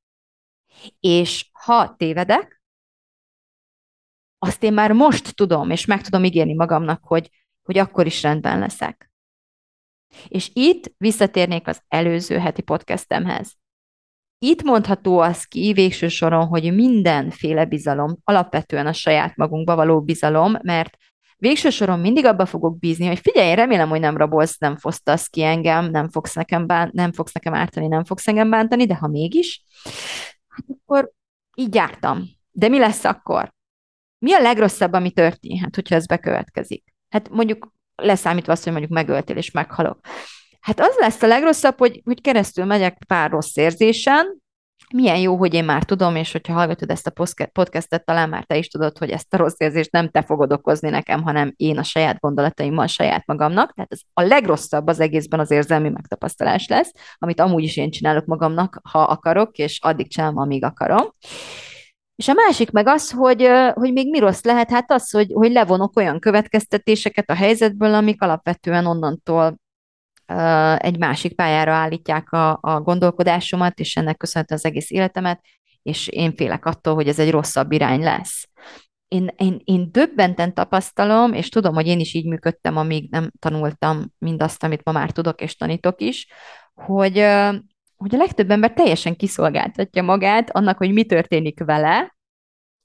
És 0.99 1.49
ha 1.51 1.95
tévedek, 1.97 2.61
azt 4.39 4.63
én 4.63 4.73
már 4.73 4.91
most 4.91 5.35
tudom, 5.35 5.69
és 5.69 5.85
meg 5.85 6.01
tudom 6.01 6.23
ígérni 6.23 6.53
magamnak, 6.53 7.03
hogy, 7.03 7.29
hogy 7.64 7.78
akkor 7.78 8.05
is 8.05 8.22
rendben 8.22 8.60
leszek. 8.60 9.12
És 10.28 10.51
itt 10.53 10.93
visszatérnék 10.97 11.68
az 11.68 11.82
előző 11.88 12.38
heti 12.38 12.62
podcastemhez. 12.62 13.53
Itt 14.38 14.64
mondható 14.64 15.20
az 15.20 15.43
ki 15.43 15.74
végső 15.74 16.07
soron, 16.07 16.47
hogy 16.47 16.76
mindenféle 16.76 17.66
bizalom, 17.66 18.18
alapvetően 18.24 18.88
a 18.88 18.93
saját 18.93 19.36
magunkba 19.36 19.76
való 19.76 20.01
bizalom, 20.01 20.55
mert 20.62 20.97
végső 21.38 21.70
soron 21.70 21.99
mindig 21.99 22.26
abba 22.26 22.45
fogok 22.45 22.80
bízni, 22.80 23.07
hogy 23.07 23.20
figyelj, 23.20 23.55
remélem, 23.55 23.89
hogy 23.89 23.99
nem 23.99 24.18
rabolsz, 24.18 24.57
nem 24.57 24.78
fosztasz 24.78 25.28
ki 25.28 25.43
engem, 25.43 25.89
nem 25.91 26.10
fogsz 26.10 26.36
nekem, 26.36 26.68
bán, 26.68 26.89
nem 26.93 27.12
fogsz 27.12 27.34
nekem 27.34 27.53
ártani, 27.53 27.88
nem 27.88 28.03
fogsz 28.03 28.28
engem 28.28 28.49
bántani, 28.49 28.86
de 28.86 28.95
ha 28.95 29.07
mégis, 29.07 29.64
hát 30.47 30.66
akkor 30.70 31.12
így 31.55 31.76
jártam. 31.76 32.24
De 32.51 32.68
mi 32.68 32.80
lesz 32.80 33.03
akkor? 33.03 33.53
Mi 34.18 34.34
a 34.34 34.39
legrosszabb, 34.39 34.93
ami 34.93 35.12
történhet, 35.12 35.76
hogyha 35.76 35.95
ez 35.95 36.05
bekövetkezik? 36.05 36.93
Hát 37.10 37.30
mondjuk 37.30 37.72
leszámítva 37.95 38.51
azt, 38.51 38.64
hogy 38.64 38.72
mondjuk 38.72 38.93
megöltél 38.93 39.38
és 39.38 39.51
meghalok. 39.51 39.99
Hát 40.60 40.80
az 40.80 40.95
lesz 40.99 41.22
a 41.22 41.28
legrosszabb, 41.28 41.78
hogy, 41.78 42.01
hogy 42.03 42.22
keresztül 42.22 42.66
megyek 42.66 42.97
pár 43.07 43.30
rossz 43.30 43.55
érzésen, 43.55 44.41
milyen 44.93 45.18
jó, 45.18 45.36
hogy 45.36 45.53
én 45.53 45.64
már 45.64 45.84
tudom, 45.84 46.16
és 46.16 46.32
hogyha 46.32 46.53
hallgatod 46.53 46.89
ezt 46.89 47.07
a 47.07 47.47
podcastet, 47.51 48.05
talán 48.05 48.30
már 48.30 48.45
te 48.45 48.57
is 48.57 48.68
tudod, 48.68 48.97
hogy 48.97 49.10
ezt 49.10 49.34
a 49.34 49.38
rossz 49.38 49.55
érzést 49.57 49.91
nem 49.91 50.10
te 50.10 50.24
fogod 50.24 50.51
okozni 50.51 50.89
nekem, 50.89 51.24
hanem 51.24 51.53
én 51.55 51.78
a 51.78 51.84
saját 51.84 52.20
gondolataimmal, 52.20 52.88
saját 52.88 53.26
magamnak. 53.26 53.74
Tehát 53.74 53.91
ez 53.91 53.99
a 54.14 54.22
legrosszabb 54.22 54.88
az 54.88 54.99
egészben 54.99 55.39
az 55.39 55.51
érzelmi 55.51 55.89
megtapasztalás 55.89 56.68
lesz, 56.68 56.91
amit 57.18 57.39
amúgy 57.39 57.64
is 57.64 57.78
én 57.78 57.91
csinálok 57.91 58.26
magamnak, 58.26 58.80
ha 58.84 59.01
akarok, 59.01 59.57
és 59.57 59.80
addig 59.82 60.10
csinálom, 60.10 60.38
amíg 60.38 60.64
akarom. 60.64 61.14
És 62.20 62.28
a 62.28 62.34
másik 62.34 62.72
meg 62.72 62.88
az, 62.88 63.11
hogy, 63.11 63.47
hogy 63.74 63.93
még 63.93 64.09
mi 64.09 64.20
rossz 64.20 64.43
lehet, 64.43 64.70
hát 64.70 64.91
az, 64.91 65.11
hogy, 65.11 65.32
hogy 65.34 65.51
levonok 65.51 65.97
olyan 65.97 66.20
következtetéseket 66.20 67.30
a 67.30 67.34
helyzetből, 67.34 67.93
amik 67.93 68.22
alapvetően 68.22 68.86
onnantól 68.86 69.59
egy 70.78 70.97
másik 70.97 71.36
pályára 71.36 71.74
állítják 71.74 72.32
a, 72.32 72.59
a 72.61 72.82
gondolkodásomat, 72.82 73.80
és 73.80 73.95
ennek 73.95 74.17
köszönhetően 74.17 74.59
az 74.59 74.65
egész 74.65 74.91
életemet, 74.91 75.41
és 75.82 76.07
én 76.07 76.36
félek 76.36 76.65
attól, 76.65 76.93
hogy 76.93 77.07
ez 77.07 77.20
egy 77.20 77.32
rosszabb 77.32 77.72
irány 77.72 78.01
lesz. 78.01 78.49
Én, 79.07 79.34
én, 79.38 79.61
én 79.63 79.91
döbbenten 79.91 80.53
tapasztalom, 80.53 81.34
és 81.34 81.49
tudom, 81.49 81.74
hogy 81.74 81.88
én 81.88 81.99
is 81.99 82.13
így 82.13 82.28
működtem, 82.28 82.78
amíg 82.78 83.11
nem 83.11 83.32
tanultam 83.39 84.13
mindazt, 84.17 84.63
amit 84.63 84.84
ma 84.84 84.91
már 84.91 85.11
tudok 85.11 85.41
és 85.41 85.55
tanítok 85.55 86.01
is, 86.01 86.28
hogy, 86.74 87.26
hogy 87.99 88.15
a 88.15 88.17
legtöbb 88.17 88.51
ember 88.51 88.73
teljesen 88.73 89.15
kiszolgáltatja 89.15 90.03
magát 90.03 90.49
annak, 90.49 90.77
hogy 90.77 90.91
mi 90.91 91.05
történik 91.05 91.63
vele, 91.63 92.15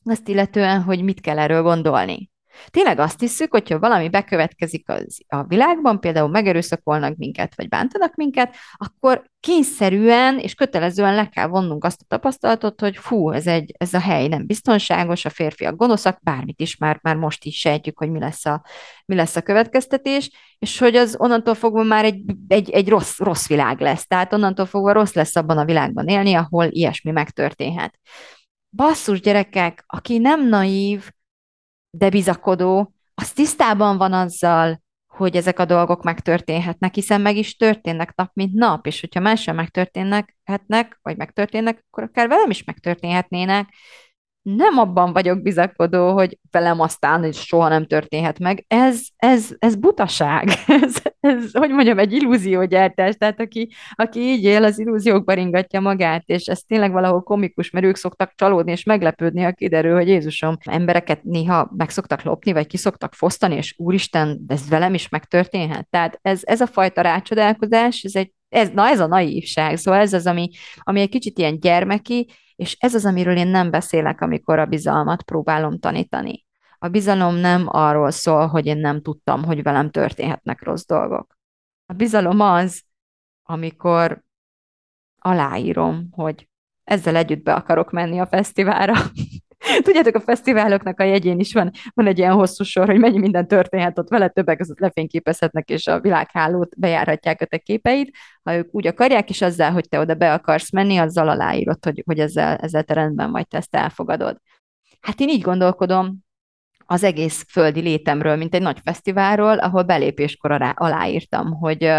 azt 0.04 0.28
illetően, 0.28 0.82
hogy 0.82 1.02
mit 1.02 1.20
kell 1.20 1.38
erről 1.38 1.62
gondolni. 1.62 2.30
Tényleg 2.70 2.98
azt 2.98 3.20
hiszük, 3.20 3.50
hogyha 3.50 3.78
valami 3.78 4.08
bekövetkezik 4.08 4.88
az, 4.88 5.18
a 5.28 5.42
világban, 5.42 6.00
például 6.00 6.28
megerőszakolnak 6.28 7.16
minket, 7.16 7.56
vagy 7.56 7.68
bántanak 7.68 8.14
minket, 8.14 8.54
akkor 8.72 9.24
kényszerűen 9.40 10.38
és 10.38 10.54
kötelezően 10.54 11.14
le 11.14 11.28
kell 11.28 11.46
vonnunk 11.46 11.84
azt 11.84 12.00
a 12.00 12.04
tapasztalatot, 12.08 12.80
hogy 12.80 12.96
fú, 12.96 13.30
ez, 13.30 13.46
egy, 13.46 13.74
ez 13.78 13.94
a 13.94 14.00
hely 14.00 14.28
nem 14.28 14.46
biztonságos, 14.46 15.24
a 15.24 15.30
férfiak 15.30 15.76
gonoszak, 15.76 16.18
bármit 16.22 16.60
is 16.60 16.76
már, 16.76 16.98
már 17.02 17.16
most 17.16 17.44
is 17.44 17.58
sejtjük, 17.58 17.98
hogy 17.98 18.10
mi 18.10 18.18
lesz, 18.18 18.46
a, 18.46 18.64
mi 19.06 19.14
lesz 19.14 19.36
a 19.36 19.42
következtetés, 19.42 20.30
és 20.58 20.78
hogy 20.78 20.96
az 20.96 21.14
onnantól 21.18 21.54
fogva 21.54 21.82
már 21.82 22.04
egy, 22.04 22.24
egy, 22.48 22.70
egy 22.70 22.88
rossz, 22.88 23.18
rossz 23.18 23.46
világ 23.48 23.80
lesz. 23.80 24.06
Tehát 24.06 24.32
onnantól 24.32 24.66
fogva 24.66 24.92
rossz 24.92 25.14
lesz 25.14 25.36
abban 25.36 25.58
a 25.58 25.64
világban 25.64 26.08
élni, 26.08 26.34
ahol 26.34 26.66
ilyesmi 26.70 27.10
megtörténhet. 27.10 27.98
Basszus 28.76 29.20
gyerekek, 29.20 29.84
aki 29.86 30.18
nem 30.18 30.48
naív, 30.48 31.10
de 31.96 32.08
bizakodó, 32.08 32.92
az 33.14 33.32
tisztában 33.32 33.96
van 33.96 34.12
azzal, 34.12 34.82
hogy 35.06 35.36
ezek 35.36 35.58
a 35.58 35.64
dolgok 35.64 36.02
megtörténhetnek, 36.02 36.94
hiszen 36.94 37.20
meg 37.20 37.36
is 37.36 37.56
történnek 37.56 38.14
nap, 38.14 38.30
mint 38.32 38.52
nap, 38.52 38.86
és 38.86 39.00
hogyha 39.00 39.20
mással 39.20 39.54
megtörténnek, 39.54 40.36
hetnek, 40.44 40.98
vagy 41.02 41.16
megtörténnek, 41.16 41.84
akkor 41.90 42.04
akár 42.04 42.28
velem 42.28 42.50
is 42.50 42.64
megtörténhetnének, 42.64 43.68
nem 44.44 44.78
abban 44.78 45.12
vagyok 45.12 45.42
bizakodó, 45.42 46.12
hogy 46.12 46.38
velem 46.50 46.80
aztán 46.80 47.20
hogy 47.20 47.34
soha 47.34 47.68
nem 47.68 47.86
történhet 47.86 48.38
meg. 48.38 48.64
Ez, 48.68 49.00
ez, 49.16 49.50
ez 49.58 49.74
butaság. 49.74 50.48
Ez, 50.84 51.02
ez, 51.20 51.52
hogy 51.52 51.70
mondjam, 51.70 51.98
egy 51.98 52.12
illúziógyártás. 52.12 53.14
Tehát 53.16 53.40
aki, 53.40 53.72
aki 53.94 54.20
így 54.20 54.44
él, 54.44 54.64
az 54.64 54.78
illúziókba 54.78 55.32
ringatja 55.32 55.80
magát, 55.80 56.22
és 56.26 56.46
ez 56.46 56.60
tényleg 56.60 56.92
valahol 56.92 57.22
komikus, 57.22 57.70
mert 57.70 57.86
ők 57.86 57.96
szoktak 57.96 58.32
csalódni 58.34 58.72
és 58.72 58.84
meglepődni, 58.84 59.42
ha 59.42 59.52
kiderül, 59.52 59.94
hogy 59.94 60.08
Jézusom, 60.08 60.56
embereket 60.64 61.22
néha 61.22 61.70
meg 61.76 61.90
szoktak 61.90 62.22
lopni, 62.22 62.52
vagy 62.52 62.66
ki 62.66 62.76
szoktak 62.76 63.14
fosztani, 63.14 63.54
és 63.56 63.74
úristen, 63.78 64.44
ez 64.48 64.68
velem 64.68 64.94
is 64.94 65.08
megtörténhet. 65.08 65.88
Tehát 65.90 66.18
ez, 66.22 66.40
ez 66.42 66.60
a 66.60 66.66
fajta 66.66 67.00
rácsodálkozás, 67.00 68.02
ez 68.02 68.14
egy 68.14 68.32
ez, 68.48 68.70
na 68.74 68.88
ez 68.88 69.00
a 69.00 69.06
naívság, 69.06 69.76
szóval 69.76 70.00
ez 70.00 70.12
az, 70.12 70.26
ami, 70.26 70.48
ami 70.78 71.00
egy 71.00 71.08
kicsit 71.08 71.38
ilyen 71.38 71.60
gyermeki, 71.60 72.26
és 72.56 72.76
ez 72.80 72.94
az, 72.94 73.04
amiről 73.04 73.36
én 73.36 73.46
nem 73.46 73.70
beszélek, 73.70 74.20
amikor 74.20 74.58
a 74.58 74.66
bizalmat 74.66 75.22
próbálom 75.22 75.78
tanítani. 75.78 76.44
A 76.78 76.88
bizalom 76.88 77.34
nem 77.34 77.64
arról 77.66 78.10
szól, 78.10 78.46
hogy 78.46 78.66
én 78.66 78.76
nem 78.76 79.02
tudtam, 79.02 79.44
hogy 79.44 79.62
velem 79.62 79.90
történhetnek 79.90 80.62
rossz 80.62 80.86
dolgok. 80.86 81.36
A 81.86 81.92
bizalom 81.92 82.40
az, 82.40 82.82
amikor 83.42 84.22
aláírom, 85.18 86.08
hogy 86.10 86.48
ezzel 86.84 87.16
együtt 87.16 87.42
be 87.42 87.54
akarok 87.54 87.90
menni 87.90 88.18
a 88.18 88.26
fesztiválra, 88.26 88.94
Tudjátok, 89.84 90.14
a 90.14 90.20
fesztiváloknak 90.20 91.00
a 91.00 91.04
jegyén 91.04 91.38
is 91.38 91.52
van, 91.52 91.70
van 91.94 92.06
egy 92.06 92.18
ilyen 92.18 92.32
hosszú 92.32 92.64
sor, 92.64 92.86
hogy 92.86 92.98
mennyi 92.98 93.18
minden 93.18 93.48
történhet 93.48 93.98
ott 93.98 94.08
vele, 94.08 94.28
többek 94.28 94.56
között 94.56 94.78
lefényképezhetnek, 94.78 95.68
és 95.68 95.86
a 95.86 96.00
világhálót 96.00 96.78
bejárhatják 96.78 97.40
a 97.40 97.44
te 97.44 97.58
képeid, 97.58 98.08
ha 98.42 98.54
ők 98.54 98.74
úgy 98.74 98.86
akarják, 98.86 99.30
és 99.30 99.42
azzal, 99.42 99.70
hogy 99.70 99.88
te 99.88 99.98
oda 99.98 100.14
be 100.14 100.32
akarsz 100.32 100.72
menni, 100.72 100.96
azzal 100.96 101.28
aláírod, 101.28 101.84
hogy, 101.84 102.02
hogy 102.06 102.18
ezzel, 102.18 102.56
ezzel 102.56 102.82
te 102.82 102.94
rendben 102.94 103.30
vagy, 103.30 103.48
te 103.48 103.56
ezt 103.56 103.74
elfogadod. 103.74 104.36
Hát 105.00 105.20
én 105.20 105.28
így 105.28 105.42
gondolkodom 105.42 106.18
az 106.86 107.04
egész 107.04 107.44
földi 107.48 107.80
létemről, 107.80 108.36
mint 108.36 108.54
egy 108.54 108.62
nagy 108.62 108.78
fesztiválról, 108.84 109.58
ahol 109.58 109.82
belépéskor 109.82 110.50
alá, 110.50 110.70
aláírtam, 110.70 111.52
hogy 111.52 111.92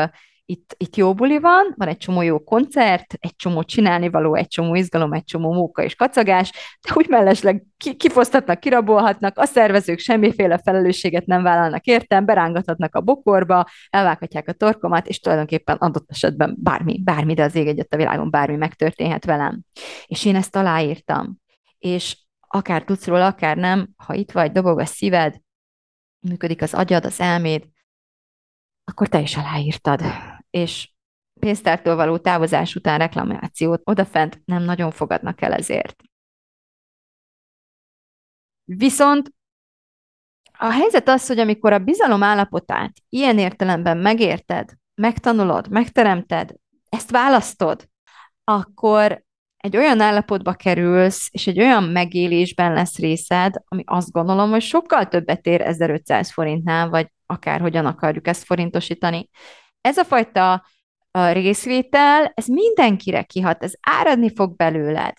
itt, 0.48 0.76
itt 0.78 0.96
jó 0.96 1.14
buli 1.14 1.40
van, 1.40 1.74
van 1.76 1.88
egy 1.88 1.98
csomó 1.98 2.22
jó 2.22 2.40
koncert, 2.40 3.14
egy 3.20 3.36
csomó 3.36 3.64
csinálnivaló, 3.64 4.36
egy 4.36 4.48
csomó 4.48 4.76
izgalom, 4.76 5.14
egy 5.14 5.24
csomó 5.24 5.54
móka 5.54 5.84
és 5.84 5.96
kacagás, 5.96 6.52
de 6.88 6.94
úgy 6.96 7.08
mellesleg 7.08 7.64
kifosztatnak, 7.98 8.60
kirabolhatnak, 8.60 9.38
a 9.38 9.46
szervezők 9.46 10.00
semmiféle 10.00 10.58
felelősséget 10.58 11.26
nem 11.26 11.44
vállalnak 11.44 11.86
értem, 11.86 12.26
berángathatnak 12.26 12.96
a 12.96 13.02
bokorba, 13.02 13.66
elvághatják 13.90 14.48
a 14.48 14.54
torkomat, 14.54 15.08
és 15.08 15.20
tulajdonképpen 15.20 15.76
adott 15.76 16.12
esetben 16.12 16.56
bármi, 16.60 17.02
bármi, 17.04 17.34
de 17.34 17.44
az 17.44 17.56
ég 17.56 17.68
egyet 17.68 17.94
a 17.94 17.98
világon 17.98 18.30
bármi 18.30 18.56
megtörténhet 18.56 19.26
velem. 19.26 19.62
És 20.06 20.26
én 20.26 20.36
ezt 20.36 20.56
aláírtam. 20.56 21.38
És 21.78 22.18
akár 22.48 22.84
tudsz 22.84 23.08
róla, 23.08 23.26
akár 23.26 23.58
nem, 23.58 23.90
ha 23.96 24.14
itt 24.14 24.32
vagy, 24.32 24.52
dobog 24.52 24.80
a 24.80 24.86
szíved, 24.86 25.36
működik 26.20 26.62
az 26.62 26.74
agyad, 26.74 27.06
az 27.06 27.20
elméd, 27.20 27.64
akkor 28.84 29.08
te 29.08 29.20
is 29.20 29.38
aláírtad 29.38 30.02
és 30.56 30.90
pénztártól 31.40 31.96
való 31.96 32.18
távozás 32.18 32.76
után 32.76 32.98
reklamációt 32.98 33.82
odafent 33.84 34.42
nem 34.46 34.64
nagyon 34.64 34.92
fogadnak 34.92 35.42
el 35.42 35.54
ezért. 35.54 36.04
Viszont 38.64 39.34
a 40.58 40.72
helyzet 40.72 41.08
az, 41.08 41.28
hogy 41.28 41.40
amikor 41.40 41.74
a 41.74 41.80
bizalom 41.80 42.24
állapotát 42.24 42.92
ilyen 43.10 43.38
értelemben 43.38 43.98
megérted, 43.98 44.74
megtanulod, 44.96 45.70
megteremted, 45.70 46.56
ezt 46.90 47.12
választod, 47.12 47.90
akkor 48.44 49.24
egy 49.58 49.78
olyan 49.78 50.00
állapotba 50.00 50.54
kerülsz, 50.54 51.30
és 51.32 51.48
egy 51.48 51.60
olyan 51.60 51.84
megélésben 51.84 52.74
lesz 52.74 52.98
részed, 52.98 53.56
ami 53.68 53.84
azt 53.86 54.12
gondolom, 54.12 54.50
hogy 54.50 54.62
sokkal 54.62 55.08
többet 55.08 55.46
ér 55.46 55.62
1500 55.62 56.32
forintnál, 56.32 56.90
vagy 56.90 57.12
akárhogyan 57.26 57.86
akarjuk 57.86 58.28
ezt 58.28 58.44
forintosítani, 58.44 59.30
ez 59.86 59.98
a 59.98 60.04
fajta 60.04 60.66
a 61.12 61.28
részvétel, 61.28 62.32
ez 62.36 62.46
mindenkire 62.46 63.24
kihat, 63.24 63.64
ez 63.64 63.74
áradni 63.82 64.34
fog 64.34 64.56
belőled. 64.56 65.14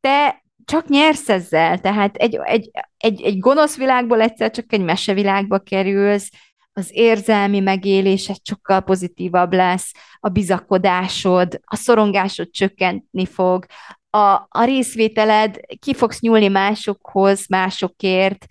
Te 0.00 0.42
csak 0.64 0.88
nyersz 0.88 1.28
ezzel, 1.28 1.78
tehát 1.78 2.16
egy, 2.16 2.38
egy, 2.42 2.70
egy, 2.96 3.22
egy 3.22 3.38
gonosz 3.38 3.76
világból 3.76 4.20
egyszer 4.20 4.50
csak 4.50 4.72
egy 4.72 4.80
mesevilágba 4.80 5.58
kerülsz, 5.58 6.30
az 6.72 6.88
érzelmi 6.92 7.60
megélésed 7.60 8.36
sokkal 8.42 8.80
pozitívabb 8.80 9.52
lesz, 9.52 9.92
a 10.20 10.28
bizakodásod, 10.28 11.60
a 11.64 11.76
szorongásod 11.76 12.50
csökkentni 12.50 13.26
fog, 13.26 13.66
a, 14.10 14.46
a 14.48 14.64
részvételed, 14.64 15.60
ki 15.78 15.94
fogsz 15.94 16.20
nyúlni 16.20 16.48
másokhoz, 16.48 17.48
másokért, 17.48 18.46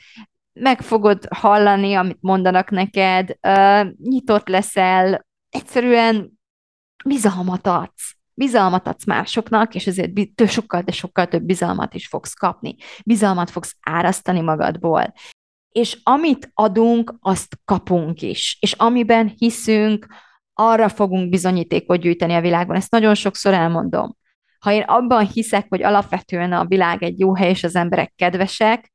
meg 0.53 0.81
fogod 0.81 1.27
hallani, 1.29 1.93
amit 1.93 2.17
mondanak 2.21 2.69
neked, 2.69 3.37
nyitott 3.97 4.47
leszel, 4.47 5.25
egyszerűen 5.53 6.39
bizalmat 7.05 7.67
adsz. 7.67 8.15
Bizalmat 8.33 8.87
adsz 8.87 9.05
másoknak, 9.05 9.75
és 9.75 9.87
ezért 9.87 10.47
sokkal, 10.47 10.81
de 10.81 10.91
sokkal 10.91 11.27
több 11.27 11.43
bizalmat 11.43 11.93
is 11.93 12.07
fogsz 12.07 12.33
kapni. 12.33 12.75
Bizalmat 13.05 13.49
fogsz 13.49 13.75
árasztani 13.81 14.41
magadból. 14.41 15.13
És 15.69 15.97
amit 16.03 16.51
adunk, 16.53 17.15
azt 17.19 17.57
kapunk 17.65 18.21
is. 18.21 18.57
És 18.59 18.73
amiben 18.73 19.33
hiszünk, 19.37 20.07
arra 20.53 20.89
fogunk 20.89 21.29
bizonyítékot 21.29 21.99
gyűjteni 21.99 22.33
a 22.33 22.41
világban. 22.41 22.75
Ezt 22.75 22.91
nagyon 22.91 23.15
sokszor 23.15 23.53
elmondom. 23.53 24.17
Ha 24.59 24.71
én 24.71 24.81
abban 24.81 25.27
hiszek, 25.27 25.65
hogy 25.69 25.83
alapvetően 25.83 26.53
a 26.53 26.65
világ 26.65 27.03
egy 27.03 27.19
jó 27.19 27.35
hely, 27.35 27.49
és 27.49 27.63
az 27.63 27.75
emberek 27.75 28.13
kedvesek, 28.15 28.92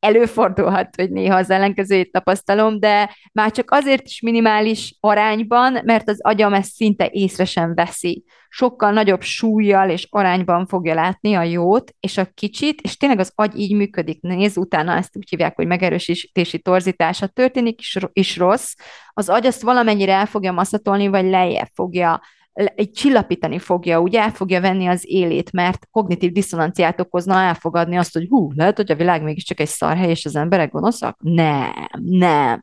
előfordulhat, 0.00 0.96
hogy 0.96 1.10
néha 1.10 1.36
az 1.36 1.50
ellenkezőjét 1.50 2.12
tapasztalom, 2.12 2.80
de 2.80 3.16
már 3.32 3.50
csak 3.50 3.70
azért 3.70 4.06
is 4.06 4.20
minimális 4.20 4.96
arányban, 5.00 5.80
mert 5.84 6.08
az 6.08 6.18
agyam 6.22 6.52
ezt 6.52 6.72
szinte 6.72 7.08
észre 7.12 7.44
sem 7.44 7.74
veszi. 7.74 8.24
Sokkal 8.48 8.92
nagyobb 8.92 9.22
súlyjal 9.22 9.90
és 9.90 10.06
arányban 10.10 10.66
fogja 10.66 10.94
látni 10.94 11.34
a 11.34 11.42
jót 11.42 11.94
és 12.00 12.18
a 12.18 12.24
kicsit, 12.34 12.80
és 12.80 12.96
tényleg 12.96 13.18
az 13.18 13.32
agy 13.34 13.58
így 13.58 13.74
működik. 13.74 14.20
Nézz, 14.20 14.56
utána 14.56 14.96
ezt 14.96 15.16
úgy 15.16 15.28
hívják, 15.28 15.56
hogy 15.56 15.66
megerősítési 15.66 16.58
torzítása 16.58 17.26
történik 17.26 17.80
is, 17.80 17.96
is 18.12 18.36
rossz, 18.36 18.74
az 19.08 19.28
agy 19.28 19.46
azt 19.46 19.62
valamennyire 19.62 20.12
el 20.12 20.26
fogja 20.26 20.52
maszatolni, 20.52 21.08
vagy 21.08 21.24
lejjebb 21.24 21.70
fogja 21.74 22.20
egy 22.64 22.90
csillapítani 22.90 23.58
fogja, 23.58 24.00
úgy 24.00 24.14
el 24.14 24.30
fogja 24.30 24.60
venni 24.60 24.86
az 24.86 25.02
élét, 25.06 25.52
mert 25.52 25.86
kognitív 25.90 26.32
diszonanciát 26.32 27.00
okozna 27.00 27.34
elfogadni 27.34 27.96
azt, 27.96 28.12
hogy 28.12 28.26
hú, 28.28 28.50
lehet, 28.54 28.76
hogy 28.76 28.90
a 28.90 28.94
világ 28.94 29.22
mégiscsak 29.22 29.60
egy 29.60 29.68
szarhely, 29.68 30.10
és 30.10 30.24
az 30.24 30.36
emberek 30.36 30.72
gonoszak? 30.72 31.16
Nem, 31.22 31.72
nem. 32.00 32.62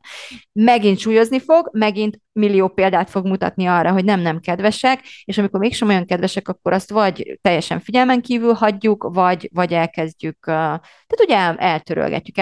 Megint 0.51 0.97
súlyozni 0.97 1.39
fog, 1.39 1.69
megint 1.71 2.21
millió 2.31 2.67
példát 2.67 3.09
fog 3.09 3.25
mutatni 3.25 3.65
arra, 3.65 3.91
hogy 3.91 4.05
nem, 4.05 4.19
nem 4.19 4.39
kedvesek, 4.39 5.01
és 5.23 5.37
amikor 5.37 5.59
mégsem 5.59 5.87
olyan 5.87 6.05
kedvesek, 6.05 6.47
akkor 6.47 6.73
azt 6.73 6.91
vagy 6.91 7.39
teljesen 7.41 7.79
figyelmen 7.79 8.21
kívül 8.21 8.53
hagyjuk, 8.53 9.09
vagy, 9.13 9.49
vagy 9.53 9.73
elkezdjük, 9.73 10.37
tehát 10.45 11.23
ugye 11.23 11.37
el, 11.37 11.57
eltörölgetjük, 11.57 12.37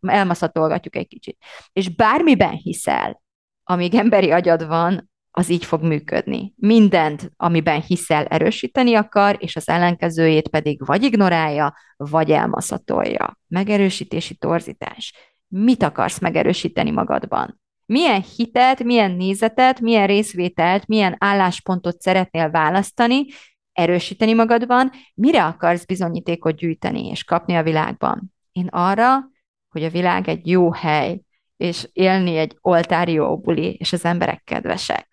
elmaszatolgatjuk 0.00 0.96
egy 0.96 1.08
kicsit. 1.08 1.36
És 1.72 1.88
bármiben 1.88 2.52
hiszel, 2.52 3.22
amíg 3.64 3.94
emberi 3.94 4.30
agyad 4.30 4.66
van, 4.66 5.12
az 5.36 5.48
így 5.48 5.64
fog 5.64 5.82
működni. 5.82 6.52
Mindent, 6.56 7.32
amiben 7.36 7.80
hiszel, 7.80 8.24
erősíteni 8.24 8.94
akar, 8.94 9.36
és 9.38 9.56
az 9.56 9.68
ellenkezőjét 9.68 10.48
pedig 10.48 10.86
vagy 10.86 11.02
ignorálja, 11.02 11.74
vagy 11.96 12.30
elmaszatolja. 12.30 13.38
Megerősítési 13.46 14.34
torzítás. 14.34 15.14
Mit 15.48 15.82
akarsz 15.82 16.18
megerősíteni 16.18 16.90
magadban? 16.90 17.60
Milyen 17.86 18.24
hitet, 18.36 18.82
milyen 18.82 19.10
nézetet, 19.10 19.80
milyen 19.80 20.06
részvételt, 20.06 20.86
milyen 20.86 21.16
álláspontot 21.18 22.00
szeretnél 22.00 22.50
választani, 22.50 23.26
erősíteni 23.72 24.32
magadban, 24.32 24.90
mire 25.14 25.44
akarsz 25.44 25.84
bizonyítékot 25.84 26.56
gyűjteni 26.56 27.08
és 27.08 27.24
kapni 27.24 27.54
a 27.54 27.62
világban? 27.62 28.34
Én 28.52 28.66
arra, 28.66 29.30
hogy 29.68 29.84
a 29.84 29.90
világ 29.90 30.28
egy 30.28 30.48
jó 30.48 30.72
hely, 30.72 31.20
és 31.56 31.88
élni 31.92 32.36
egy 32.36 32.56
oltárió 32.60 33.38
buli, 33.38 33.72
és 33.72 33.92
az 33.92 34.04
emberek 34.04 34.42
kedvesek. 34.44 35.12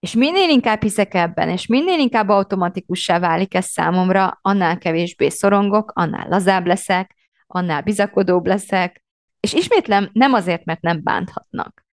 És 0.00 0.12
minél 0.14 0.48
inkább 0.48 0.82
hiszek 0.82 1.14
ebben, 1.14 1.48
és 1.48 1.66
minél 1.66 1.98
inkább 1.98 2.28
automatikussá 2.28 3.18
válik 3.18 3.54
ez 3.54 3.66
számomra, 3.66 4.38
annál 4.42 4.78
kevésbé 4.78 5.28
szorongok, 5.28 5.92
annál 5.94 6.28
lazább 6.28 6.66
leszek, 6.66 7.14
annál 7.46 7.82
bizakodóbb 7.82 8.46
leszek, 8.46 9.04
és 9.40 9.52
ismétlem 9.52 10.10
nem 10.12 10.32
azért, 10.32 10.64
mert 10.64 10.80
nem 10.80 11.02
bánthatnak, 11.02 11.84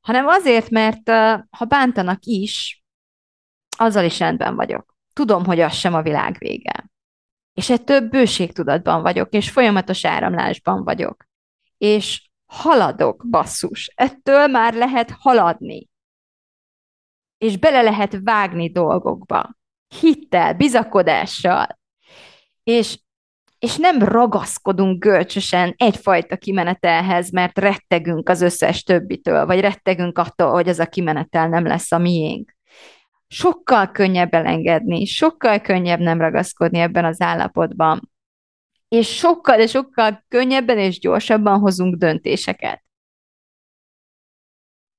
hanem 0.00 0.26
azért, 0.26 0.70
mert 0.70 1.10
ha 1.50 1.64
bántanak 1.68 2.24
is, 2.24 2.84
azzal 3.78 4.04
is 4.04 4.18
rendben 4.18 4.54
vagyok. 4.54 4.94
Tudom, 5.12 5.44
hogy 5.44 5.60
az 5.60 5.74
sem 5.74 5.94
a 5.94 6.02
világ 6.02 6.36
vége. 6.38 6.90
És 7.54 7.70
ettől 7.70 8.08
bőségtudatban 8.08 9.02
vagyok, 9.02 9.32
és 9.32 9.50
folyamatos 9.50 10.04
áramlásban 10.04 10.84
vagyok. 10.84 11.24
És 11.78 12.30
haladok, 12.46 13.24
basszus. 13.30 13.92
Ettől 13.94 14.46
már 14.46 14.74
lehet 14.74 15.10
haladni 15.18 15.89
és 17.40 17.56
bele 17.56 17.82
lehet 17.82 18.18
vágni 18.22 18.70
dolgokba. 18.70 19.56
Hittel, 20.00 20.54
bizakodással. 20.54 21.78
És, 22.62 22.98
és 23.58 23.76
nem 23.76 23.98
ragaszkodunk 23.98 25.04
görcsösen 25.04 25.74
egyfajta 25.76 26.36
kimenetelhez, 26.36 27.30
mert 27.30 27.58
rettegünk 27.58 28.28
az 28.28 28.40
összes 28.40 28.82
többitől, 28.82 29.46
vagy 29.46 29.60
rettegünk 29.60 30.18
attól, 30.18 30.50
hogy 30.50 30.68
az 30.68 30.78
a 30.78 30.86
kimenetel 30.86 31.48
nem 31.48 31.66
lesz 31.66 31.92
a 31.92 31.98
miénk. 31.98 32.56
Sokkal 33.26 33.90
könnyebb 33.90 34.34
elengedni, 34.34 35.04
sokkal 35.04 35.60
könnyebb 35.60 36.00
nem 36.00 36.20
ragaszkodni 36.20 36.78
ebben 36.78 37.04
az 37.04 37.20
állapotban. 37.20 38.10
És 38.88 39.16
sokkal, 39.16 39.56
de 39.56 39.66
sokkal 39.66 40.24
könnyebben 40.28 40.78
és 40.78 40.98
gyorsabban 40.98 41.58
hozunk 41.58 41.94
döntéseket 41.94 42.82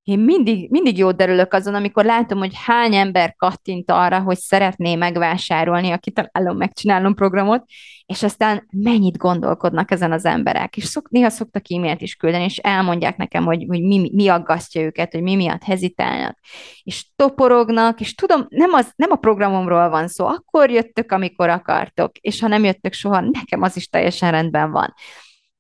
én 0.04 0.20
mindig, 0.20 0.70
mindig 0.70 0.98
jót 0.98 1.16
derülök 1.16 1.54
azon, 1.54 1.76
amikor 1.76 2.06
látom, 2.06 2.38
hogy 2.38 2.52
hány 2.66 2.96
ember 2.96 3.36
kattint 3.36 3.92
arra, 3.92 4.20
hogy 4.20 4.38
szeretné 4.38 4.96
megvásárolni 4.96 5.92
a 5.92 5.98
kitalálom, 5.98 6.58
megcsinálom 6.58 7.16
programot, 7.16 7.64
és 8.06 8.24
aztán 8.24 8.68
mennyit 8.72 9.18
gondolkodnak 9.18 9.92
ezen 9.92 10.12
az 10.12 10.26
emberek. 10.26 10.78
És 10.78 10.84
szok, 10.84 11.10
néha 11.10 11.30
szoktak 11.30 11.64
e-mailt 11.70 12.02
is 12.02 12.16
küldeni, 12.16 12.44
és 12.44 12.58
elmondják 12.58 13.18
nekem, 13.18 13.46
hogy, 13.46 13.66
hogy 13.68 13.82
mi, 13.82 14.12
mi 14.14 14.28
aggasztja 14.28 14.82
őket, 14.82 15.12
hogy 15.12 15.22
mi 15.22 15.36
miatt 15.36 15.64
hezitálnak. 15.64 16.38
És 16.84 17.06
toporognak, 17.16 18.00
és 18.00 18.16
tudom, 18.16 18.46
nem, 18.50 18.74
az, 18.74 18.92
nem 18.96 19.12
a 19.12 19.16
programomról 19.16 19.90
van 19.90 20.08
szó, 20.08 20.26
akkor 20.26 20.70
jöttök, 20.70 21.12
amikor 21.12 21.50
akartok, 21.50 22.18
és 22.18 22.40
ha 22.42 22.48
nem 22.48 22.64
jöttök 22.64 22.94
soha, 22.94 23.20
nekem 23.20 23.62
az 23.62 23.76
is 23.76 23.88
teljesen 23.88 24.32
rendben 24.32 24.72
van 24.72 24.94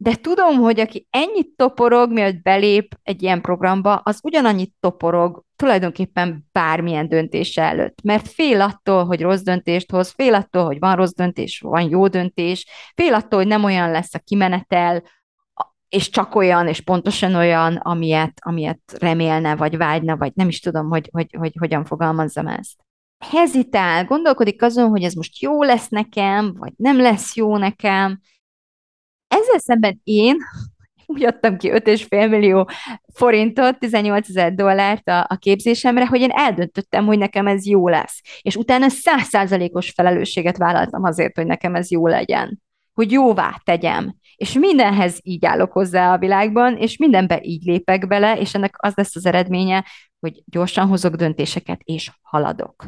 de 0.01 0.15
tudom, 0.15 0.55
hogy 0.55 0.79
aki 0.79 1.07
ennyit 1.09 1.49
toporog, 1.55 2.11
mielőtt 2.11 2.41
belép 2.41 2.95
egy 3.03 3.21
ilyen 3.21 3.41
programba, 3.41 3.95
az 3.95 4.19
ugyanannyit 4.23 4.73
toporog 4.79 5.43
tulajdonképpen 5.55 6.47
bármilyen 6.51 7.07
döntés 7.07 7.57
előtt, 7.57 8.01
mert 8.03 8.27
fél 8.27 8.61
attól, 8.61 9.05
hogy 9.05 9.21
rossz 9.21 9.41
döntést 9.41 9.91
hoz, 9.91 10.13
fél 10.15 10.33
attól, 10.33 10.65
hogy 10.65 10.79
van 10.79 10.95
rossz 10.95 11.13
döntés, 11.13 11.59
van 11.59 11.89
jó 11.89 12.07
döntés, 12.07 12.65
fél 12.95 13.13
attól, 13.13 13.39
hogy 13.39 13.47
nem 13.47 13.63
olyan 13.63 13.91
lesz 13.91 14.13
a 14.13 14.19
kimenetel, 14.19 15.03
és 15.89 16.09
csak 16.09 16.35
olyan, 16.35 16.67
és 16.67 16.81
pontosan 16.81 17.35
olyan, 17.35 17.75
amilyet, 17.75 18.33
amilyet 18.45 18.81
remélne, 18.99 19.55
vagy 19.55 19.77
vágyna, 19.77 20.17
vagy 20.17 20.31
nem 20.35 20.47
is 20.47 20.59
tudom, 20.59 20.89
hogy, 20.89 21.09
hogy, 21.11 21.35
hogy 21.37 21.53
hogyan 21.59 21.85
fogalmazzam 21.85 22.47
ezt. 22.47 22.75
Hezitál, 23.31 24.05
gondolkodik 24.05 24.61
azon, 24.61 24.89
hogy 24.89 25.03
ez 25.03 25.13
most 25.13 25.41
jó 25.41 25.63
lesz 25.63 25.87
nekem, 25.89 26.53
vagy 26.57 26.73
nem 26.75 27.01
lesz 27.01 27.35
jó 27.35 27.57
nekem, 27.57 28.19
ezzel 29.31 29.59
szemben 29.59 30.01
én 30.03 30.37
úgy 31.11 31.25
adtam 31.25 31.57
ki 31.57 31.69
5,5 31.71 32.29
millió 32.29 32.69
forintot, 33.13 33.79
18 33.79 34.29
ezer 34.29 34.53
dollárt 34.53 35.07
a, 35.07 35.25
a 35.29 35.35
képzésemre, 35.35 36.05
hogy 36.07 36.21
én 36.21 36.31
eldöntöttem, 36.31 37.05
hogy 37.05 37.17
nekem 37.17 37.47
ez 37.47 37.65
jó 37.65 37.87
lesz. 37.87 38.21
És 38.41 38.55
utána 38.55 38.89
százszázalékos 38.89 39.89
felelősséget 39.89 40.57
vállaltam 40.57 41.03
azért, 41.03 41.35
hogy 41.35 41.45
nekem 41.45 41.75
ez 41.75 41.91
jó 41.91 42.07
legyen. 42.07 42.61
Hogy 42.93 43.11
jóvá 43.11 43.61
tegyem. 43.63 44.15
És 44.35 44.53
mindenhez 44.53 45.19
így 45.23 45.45
állok 45.45 45.71
hozzá 45.71 46.13
a 46.13 46.17
világban, 46.17 46.77
és 46.77 46.97
mindenbe 46.97 47.39
így 47.41 47.63
lépek 47.63 48.07
bele, 48.07 48.37
és 48.37 48.55
ennek 48.55 48.75
az 48.77 48.93
lesz 48.95 49.15
az 49.15 49.25
eredménye, 49.25 49.85
hogy 50.19 50.41
gyorsan 50.45 50.87
hozok 50.87 51.15
döntéseket, 51.15 51.81
és 51.83 52.11
haladok 52.21 52.85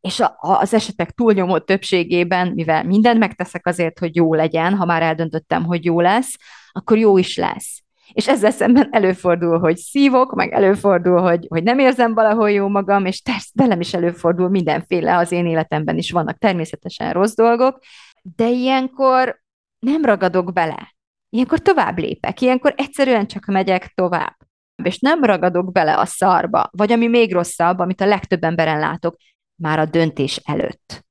és 0.00 0.20
a, 0.20 0.36
az 0.38 0.74
esetek 0.74 1.10
túlnyomó 1.10 1.58
többségében, 1.58 2.48
mivel 2.48 2.84
mindent 2.84 3.18
megteszek 3.18 3.66
azért, 3.66 3.98
hogy 3.98 4.16
jó 4.16 4.34
legyen, 4.34 4.76
ha 4.76 4.84
már 4.84 5.02
eldöntöttem, 5.02 5.64
hogy 5.64 5.84
jó 5.84 6.00
lesz, 6.00 6.36
akkor 6.72 6.98
jó 6.98 7.18
is 7.18 7.36
lesz. 7.36 7.82
És 8.12 8.28
ezzel 8.28 8.50
szemben 8.50 8.88
előfordul, 8.90 9.58
hogy 9.58 9.76
szívok, 9.76 10.34
meg 10.34 10.52
előfordul, 10.52 11.20
hogy, 11.20 11.46
hogy 11.48 11.62
nem 11.62 11.78
érzem 11.78 12.14
valahol 12.14 12.50
jó 12.50 12.68
magam, 12.68 13.06
és 13.06 13.22
tersz, 13.22 13.50
velem 13.54 13.80
is 13.80 13.94
előfordul 13.94 14.48
mindenféle, 14.48 15.16
az 15.16 15.32
én 15.32 15.46
életemben 15.46 15.98
is 15.98 16.10
vannak 16.10 16.38
természetesen 16.38 17.12
rossz 17.12 17.34
dolgok, 17.34 17.78
de 18.22 18.48
ilyenkor 18.48 19.40
nem 19.78 20.04
ragadok 20.04 20.52
bele. 20.52 20.94
Ilyenkor 21.28 21.58
tovább 21.58 21.98
lépek, 21.98 22.40
ilyenkor 22.40 22.74
egyszerűen 22.76 23.26
csak 23.26 23.44
megyek 23.44 23.86
tovább. 23.94 24.36
És 24.82 24.98
nem 24.98 25.24
ragadok 25.24 25.72
bele 25.72 25.98
a 25.98 26.04
szarba, 26.04 26.68
vagy 26.72 26.92
ami 26.92 27.06
még 27.06 27.32
rosszabb, 27.32 27.78
amit 27.78 28.00
a 28.00 28.06
legtöbb 28.06 28.44
emberen 28.44 28.78
látok, 28.78 29.16
már 29.60 29.78
a 29.78 29.84
döntés 29.84 30.36
előtt. 30.36 31.04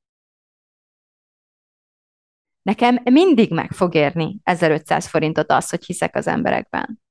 Nekem 2.62 3.00
mindig 3.04 3.52
meg 3.52 3.72
fog 3.72 3.95
érni 3.95 4.39
1500 4.43 5.08
forintot 5.08 5.52
az, 5.52 5.70
hogy 5.70 5.86
hiszek 5.86 6.16
az 6.16 6.28
emberekben. 6.28 7.02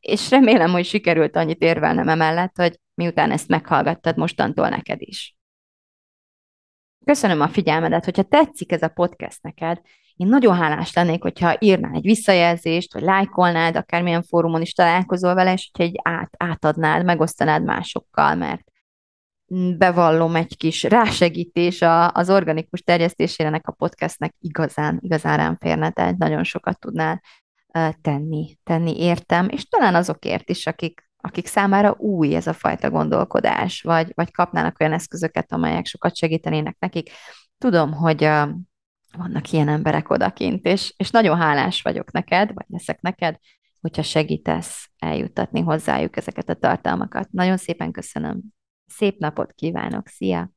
És 0.00 0.30
remélem, 0.30 0.70
hogy 0.70 0.84
sikerült 0.84 1.36
annyit 1.36 1.62
érvelnem 1.62 2.08
emellett, 2.08 2.56
hogy 2.56 2.80
miután 2.94 3.30
ezt 3.30 3.48
meghallgattad, 3.48 4.16
mostantól 4.16 4.68
neked 4.68 5.00
is. 5.00 5.36
Köszönöm 7.04 7.40
a 7.40 7.48
figyelmedet, 7.48 8.04
hogyha 8.04 8.22
tetszik 8.22 8.72
ez 8.72 8.82
a 8.82 8.88
podcast 8.88 9.42
neked, 9.42 9.80
én 10.16 10.26
nagyon 10.26 10.56
hálás 10.56 10.92
lennék, 10.92 11.22
hogyha 11.22 11.56
írnál 11.58 11.94
egy 11.94 12.02
visszajelzést, 12.02 12.92
vagy 12.92 13.02
lájkolnád, 13.02 13.76
akármilyen 13.76 14.22
fórumon 14.22 14.60
is 14.60 14.72
találkozol 14.72 15.34
vele, 15.34 15.52
és 15.52 15.70
hogyha 15.72 15.90
egy 15.90 16.00
át, 16.02 16.34
átadnád, 16.36 17.04
megosztanád 17.04 17.64
másokkal, 17.64 18.34
mert 18.34 18.70
bevallom 19.78 20.36
egy 20.36 20.56
kis 20.56 20.82
rásegítés 20.82 21.82
a, 21.82 22.12
az 22.12 22.30
organikus 22.30 22.82
terjesztésére 22.82 23.48
ennek 23.48 23.68
a 23.68 23.72
podcastnek 23.72 24.34
igazán, 24.38 24.98
igazán 25.02 25.36
rám 25.36 25.56
férne, 25.60 25.90
tehát 25.90 26.16
nagyon 26.16 26.44
sokat 26.44 26.80
tudnál 26.80 27.20
tenni, 28.00 28.58
tenni 28.64 29.00
értem, 29.00 29.48
és 29.48 29.68
talán 29.68 29.94
azokért 29.94 30.50
is, 30.50 30.66
akik, 30.66 31.08
akik 31.16 31.46
számára 31.46 31.94
új 31.98 32.34
ez 32.34 32.46
a 32.46 32.52
fajta 32.52 32.90
gondolkodás, 32.90 33.82
vagy, 33.82 34.12
vagy 34.14 34.30
kapnának 34.30 34.80
olyan 34.80 34.92
eszközöket, 34.92 35.52
amelyek 35.52 35.86
sokat 35.86 36.16
segítenének 36.16 36.76
nekik. 36.78 37.10
Tudom, 37.58 37.92
hogy 37.92 38.24
uh, 38.24 38.48
vannak 39.16 39.52
ilyen 39.52 39.68
emberek 39.68 40.10
odakint, 40.10 40.64
és, 40.64 40.94
és 40.96 41.10
nagyon 41.10 41.36
hálás 41.36 41.82
vagyok 41.82 42.12
neked, 42.12 42.50
vagy 42.54 42.66
leszek 42.68 43.00
neked, 43.00 43.36
hogyha 43.80 44.02
segítesz 44.02 44.90
eljuttatni 44.98 45.60
hozzájuk 45.60 46.16
ezeket 46.16 46.48
a 46.48 46.54
tartalmakat. 46.54 47.30
Nagyon 47.30 47.56
szépen 47.56 47.92
köszönöm. 47.92 48.40
Szép 48.86 49.18
napot 49.18 49.52
kívánok, 49.52 50.06
szia! 50.06 50.50